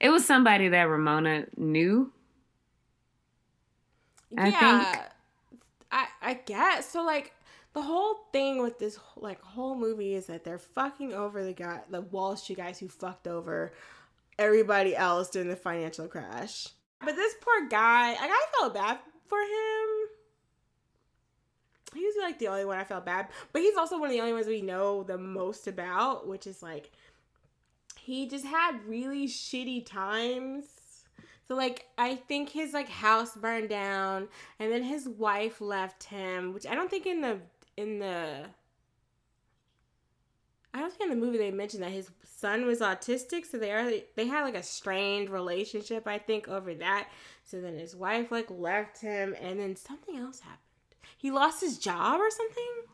[0.00, 2.12] It was somebody that Ramona knew.
[4.36, 4.82] I yeah.
[4.92, 5.13] think-
[5.94, 7.02] I I guess so.
[7.02, 7.32] Like
[7.72, 11.80] the whole thing with this like whole movie is that they're fucking over the guy,
[11.88, 13.72] the Wall Street guys who fucked over
[14.38, 16.68] everybody else during the financial crash.
[17.00, 18.98] But this poor guy, like I felt bad
[19.28, 20.08] for him.
[21.94, 24.20] He was like the only one I felt bad, but he's also one of the
[24.20, 26.90] only ones we know the most about, which is like
[28.00, 30.64] he just had really shitty times.
[31.46, 36.54] So like I think his like house burned down and then his wife left him,
[36.54, 37.38] which I don't think in the
[37.76, 38.46] in the
[40.72, 43.70] I don't think in the movie they mentioned that his son was autistic, so they
[43.70, 47.08] are they had like a strained relationship, I think, over that.
[47.44, 50.60] So then his wife like left him and then something else happened.
[51.16, 52.93] He lost his job or something?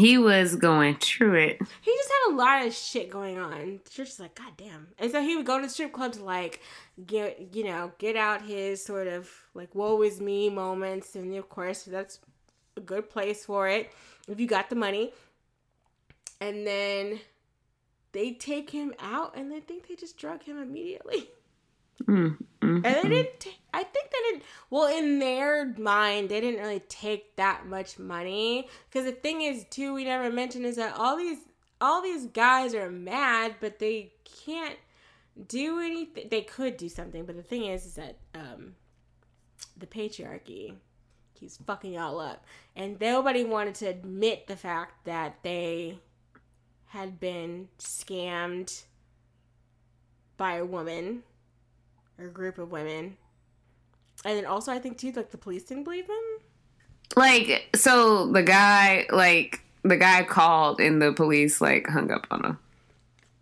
[0.00, 1.60] He was going through it.
[1.80, 3.80] He just had a lot of shit going on.
[3.94, 4.88] You're just like, God damn.
[4.98, 6.60] And so he would go to strip clubs to like
[7.06, 11.14] get you know, get out his sort of like woe is me moments.
[11.14, 12.18] And of course that's
[12.76, 13.92] a good place for it
[14.28, 15.12] if you got the money.
[16.40, 17.20] And then
[18.12, 21.28] they take him out and they think they just drug him immediately.
[22.04, 23.08] Mm, mm, And they mm.
[23.08, 23.48] didn't.
[23.72, 24.42] I think they didn't.
[24.70, 28.68] Well, in their mind, they didn't really take that much money.
[28.88, 31.38] Because the thing is, too, we never mentioned is that all these
[31.80, 34.12] all these guys are mad, but they
[34.44, 34.76] can't
[35.48, 36.28] do anything.
[36.30, 38.74] They could do something, but the thing is, is that um,
[39.76, 40.74] the patriarchy
[41.34, 42.44] keeps fucking y'all up,
[42.76, 45.98] and nobody wanted to admit the fact that they
[46.88, 48.84] had been scammed
[50.36, 51.22] by a woman
[52.18, 53.16] or a group of women
[54.24, 56.42] And then also, I think too, like the police didn't believe him.
[57.16, 62.44] Like, so the guy, like, the guy called and the police, like, hung up on
[62.44, 62.58] him.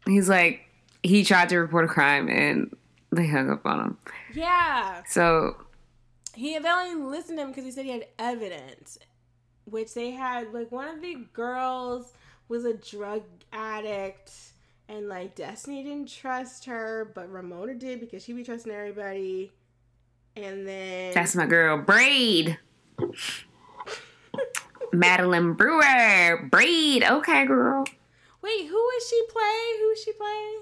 [0.07, 0.63] He's like,
[1.03, 2.75] he tried to report a crime and
[3.11, 3.99] they hung up on him.
[4.35, 5.57] Yeah, So,
[6.35, 8.99] he they only listened to him because he said he had evidence,
[9.65, 10.53] which they had.
[10.53, 12.13] Like one of the girls
[12.49, 13.23] was a drug
[13.53, 14.31] addict,
[14.89, 19.51] and like Destiny didn't trust her, but Ramona did because she be trusting everybody.
[20.45, 22.59] And then that's my girl, Braid.
[24.93, 26.49] Madeline Brewer.
[26.51, 27.03] Braid.
[27.05, 27.85] Okay, girl.
[28.43, 29.79] wait, who is she play?
[29.81, 30.55] Who is she play?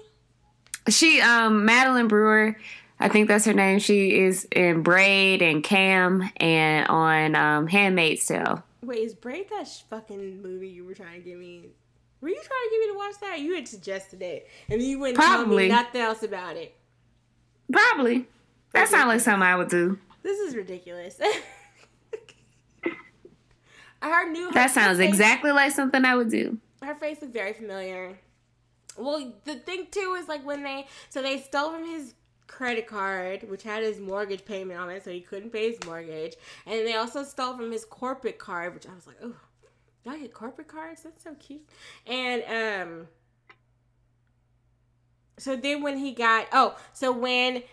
[0.89, 2.57] She, um, Madeline Brewer,
[2.99, 3.79] I think that's her name.
[3.79, 8.63] She is in Braid and Cam and on um, Handmaid's Tale.
[8.81, 11.67] Wait, is Braid that sh- fucking movie you were trying to get me?
[12.21, 13.39] Were you trying to get me to watch that?
[13.41, 15.63] You had suggested it, and you wouldn't tell Probably.
[15.63, 16.75] me nothing else about it.
[17.71, 18.25] Probably.
[18.77, 19.97] That sounds like something I would do.
[20.23, 21.19] This is ridiculous.
[24.01, 26.57] her new her That sounds face- exactly like something I would do.
[26.83, 28.17] Her face looked very familiar.
[28.97, 32.13] Well, the thing too is like when they so they stole from his
[32.47, 36.35] credit card, which had his mortgage payment on it, so he couldn't pay his mortgage,
[36.65, 39.35] and they also stole from his corporate card, which I was like, oh,
[40.05, 41.03] y'all get corporate cards?
[41.03, 41.67] That's so cute.
[42.05, 42.43] And
[42.83, 43.07] um,
[45.37, 47.63] so then when he got oh, so when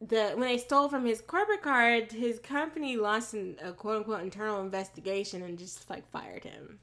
[0.00, 4.22] the when they stole from his corporate card, his company launched an, a quote unquote
[4.22, 6.78] internal investigation and just like fired him.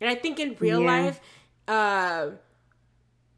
[0.00, 0.86] And I think in real Yeah.
[0.86, 1.20] life,
[1.68, 2.30] uh,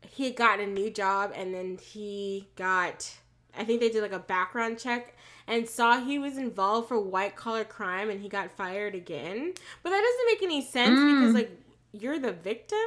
[0.02, 3.10] he had gotten a new job and then he got,
[3.56, 5.14] I think they did like a background check
[5.46, 9.52] and saw he was involved for white collar crime and he got fired again.
[9.82, 11.20] But that doesn't make any sense Mm.
[11.20, 11.50] because like
[11.92, 12.78] you're the victim.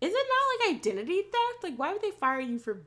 [0.00, 1.62] Is it not like identity theft?
[1.62, 2.82] Like why would they fire you for?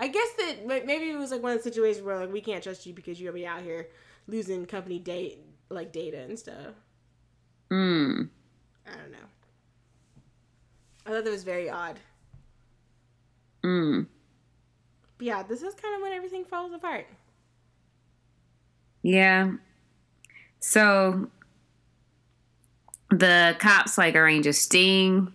[0.00, 2.64] I guess that maybe it was like one of the situations where like we can't
[2.64, 3.88] trust you because you're gonna be out here
[4.26, 6.74] losing company date like data and stuff.
[7.70, 8.30] Mm.
[8.86, 9.18] I don't know.
[11.04, 12.00] I thought that was very odd.
[13.62, 14.06] Mm.
[15.18, 17.06] But yeah, this is kind of when everything falls apart.
[19.02, 19.52] Yeah.
[20.60, 21.28] So
[23.10, 25.30] the cops like arrange a sting.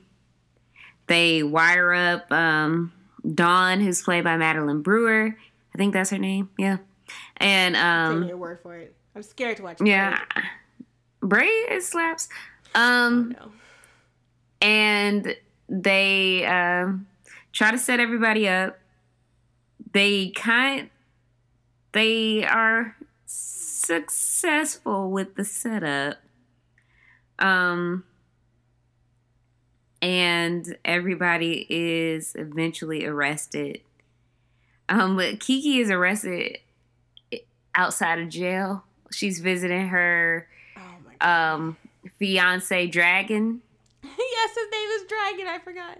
[1.05, 2.91] They wire up um
[3.33, 5.35] Dawn, who's played by Madeline Brewer.
[5.73, 6.49] I think that's her name.
[6.57, 6.77] Yeah.
[7.37, 8.95] And Take um your word for it.
[9.15, 9.77] I'm scared to watch.
[9.83, 10.19] yeah.
[11.21, 12.29] Bray it slaps.
[12.75, 13.51] Um No.
[14.61, 15.35] and
[15.67, 17.07] they um,
[17.51, 18.77] try to set everybody up.
[19.93, 20.89] They kind,
[21.93, 22.95] they are
[23.25, 26.17] successful with the setup.
[27.39, 28.03] Um,
[30.05, 33.81] and everybody is eventually arrested.
[34.87, 36.59] Um, but Keke is arrested
[37.73, 38.83] outside of jail.
[39.11, 41.77] She's visiting her Oh um
[42.19, 43.61] fiance Dragon.
[44.03, 45.47] yes, his name is Dragon.
[45.47, 45.97] I forgot.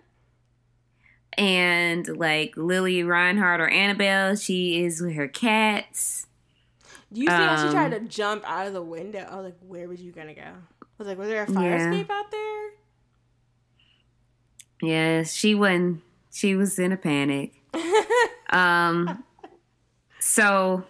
[1.38, 6.27] and like Lili Reinhart or Annabelle, she is with her cats.
[7.11, 9.26] Do you see how she Um, tried to jump out of the window?
[9.30, 10.41] I was like, where was you gonna go?
[10.41, 11.90] I was like, was there a fire Yeah.
[11.91, 12.69] escape out there?
[14.81, 16.02] Yes, she wasn't.
[16.31, 17.53] She was in a panic.
[18.49, 19.23] Um,
[20.19, 20.84] so,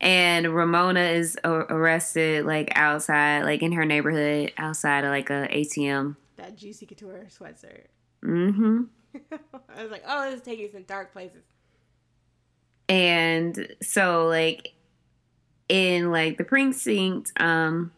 [0.00, 6.16] and Ramona is arrested like outside, like in her neighborhood, outside of like a ATM.
[6.36, 7.86] that Juicy Couture sweatshirt.
[8.24, 8.82] Mm-hmm.
[9.76, 11.42] I was like, oh, this is taking you some dark places.
[12.88, 14.74] And so, like,
[15.68, 17.92] in like the precinct, um,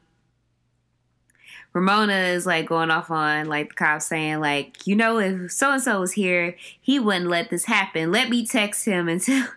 [1.73, 5.73] Ramona is like going off on like the cops saying like, you know, if so
[5.73, 8.12] and so was here, he wouldn't let this happen.
[8.12, 9.49] Let me text him and tell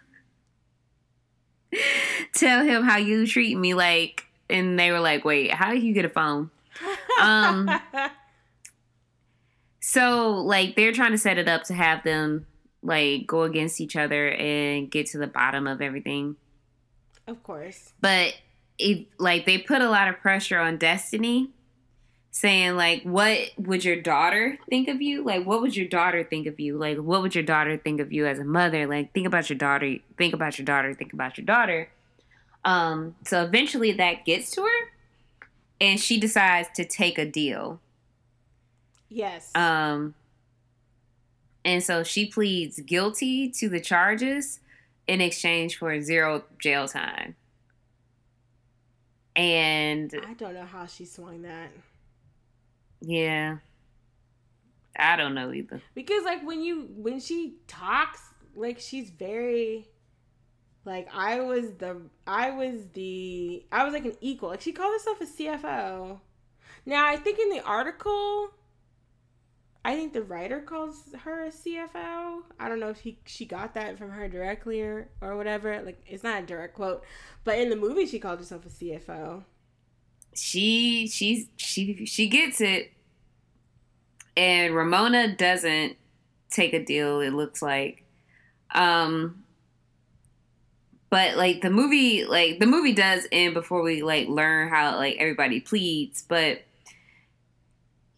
[2.34, 3.74] tell him how you treat me.
[3.74, 6.52] Like, and they were like, wait, how did you get a phone?
[7.20, 7.70] Um,
[9.88, 12.48] So like they're trying to set it up to have them
[12.82, 16.38] like go against each other and get to the bottom of everything.
[17.28, 17.94] of course.
[18.02, 18.34] But
[18.80, 21.52] it like they put a lot of pressure on Destiny
[22.36, 25.24] saying like what would your daughter think of you?
[25.24, 26.78] Like what would your daughter think of you?
[26.78, 28.88] Like what would your daughter think of you as a mother?
[28.88, 31.90] Like think about your daughter, think about your daughter, think about your daughter.
[32.66, 34.91] Um so eventually that gets to her
[35.80, 37.80] and she decides to take a deal.
[39.07, 39.49] Yes.
[39.56, 40.14] Um,
[41.64, 44.60] and so she pleads guilty to the charges
[45.07, 47.38] in exchange for zero jail time.
[49.38, 51.70] And I don't know how she swung that.
[53.06, 53.57] Yeah,
[54.98, 55.82] I don't know either.
[55.94, 58.22] Because like when you when she talks,
[58.56, 59.88] like she's very
[60.86, 64.49] Like I was the I was the I was like an equal.
[64.49, 66.19] Like she called herself a CFO.
[66.86, 68.52] Now I think in the article
[69.84, 72.44] I think the writer calls her a CFO.
[72.60, 75.82] I don't know if he she got that from her directly or or whatever.
[75.84, 77.03] Like it's not a direct quote,
[77.44, 79.44] but in the movie she called herself a CFO.
[80.36, 82.91] She she's she she gets it,
[84.38, 85.98] and Ramona doesn't
[86.49, 87.22] take a deal.
[87.22, 88.03] It looks like,
[88.74, 89.44] um,
[91.10, 95.18] but like the movie, like the movie does end before we like learn how like
[95.20, 96.62] everybody pleads, but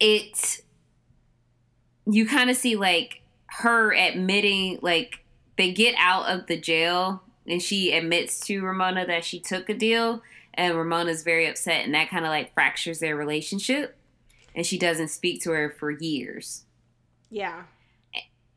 [0.00, 0.62] it
[2.10, 5.20] you kind of see like her admitting like
[5.56, 9.74] they get out of the jail and she admits to Ramona that she took a
[9.74, 10.22] deal
[10.54, 13.97] and Ramona's very upset and that kind of like fractures their relationship
[14.54, 16.64] and she doesn't speak to her for years.
[17.30, 17.64] Yeah.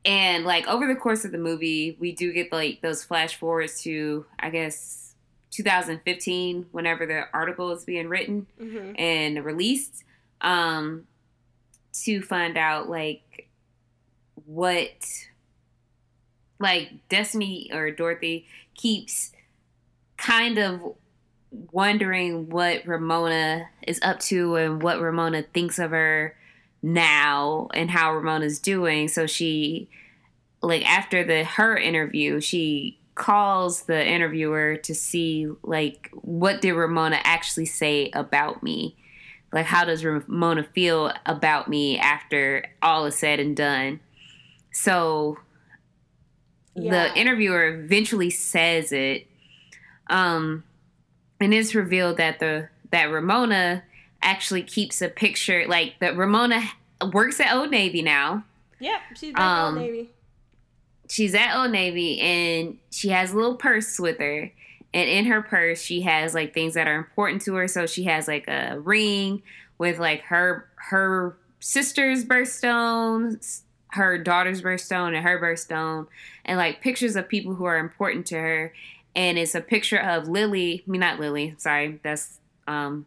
[0.03, 3.81] And like over the course of the movie, we do get like those flash forwards
[3.84, 5.13] to I guess
[5.51, 10.05] 2015 whenever the article is being written hmm and released
[10.39, 11.05] um
[11.93, 13.49] to find out like
[14.45, 14.91] what
[16.59, 19.31] like Destiny or Dorothy keeps
[20.18, 20.95] kind of
[21.51, 26.35] wondering what Ramona is up to and what Ramona thinks of her
[26.81, 29.07] now and how Ramona's doing.
[29.07, 29.89] So she
[30.61, 37.19] like after the her interview, she calls the interviewer to see like what did Ramona
[37.23, 38.95] actually say about me?
[39.51, 43.99] Like how does Ramona feel about me after all is said and done?
[44.71, 45.37] So
[46.75, 47.09] Yeah.
[47.09, 49.27] the interviewer eventually says it
[50.07, 50.63] um
[51.41, 53.84] and it's revealed that the that ramona
[54.22, 56.61] actually keeps a picture like that ramona
[57.13, 58.43] works at old navy now
[58.80, 58.99] Yep.
[59.15, 60.09] She's at Um, Old Navy.
[61.09, 64.51] she's at old navy and she has a little purse with her
[64.93, 68.03] and in her purse she has like things that are important to her so she
[68.05, 69.41] has like a ring
[69.77, 76.07] with like her her sister's birthstones her daughter's birthstone and her birthstone
[76.45, 78.74] and like pictures of people who are important to her
[79.15, 83.06] and it's a picture of lily I mean not lily sorry that's um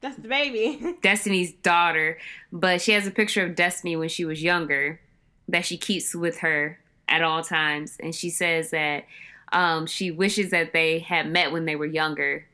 [0.00, 0.94] That's the baby.
[1.02, 2.18] Destiny's daughter,
[2.52, 5.00] but she has a picture of Destiny when she was younger
[5.48, 7.96] that she keeps with her at all times.
[8.00, 9.04] And she says that
[9.52, 12.46] um, she wishes that they had met when they were younger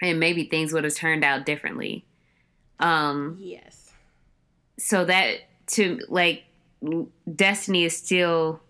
[0.00, 2.04] and maybe things would have turned out differently.
[2.78, 3.90] Um, yes.
[4.78, 6.44] so that to like
[7.34, 8.60] Destiny is still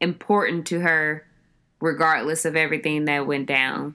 [0.00, 1.26] important to her
[1.80, 3.94] regardless of everything that went down.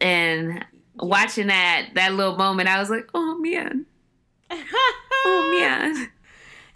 [0.00, 0.64] And
[0.96, 3.86] watching that that little moment, I was like, "Oh man,
[4.50, 6.10] oh man."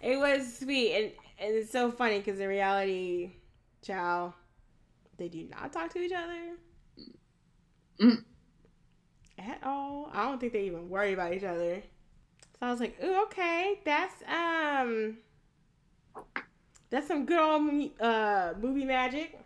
[0.01, 3.33] It was sweet, and, and it's so funny because in reality,
[3.83, 4.33] Chow,
[5.17, 6.57] they do not talk to each other
[8.01, 8.23] Mm.
[9.37, 10.09] at all.
[10.11, 11.83] I don't think they even worry about each other.
[12.59, 15.17] So I was like, "Ooh, okay, that's um,
[16.91, 19.39] that's some good old uh movie magic."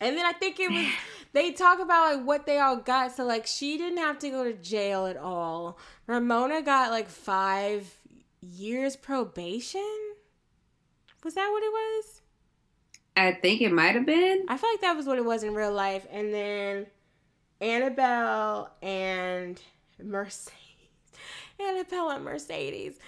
[0.00, 0.86] And then I think it was
[1.32, 3.14] they talk about like what they all got.
[3.14, 5.78] So like she didn't have to go to jail at all.
[6.06, 7.92] Ramona got like five
[8.40, 10.14] years probation.
[11.22, 12.20] Was that what it was?
[13.16, 14.44] I think it might have been.
[14.48, 16.06] I feel like that was what it was in real life.
[16.10, 16.86] And then
[17.60, 19.60] Annabelle and
[20.02, 20.52] Mercedes.
[21.60, 22.98] Annabelle and Mercedes.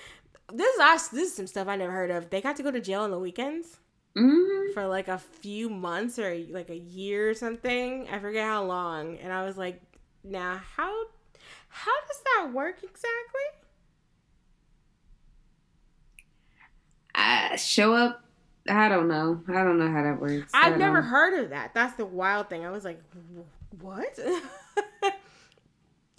[0.52, 1.08] This is us.
[1.08, 2.31] This is some stuff I never heard of.
[2.31, 3.78] They got to go to jail on the weekends
[4.16, 8.08] Mm, for like a few months or like a year or something.
[8.10, 9.18] I forget how long.
[9.18, 9.83] And I was like,
[10.25, 10.91] now how
[11.68, 13.60] how does that work exactly?
[17.15, 18.23] I show up.
[18.68, 19.42] I don't know.
[19.49, 20.50] I don't know how that works.
[20.55, 21.73] I've never heard of that.
[21.75, 22.65] That's the wild thing.
[22.65, 23.00] I was like,
[23.81, 24.18] what?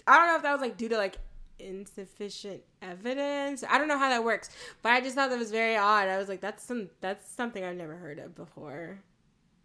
[0.06, 1.18] I don't know if that was like due to like
[1.58, 3.64] insufficient evidence.
[3.68, 4.50] I don't know how that works,
[4.82, 6.08] but I just thought that was very odd.
[6.08, 9.00] I was like, that's some that's something I've never heard of before.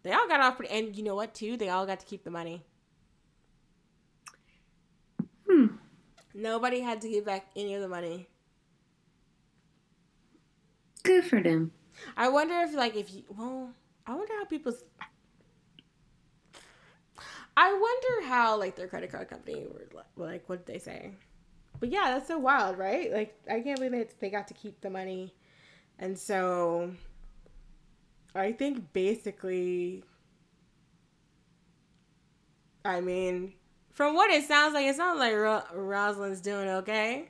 [0.02, 1.34] They all got off, pretty, and you know what?
[1.34, 2.62] Too, they all got to keep the money.
[5.48, 5.66] Hmm.
[6.34, 8.28] Nobody had to give back any of the money.
[11.02, 11.72] Good for them.
[12.16, 13.70] I wonder if like if you well,
[14.06, 14.82] I wonder how people's
[17.56, 21.12] I wonder how like their credit card company were like what did they say?
[21.84, 23.12] But yeah, that's so wild, right?
[23.12, 25.34] Like I can't believe they they got to keep the money.
[25.98, 26.92] And so
[28.34, 30.04] I think basically
[32.84, 33.54] I mean,
[33.92, 37.28] from what it sounds like, it sounds like Ro- Roselyn's doing okay.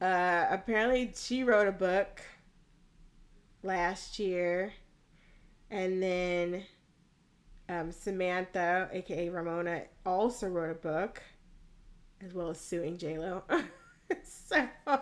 [0.00, 2.22] Uh apparently she wrote a book
[3.62, 4.74] last year
[5.70, 6.64] And then
[7.68, 11.22] um, Samantha, aka Ramona, also wrote a book,
[12.24, 13.42] as well as suing J Lo.
[14.22, 14.98] so I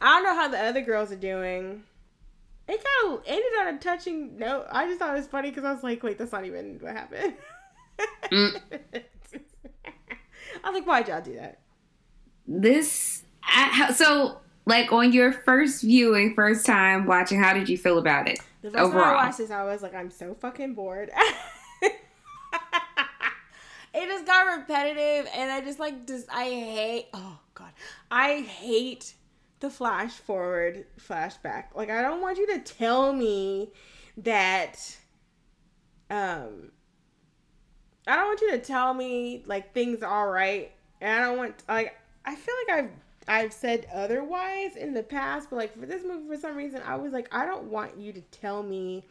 [0.00, 1.82] don't know how the other girls are doing.
[2.68, 4.66] It kind of ended on a touching note.
[4.70, 6.92] I just thought it was funny because I was like, wait, that's not even what
[6.92, 7.34] happened.
[8.30, 8.60] Mm.
[10.64, 11.60] I was like, why'd y'all do that?
[12.46, 17.98] This I, so like on your first viewing, first time watching, how did you feel
[17.98, 18.40] about it?
[18.62, 21.10] The first time I watched this, I was like, I'm so fucking bored.
[23.96, 27.06] it just got repetitive, and I just like just I hate.
[27.14, 27.72] Oh god,
[28.10, 29.14] I hate
[29.60, 31.74] the flash forward flashback.
[31.74, 33.70] Like I don't want you to tell me
[34.18, 34.96] that.
[36.10, 36.70] Um.
[38.08, 41.38] I don't want you to tell me like things are all right, and I don't
[41.38, 42.90] want like I feel like I've
[43.28, 46.96] I've said otherwise in the past, but like for this movie, for some reason, I
[46.96, 49.04] was like, I don't want you to tell me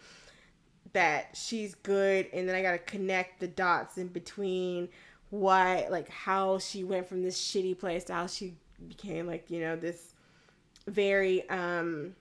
[0.96, 4.90] that she's good, and then I gotta connect the dots in between
[5.30, 8.56] what, like, how she went from this shitty place to how she
[8.88, 10.14] became, like, you know, this
[10.88, 12.16] very, um,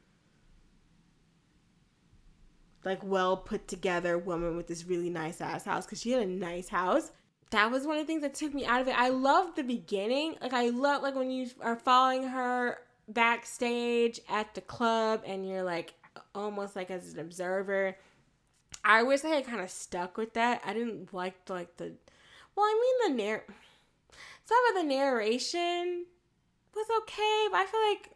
[2.85, 6.27] like, well put together woman with this really nice ass house because she had a
[6.27, 7.11] nice house
[7.51, 8.99] that was one of the things that took me out of it.
[8.99, 10.35] I loved the beginning.
[10.43, 12.79] Like I love like when you are following her
[13.09, 15.95] backstage at the club and you're like
[16.35, 17.97] almost like as an observer.
[18.83, 20.63] I wish I had kind of stuck with that.
[20.65, 21.93] I didn't like like the
[22.57, 23.45] well, I mean the narr
[24.45, 26.07] some of the narration
[26.75, 28.11] was okay, but I feel like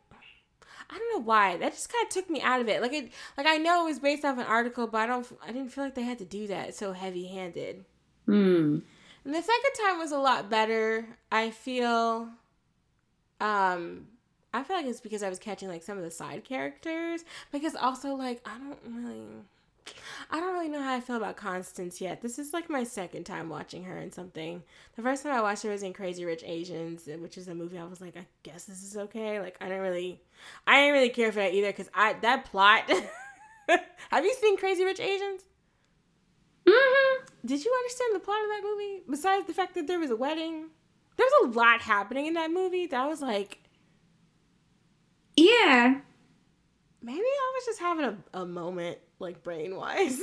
[0.91, 2.81] I don't know why that just kind of took me out of it.
[2.81, 5.27] Like it, like I know it was based off an article, but I don't.
[5.43, 7.85] I didn't feel like they had to do that so heavy handed.
[8.27, 8.79] Hmm.
[9.25, 11.07] And the second time was a lot better.
[11.31, 12.29] I feel
[13.41, 14.07] um
[14.53, 17.75] I feel like it's because I was catching like some of the side characters because
[17.75, 19.27] also like I don't really
[20.31, 22.21] I don't really know how I feel about Constance yet.
[22.21, 24.63] This is like my second time watching her in something.
[24.97, 27.79] The first time I watched her was in Crazy Rich Asians, which is a movie
[27.79, 29.41] I was like, I guess this is okay.
[29.41, 30.21] Like I didn't really
[30.67, 32.91] I didn't really care for that either cuz I that plot
[34.11, 35.43] Have you seen Crazy Rich Asians?
[36.67, 37.25] Mm-hmm.
[37.47, 39.03] Did you understand the plot of that movie?
[39.09, 40.69] Besides the fact that there was a wedding,
[41.17, 42.87] there was a lot happening in that movie.
[42.87, 43.59] That was like
[45.37, 46.01] Yeah.
[47.03, 50.21] maybe I was just having a, a moment, like brain wise.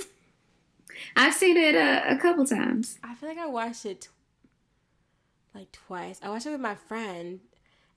[1.16, 2.98] I've seen it a, a couple times.
[3.04, 4.08] I feel like I watched it
[5.54, 6.20] like twice.
[6.24, 7.40] I watched it with my friend,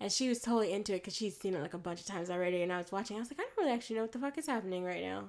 [0.01, 2.31] and she was totally into it because she's seen it like a bunch of times
[2.31, 2.63] already.
[2.63, 3.17] And I was watching.
[3.17, 5.25] I was like, I don't really actually know what the fuck is happening right now.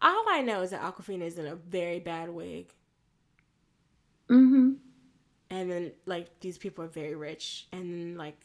[0.00, 2.72] All I know is that Awkwafina is in a very bad wig,
[4.30, 4.72] Mm-hmm.
[5.50, 8.38] and then like these people are very rich, and like,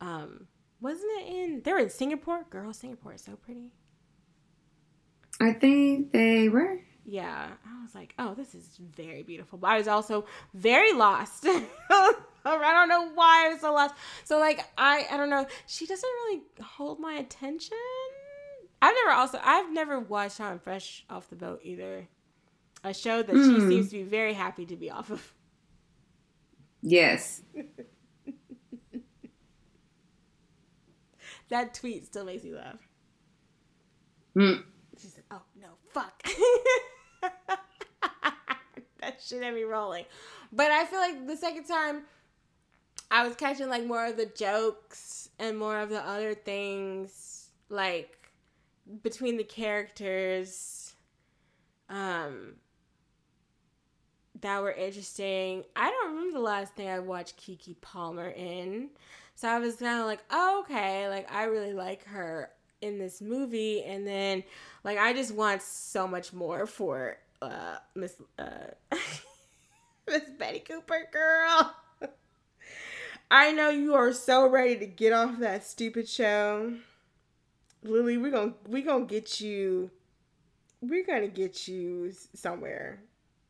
[0.00, 0.46] um,
[0.80, 1.62] wasn't it in?
[1.62, 2.44] They were in Singapore.
[2.48, 3.72] Girl, Singapore is so pretty.
[5.40, 6.78] I think they were.
[7.06, 9.58] Yeah, I was like, oh, this is very beautiful.
[9.58, 11.44] But I was also very lost.
[11.46, 13.94] I don't know why I was so lost.
[14.24, 15.46] So like, I I don't know.
[15.66, 17.76] She doesn't really hold my attention.
[18.82, 22.06] I've never also I've never watched Hot and Fresh off the boat either.
[22.84, 23.68] A show that she Hmm.
[23.68, 25.34] seems to be very happy to be off of.
[26.82, 27.42] Yes.
[31.48, 32.78] That tweet still makes me laugh.
[34.36, 34.62] Mm.
[35.30, 36.22] "Oh no, fuck."
[39.00, 40.04] that shit had me rolling.
[40.52, 42.02] But I feel like the second time,
[43.10, 48.16] I was catching like more of the jokes and more of the other things, like
[49.02, 50.94] between the characters,
[51.88, 52.54] um,
[54.40, 55.64] that were interesting.
[55.76, 58.90] I don't remember the last thing I watched Keke Palmer in.
[59.34, 62.50] So I was kind of like, oh, okay, like I really like her
[62.80, 64.44] in this movie, and then
[64.84, 68.72] like I just want so much more for uh Miss uh
[70.08, 71.74] Miss Betty Cooper, girl.
[73.30, 76.74] I know you are so ready to get off that stupid show,
[77.82, 78.16] Lili.
[78.18, 79.90] We're gonna we're gonna get you.
[80.80, 83.00] We're gonna get you somewhere,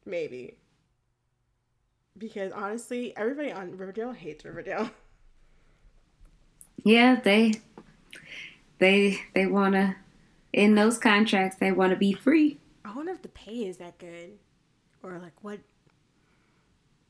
[0.04, 0.56] maybe.
[2.18, 4.90] Because honestly, everybody on Riverdale hates Riverdale.
[6.84, 7.54] Yeah, they
[8.80, 9.96] they they wanna
[10.52, 12.58] in those contracts they wanna be free.
[12.84, 14.32] I wonder if the pay is that good,
[15.02, 15.60] or like what,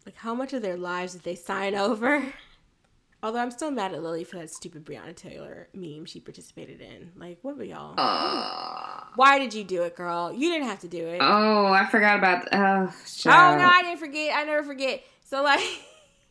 [0.05, 2.23] like how much of their lives did they sign over?
[3.23, 7.13] Although I'm still mad at Lili for that stupid Breonna Taylor meme she participated in.
[7.17, 7.95] Like, what were y'all?
[7.99, 10.33] Oh, Why did you do it, girl?
[10.33, 11.19] You didn't have to do it.
[11.21, 12.93] oh I forgot about oh,
[13.27, 14.35] Oh no, I didn't forget.
[14.35, 15.03] I never forget.
[15.27, 15.61] So like,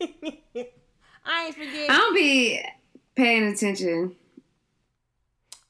[1.24, 1.90] I ain't forget.
[1.90, 2.60] I don't be
[3.14, 4.16] paying attention.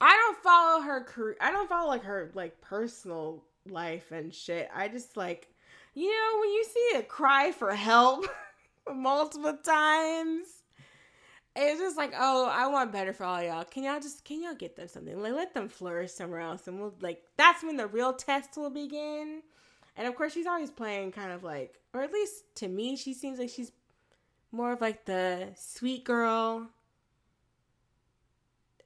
[0.01, 1.37] I don't follow her career.
[1.41, 4.69] I don't follow like her like personal life and shit.
[4.75, 5.49] I just like,
[5.95, 8.27] you know, when you see a cry for help
[8.95, 10.47] multiple times,
[11.55, 13.65] it's just like, oh, I want better for all y'all.
[13.65, 15.20] Can y'all just can y'all get them something?
[15.20, 18.70] Like let them flourish somewhere else, and we'll like that's when the real test will
[18.70, 19.43] begin.
[19.97, 23.12] And of course, she's always playing kind of like, or at least to me, she
[23.12, 23.73] seems like she's
[24.53, 26.69] more of like the sweet girl.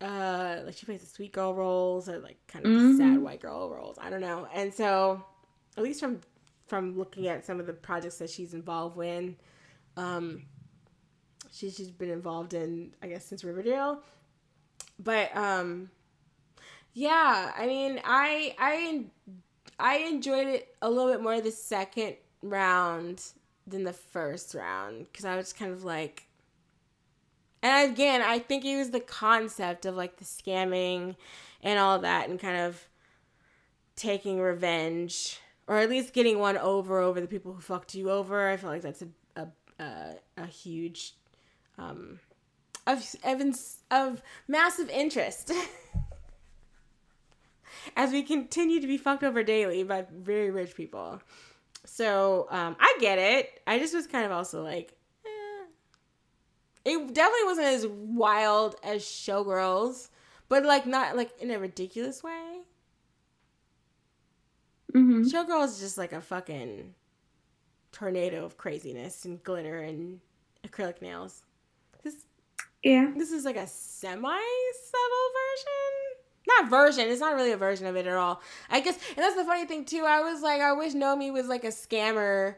[0.01, 2.97] Uh, like she plays the sweet girl roles or like kind of Mhm.
[2.97, 3.97] sad white girl roles.
[4.01, 4.47] I don't know.
[4.53, 5.25] And so,
[5.77, 6.21] at least from
[6.67, 9.37] from looking at some of the projects that she's involved in,
[9.97, 10.47] um,
[11.53, 14.03] she's she's been involved in I guess since Riverdale.
[14.99, 15.91] But um,
[16.93, 19.05] yeah, I mean, I I
[19.79, 23.23] I enjoyed it a little bit more the second round
[23.67, 26.27] than the first round because I was kind of like,
[27.65, 31.17] and again, I think it was the concept of like the scamming
[31.63, 32.89] and all that, and kind of
[33.97, 38.49] taking revenge or at least getting one over over the people who fucked you over.
[38.49, 39.49] I feel like that's a a
[39.83, 41.15] a, a huge
[41.79, 42.21] um
[42.87, 43.05] of
[43.91, 45.51] of, massive interest.
[47.97, 51.21] as we continue to be fucked over daily by very rich people.
[51.85, 53.61] So um, I get it.
[53.67, 54.95] I just was kind of also like.
[56.85, 60.09] It definitely wasn't as wild as Showgirls,
[60.49, 62.61] but like not like in a ridiculous way.
[64.93, 66.95] hmm Showgirls is just like a fucking
[67.93, 70.21] tornado of craziness and glitter and
[70.67, 71.43] acrylic nails.
[72.03, 72.27] This
[72.83, 73.13] Yeah.
[73.17, 74.39] this is like a semi
[74.91, 76.21] subtle version.
[76.47, 77.09] Not version.
[77.09, 78.43] It's not really a version of it at all.
[78.69, 80.05] I guess, and that's the funny thing too.
[80.07, 82.57] I was like, I wish Nomi was like a scammer,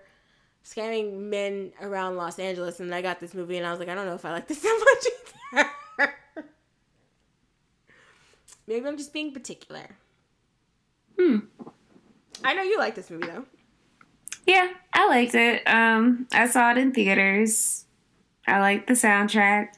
[0.67, 3.95] scamming men around Los Angeles, and I got this movie, and I was like, I
[3.95, 4.85] don't know if I like this that
[5.53, 5.67] much
[5.99, 6.15] either.
[8.67, 9.97] Maybe I'm just being particular.
[11.19, 11.39] Hmm.
[12.43, 13.45] I know you like this movie though.
[14.45, 15.62] Yeah, I liked it.
[15.67, 17.85] Um, I saw it in theaters.
[18.47, 19.69] I like the soundtrack.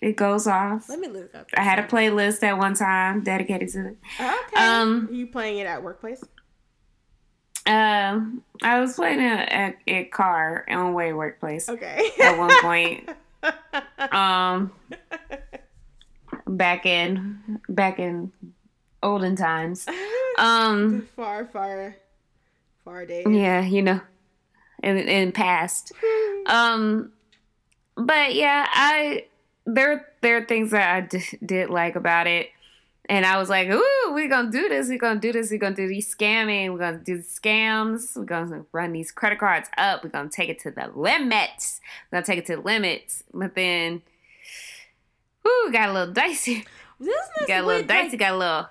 [0.00, 0.88] It goes off.
[0.88, 1.48] Let me look up.
[1.56, 3.96] I had a playlist at one time dedicated to it.
[4.20, 4.56] Okay.
[4.56, 6.22] Um, Are you playing it at workplace?
[7.68, 12.10] Um, I was playing it at a car on way workplace Okay.
[12.20, 13.08] at one point.
[14.10, 14.72] Um,
[16.46, 18.32] back in back in
[19.02, 19.86] olden times.
[20.38, 21.96] Um, far, far,
[22.84, 23.26] far days.
[23.28, 24.00] yeah, you know,
[24.84, 25.92] in in past.
[26.46, 27.10] Um,
[27.96, 29.26] but yeah, I
[29.66, 32.50] there there are things that I d- did like about it,
[33.08, 34.88] and I was like, "Ooh, we're gonna do this.
[34.88, 35.50] We're gonna do this.
[35.50, 36.72] We're gonna do these scamming.
[36.72, 38.16] We're gonna do the scams.
[38.16, 40.04] We're gonna run these credit cards up.
[40.04, 41.80] We're gonna take it to the limits.
[42.10, 44.02] We're gonna take it to the limits." But then,
[45.46, 46.64] ooh, got a little dicey.
[47.00, 48.10] This Got a little weird, dicey.
[48.10, 48.68] like, Got a little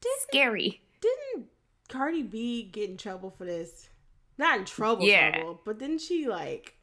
[0.00, 0.82] didn't, scary.
[1.00, 1.46] didn't
[1.88, 3.88] Cardi B get in trouble for this?
[4.36, 5.30] Not in trouble, Yeah.
[5.30, 6.74] trouble, but didn't she like?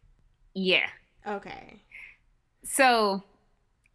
[0.53, 0.89] Yeah.
[1.27, 1.81] Okay.
[2.63, 3.23] so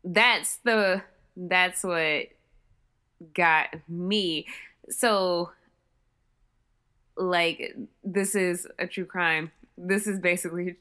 [0.04, 1.02] that's the
[1.36, 2.26] that's what
[3.34, 4.46] got me.
[4.88, 5.50] So
[7.16, 9.52] like this is a true crime.
[9.76, 10.76] This is basically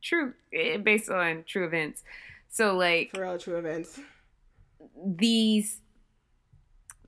[0.00, 2.02] true eh, based on true events.
[2.48, 3.98] So like For real, true events.
[5.04, 5.80] these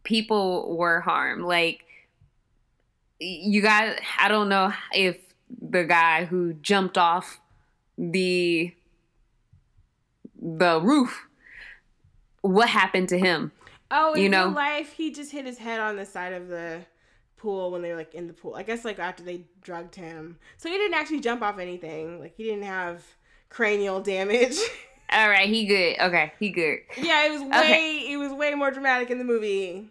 [0.03, 1.45] people were harmed.
[1.45, 1.85] Like
[3.21, 5.17] you guys, i don't know if
[5.49, 7.41] the guy who jumped off
[7.97, 8.75] the
[10.43, 11.27] the roof
[12.53, 13.51] what happened to him
[13.91, 16.49] Oh, in You real know- life, he just hit his head on the side of
[16.49, 16.81] the
[17.37, 18.55] pool when they were like in the pool.
[18.55, 22.19] I guess like after they drugged him, so he didn't actually jump off anything.
[22.21, 23.03] Like he didn't have
[23.51, 24.57] cranial damage.
[25.13, 28.13] all right he good okay he good yeah, it was way Okay.
[28.13, 29.89] it was way more dramatic in the movie.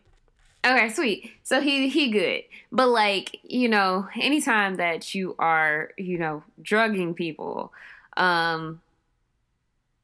[0.66, 1.32] Okay, sweet.
[1.44, 2.44] So he he good.
[2.72, 7.72] But like, you know, anytime that you are, you know, drugging people,
[8.18, 8.82] um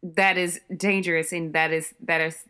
[0.02, 2.45] that is dangerous and that is that is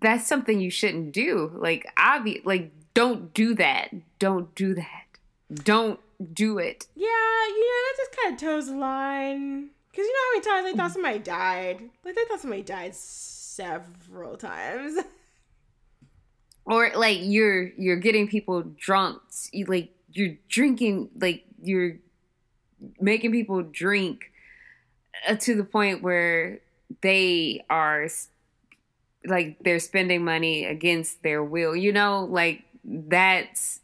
[0.00, 1.52] that's something you shouldn't do.
[1.54, 3.90] Like obvious like don't do that.
[4.18, 5.04] Don't do that.
[5.52, 6.00] Don't
[6.32, 6.86] do it.
[6.94, 9.70] Yeah, you know that just kind of toes the line.
[9.94, 11.80] Cause you know how many times I thought somebody died?
[12.04, 14.98] Like I thought somebody died several times.
[16.68, 19.22] Or like you're you're getting people drunk.
[19.52, 21.96] You like you're drinking like you're
[23.00, 24.30] making people drink
[25.26, 26.60] uh, to the point where
[27.00, 28.08] they are
[29.24, 32.24] like they're spending money against their will you know?
[32.24, 33.80] Like that's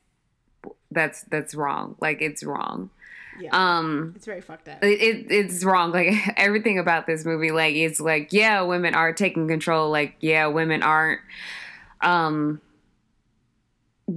[0.90, 1.96] that's that's wrong.
[2.00, 2.90] Like it's wrong.
[3.40, 4.82] Yeah, um it's very fucked up.
[4.82, 5.92] it, it it's wrong.
[5.92, 9.90] Like everything about this movie like it's like yeah women are taking control.
[9.90, 11.20] Like yeah women aren't
[12.00, 12.60] um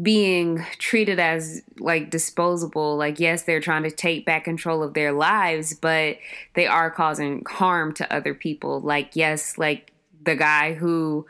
[0.01, 2.97] being treated as like disposable.
[2.97, 6.17] Like, yes, they're trying to take back control of their lives, but
[6.55, 8.81] they are causing harm to other people.
[8.81, 9.93] Like, yes, like
[10.23, 11.25] the guy who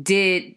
[0.00, 0.54] did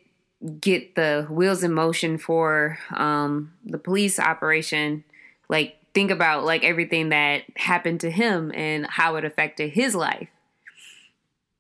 [0.60, 5.04] get the wheels in motion for um, the police operation.
[5.50, 10.30] Like, think about like everything that happened to him and how it affected his life.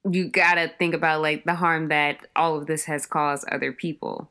[0.09, 4.30] You gotta think about like the harm that all of this has caused other people.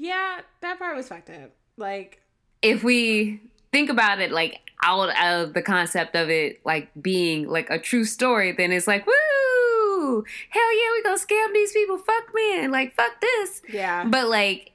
[0.00, 1.50] Yeah, that part was fucked up.
[1.76, 2.22] Like,
[2.62, 7.68] if we think about it like out of the concept of it like being like
[7.68, 11.98] a true story, then it's like, woo, hell yeah, we gonna scam these people.
[11.98, 13.60] Fuck man, like fuck this.
[13.70, 14.06] yeah.
[14.06, 14.72] But like,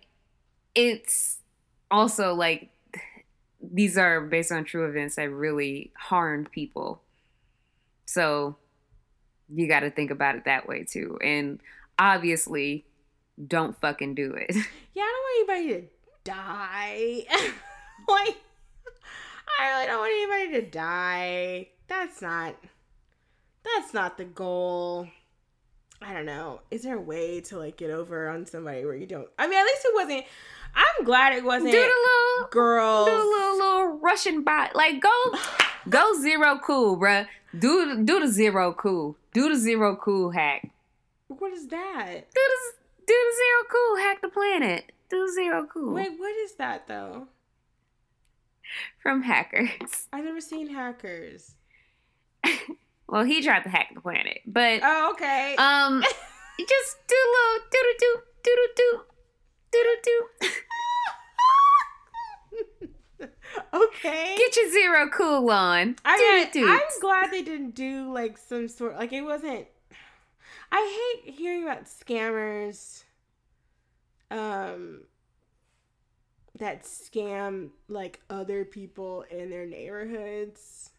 [0.75, 1.39] it's
[1.89, 2.69] also like
[3.73, 7.01] these are based on true events that really harmed people.
[8.05, 8.57] So
[9.51, 11.17] you got to think about it that way too.
[11.23, 11.59] And
[11.97, 12.85] obviously,
[13.43, 14.55] don't fucking do it.
[14.95, 15.87] Yeah, I don't want anybody to
[16.23, 17.25] die.
[18.07, 18.37] like,
[19.59, 21.67] I really don't want anybody to die.
[21.89, 22.55] That's not.
[23.65, 25.09] That's not the goal.
[26.01, 26.61] I don't know.
[26.71, 29.27] Is there a way to like get over on somebody where you don't?
[29.37, 30.25] I mean, at least it wasn't.
[30.75, 33.07] I'm glad it wasn't do the little girls.
[33.07, 34.75] do the little little Russian bot.
[34.75, 35.33] Like go
[35.89, 37.27] go zero cool, bruh.
[37.57, 39.17] Do do the zero cool.
[39.33, 40.69] Do the zero cool hack.
[41.27, 42.27] What is that?
[42.33, 44.91] Do the do the zero cool hack the planet.
[45.09, 47.27] Do zero cool Wait, what is that though?
[49.01, 50.07] from hackers.
[50.11, 51.53] I've never seen hackers.
[53.07, 55.55] Well, he tried to hack the planet, but Oh, okay.
[55.59, 56.01] um,
[56.59, 58.99] just do a little do do do do do
[59.71, 60.27] do do
[63.19, 63.27] do.
[63.73, 64.35] okay.
[64.37, 65.95] Get your zero cool on.
[66.03, 66.67] I mean.
[66.67, 69.67] I'm glad they didn't do like some sort like it wasn't.
[70.71, 73.03] I hate hearing about scammers.
[74.31, 75.01] Um.
[76.57, 80.91] That scam like other people in their neighborhoods.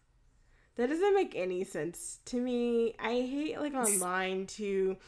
[0.77, 2.95] That doesn't make any sense to me.
[2.99, 4.99] I hate like online too.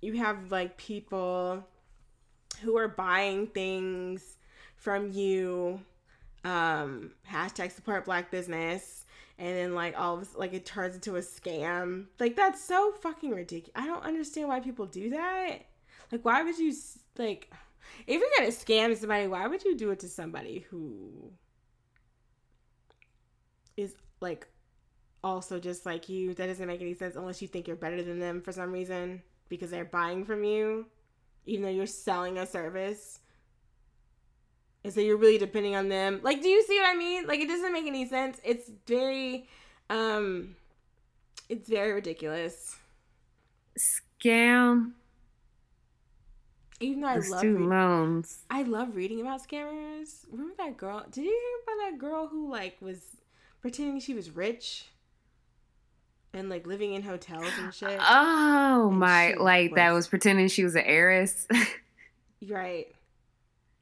[0.00, 1.66] You have like people
[2.62, 4.38] who are buying things
[4.76, 5.80] from you
[6.44, 9.01] um hashtag support black business
[9.38, 12.06] and then like all of like it turns into a scam.
[12.18, 15.58] Like that's so fucking ridiculous i don't understand why people do that.
[16.10, 16.74] Like why would you
[17.18, 17.50] like
[18.06, 21.32] if you're gonna scam somebody why would you do it to somebody who
[23.76, 24.46] is like
[25.24, 26.34] also just like you?
[26.34, 29.22] That doesn't make any sense unless you think you're better than them for some reason
[29.48, 30.86] because they're buying from you
[31.46, 33.20] even though you're selling a service
[34.84, 36.20] is that you're really depending on them.
[36.22, 37.26] Like, do you see what I mean?
[37.26, 38.40] Like, it doesn't make any sense.
[38.44, 39.48] It's very,
[39.90, 40.56] um,
[41.48, 42.76] it's very ridiculous.
[43.78, 44.92] Scam
[46.80, 48.38] Even though I love, student loans.
[48.50, 50.26] I love reading about scammers.
[50.30, 51.04] Remember that girl?
[51.10, 53.00] Did you hear about that girl who like was
[53.60, 54.86] pretending she was rich
[56.34, 57.98] and like living in hotels and shit?
[58.00, 59.34] Oh And my!
[59.34, 61.46] Like that was- was pretending she was an heiress.
[62.48, 62.86] right.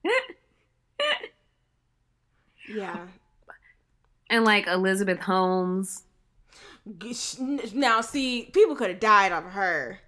[2.75, 3.07] Yeah.
[4.29, 6.05] and like Elizabeth Holmes.
[7.75, 10.01] Now, see, people could have died off of her.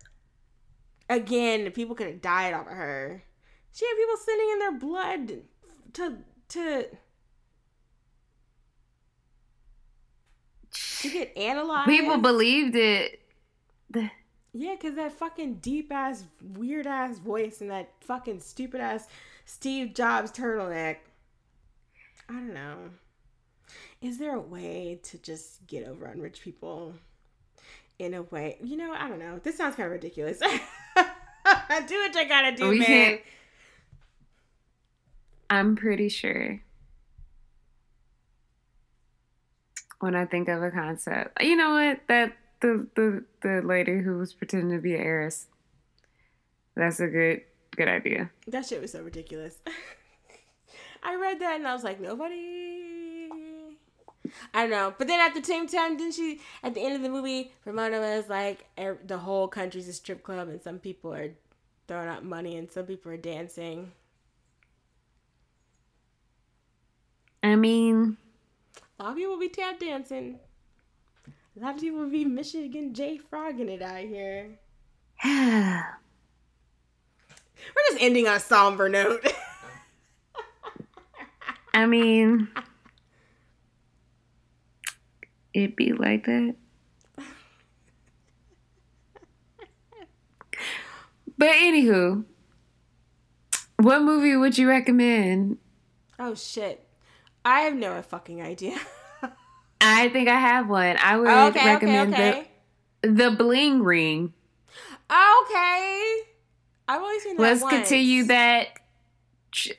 [1.08, 3.22] Again, people could have died off of her.
[3.74, 5.32] She had people sending in their blood
[5.94, 6.18] to
[6.48, 6.86] to
[11.00, 11.88] to get analyzed.
[11.88, 13.20] People believed it.
[14.54, 19.08] Yeah, because that fucking deep ass, weird ass voice and that fucking stupid ass
[19.46, 20.96] Steve Jobs turtleneck.
[22.32, 22.76] I don't know.
[24.00, 26.94] Is there a way to just get over on rich people
[27.98, 28.56] in a way?
[28.62, 29.38] You know, I don't know.
[29.42, 30.38] This sounds kind of ridiculous.
[30.38, 30.48] do
[30.96, 32.86] what you gotta do, We man.
[32.86, 33.20] can't-
[35.50, 36.62] I'm pretty sure.
[40.00, 42.00] When I think of a concept, you know what?
[42.08, 45.46] That the the the lady who was pretending to be an heiress.
[46.74, 47.42] That's a good
[47.76, 48.30] good idea.
[48.48, 49.56] That shit was so ridiculous.
[51.02, 53.28] I read that and I was like, nobody.
[54.54, 54.94] I don't know.
[54.96, 57.98] But then at the same time, didn't she, at the end of the movie, Ramona
[58.00, 61.30] was like, er, the whole country's a strip club and some people are
[61.88, 63.92] throwing out money and some people are dancing.
[67.42, 68.16] I mean,
[68.98, 70.38] A lot of people will be tap dancing.
[71.56, 74.50] A lot of people will be Michigan J frogging it out here.
[75.24, 75.82] We're
[77.90, 79.26] just ending on a somber note.
[81.86, 82.48] mean,
[85.54, 86.54] it'd be like that.
[91.38, 92.24] But anywho,
[93.78, 95.58] What movie would you recommend?
[96.18, 96.86] Oh shit.
[97.44, 98.76] I have no fucking idea.
[99.80, 100.96] I think I have one.
[101.02, 102.48] I would okay, okay, recommend okay.
[103.02, 104.32] the the Bling Ring.
[105.10, 106.16] Okay.
[106.88, 107.74] I've only seen that Let's once.
[107.74, 108.68] continue that.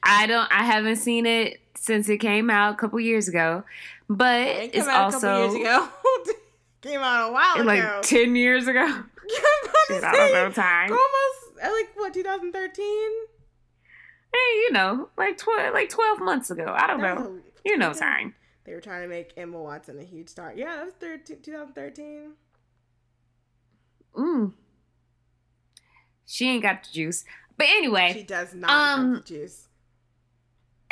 [0.03, 0.51] I don't.
[0.51, 3.63] I haven't seen it since it came out a couple years ago,
[4.09, 5.89] but It came it's out also a couple years ago.
[6.81, 7.63] came out a while ago.
[7.63, 8.85] like ten years ago.
[8.85, 10.91] Yeah, I'm about to Shit, I don't know time.
[10.91, 12.85] Almost uh, like what 2013.
[14.33, 16.73] Hey, you know, like twelve, like twelve months ago.
[16.75, 17.39] I don't know.
[17.65, 18.35] You know time.
[18.65, 20.53] They were trying to make Emma Watson a huge star.
[20.55, 22.31] Yeah, that was 13, 2013.
[24.15, 24.53] Mm.
[26.25, 27.25] She ain't got the juice.
[27.57, 29.67] But anyway, She does not Um, juice.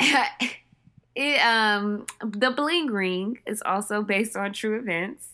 [1.14, 5.28] it um the bling ring is also based on true events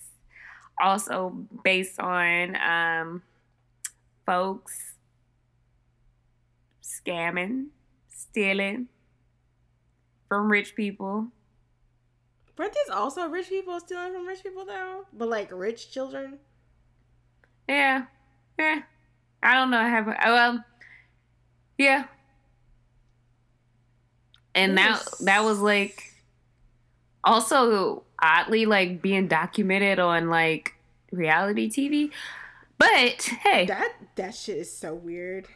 [0.81, 1.31] also
[1.65, 3.23] based on um
[4.27, 4.93] folks
[6.83, 7.67] scamming
[8.09, 8.89] stealing
[10.29, 11.29] from rich people
[12.59, 15.07] Weren't these also rich people stealing from rich people though?
[15.13, 16.39] But like rich children.
[17.69, 18.05] yeah
[18.59, 18.83] yeah
[19.43, 20.65] i don't know i have well
[21.79, 22.05] yeah
[24.55, 26.13] and that that was like
[27.25, 30.75] also oddly like being documented on like
[31.13, 32.11] reality tv
[32.79, 35.49] but hey That that shit is so weird.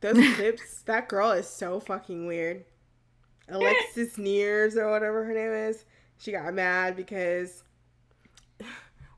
[0.00, 0.82] Those clips.
[0.82, 2.64] That girl is so fucking weird.
[3.48, 5.84] Alexis Neiers or whatever her name is.
[6.18, 7.62] She got mad because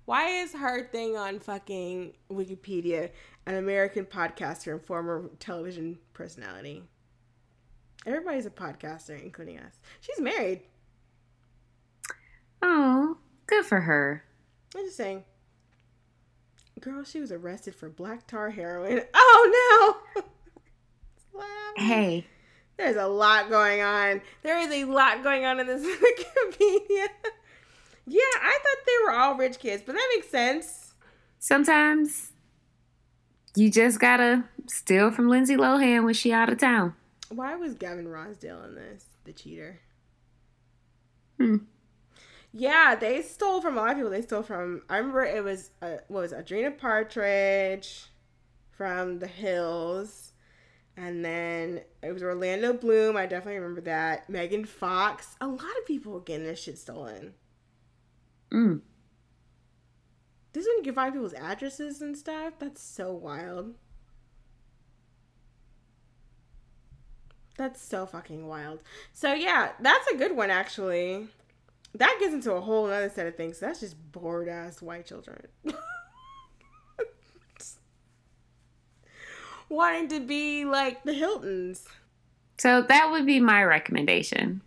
[0.05, 3.11] why is her thing on fucking Wikipedia
[3.47, 6.83] an American podcaster and former television personality?
[8.07, 9.75] Everybody's a podcaster, including us.
[10.01, 10.63] She's married.
[12.63, 14.25] oh good for her
[14.77, 15.25] I'm just saying.
[16.81, 19.03] Girl, she was arrested for black tar heroin.
[19.15, 21.43] Oh no!
[21.77, 22.27] hey
[22.77, 24.21] There's a lot going on.
[24.43, 27.07] There is a lot going on in this Wikipedia.
[28.07, 30.95] yeah, I thought they were all rich kids, but that makes sense.
[31.39, 32.32] sometimes
[33.57, 36.95] you just gotta steal from lindsay lohan when she out of town
[37.31, 39.07] Why was Gavin Rossdale in this?
[39.25, 39.81] The cheater.
[41.39, 41.57] Hmm.
[42.53, 44.11] Yeah, they stole from a lot of people.
[44.11, 44.83] They stole from.
[44.91, 48.09] I remember it was uh, what was Audrina Patridge
[48.71, 50.33] from The Hills,
[50.97, 53.17] and then it was Orlando Bloom.
[53.17, 54.29] I definitely remember that.
[54.29, 55.35] Megan Fox.
[55.41, 57.33] A lot of people were getting their shit stolen.
[58.53, 58.83] mm.
[60.53, 62.55] This is when you can find people's addresses and stuff.
[62.59, 63.75] That's so wild.
[67.57, 68.83] That's so fucking wild.
[69.13, 71.29] So yeah, that's a good one actually.
[71.95, 73.61] That gets into a whole other set of things.
[73.61, 75.47] That's just bored ass white children.
[79.69, 81.87] Wanting to be like the Hiltons.
[82.59, 84.63] So that would be my recommendation.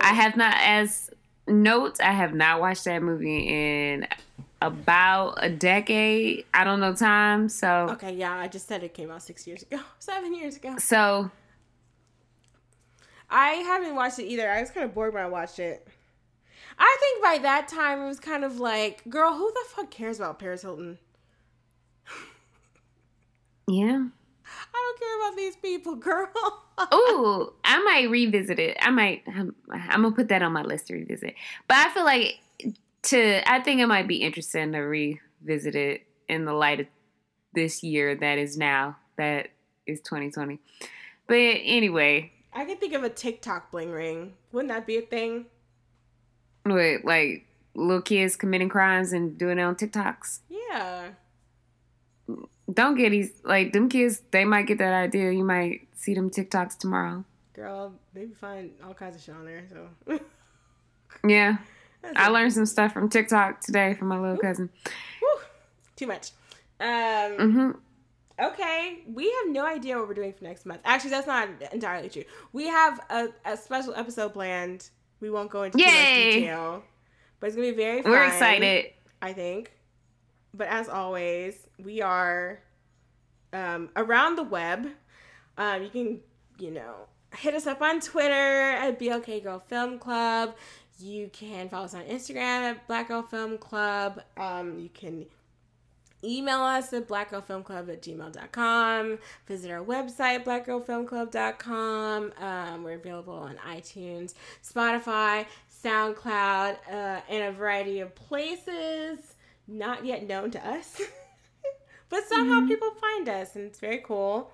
[0.00, 0.14] I oh.
[0.14, 1.10] have not, as
[1.46, 4.06] notes, I have not watched that movie in
[4.60, 6.44] about a decade.
[6.52, 7.48] I don't know time.
[7.48, 9.80] So, Okay, yeah, I just said it came out six years ago.
[9.98, 10.76] Seven years ago.
[10.78, 11.30] so
[13.30, 14.50] I haven't watched it either.
[14.50, 15.86] I was kind of bored when I watched it.
[16.78, 20.18] I think by that time it was kind of like, girl, who the fuck cares
[20.18, 20.98] about Paris Hilton?
[23.66, 24.06] yeah.
[24.72, 26.28] I don't care about these people, girl.
[26.94, 28.76] Ooh, I might revisit it.
[28.80, 29.22] I might.
[29.26, 31.34] I'm, I'm gonna put that on my list to revisit.
[31.66, 32.38] But I feel like
[33.08, 33.50] to.
[33.50, 36.86] I think it might be interesting to revisit it in the light of
[37.54, 38.96] this year that is now.
[39.16, 39.48] That
[39.86, 40.60] is 2020.
[41.26, 44.34] But anyway, I can think of a TikTok bling ring.
[44.52, 45.46] Wouldn't that be a thing?
[46.74, 50.40] with like little kids committing crimes and doing it on TikToks.
[50.48, 51.10] Yeah.
[52.72, 54.22] Don't get these like them kids.
[54.30, 55.32] They might get that idea.
[55.32, 57.24] You might see them TikToks tomorrow.
[57.54, 60.20] Girl, they be find all kinds of shit on there, so.
[61.26, 61.56] Yeah,
[62.16, 64.70] I learned some stuff from TikTok today from my little cousin.
[65.96, 66.30] Too much.
[66.80, 67.70] Um, hmm
[68.40, 70.80] Okay, we have no idea what we're doing for next month.
[70.84, 72.22] Actually, that's not entirely true.
[72.52, 74.90] We have a, a special episode planned.
[75.20, 75.92] We won't go into too much
[76.34, 76.84] detail,
[77.40, 78.12] but it's gonna be very fun.
[78.12, 78.92] We're excited.
[79.20, 79.72] I think.
[80.54, 82.60] But as always, we are
[83.52, 84.86] um, around the web.
[85.56, 86.20] Um, you can,
[86.60, 86.94] you know,
[87.36, 90.54] hit us up on Twitter at BLK Girl Film Club.
[90.98, 94.20] You can follow us on Instagram at Black Girl Film Club.
[94.36, 95.26] Um, you can
[96.24, 99.18] email us at blackgirlfilmclub at gmail.com.
[99.46, 102.32] Visit our website, blackgirlfilmclub.com.
[102.40, 104.34] Um, we're available on iTunes,
[104.68, 105.46] Spotify,
[105.84, 109.34] SoundCloud, uh, and a variety of places
[109.68, 111.00] not yet known to us.
[112.08, 114.50] but somehow people find us, and it's very cool.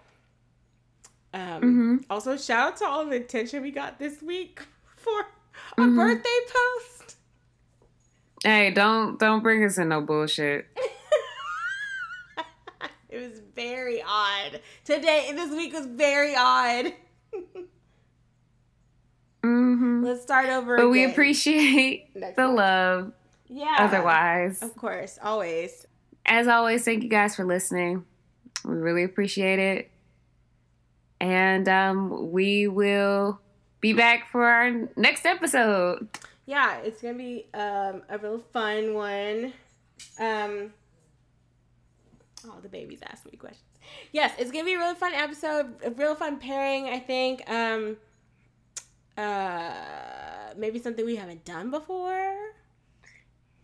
[1.32, 2.04] Um, Mhm.
[2.10, 4.60] Also, shout out to all the attention we got this week
[4.96, 5.26] for
[5.76, 5.96] a Mhm.
[5.96, 7.16] birthday post.
[8.42, 10.66] Hey, don't don't bring us in no bullshit.
[13.08, 14.60] it was very odd.
[14.84, 16.92] Today, this week was very odd.
[19.42, 20.76] hmm Let's start over.
[20.76, 22.56] But we appreciate Next the one.
[22.56, 23.12] love.
[23.48, 23.76] Yeah.
[23.78, 25.86] Otherwise, Of course, always.
[26.26, 28.04] as always, thank you guys for listening.
[28.64, 29.90] We really appreciate it.
[31.20, 33.40] And um, we will
[33.84, 36.08] be back for our next episode.
[36.46, 39.52] Yeah, it's gonna be um, a real fun one.
[40.18, 40.72] Um,
[42.46, 43.60] oh, the baby's asking me questions.
[44.10, 46.86] Yes, it's gonna be a really fun episode, a real fun pairing.
[46.86, 47.42] I think.
[47.50, 47.98] Um,
[49.18, 52.34] uh, maybe something we haven't done before.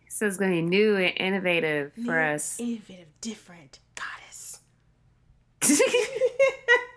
[0.07, 2.59] So it's to be new and innovative for us.
[2.59, 4.59] innovative, different goddess.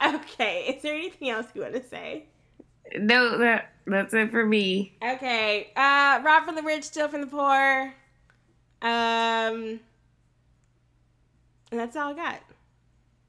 [0.14, 2.24] okay, is there anything else you want to say?
[2.98, 4.96] no, that, that's it for me.
[5.02, 7.94] Okay, uh, rob from the rich, still from the poor.
[8.82, 9.80] Um,
[11.70, 12.40] and that's all I got.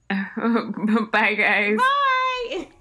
[1.11, 1.77] Bye, guys.
[1.77, 2.67] Bye.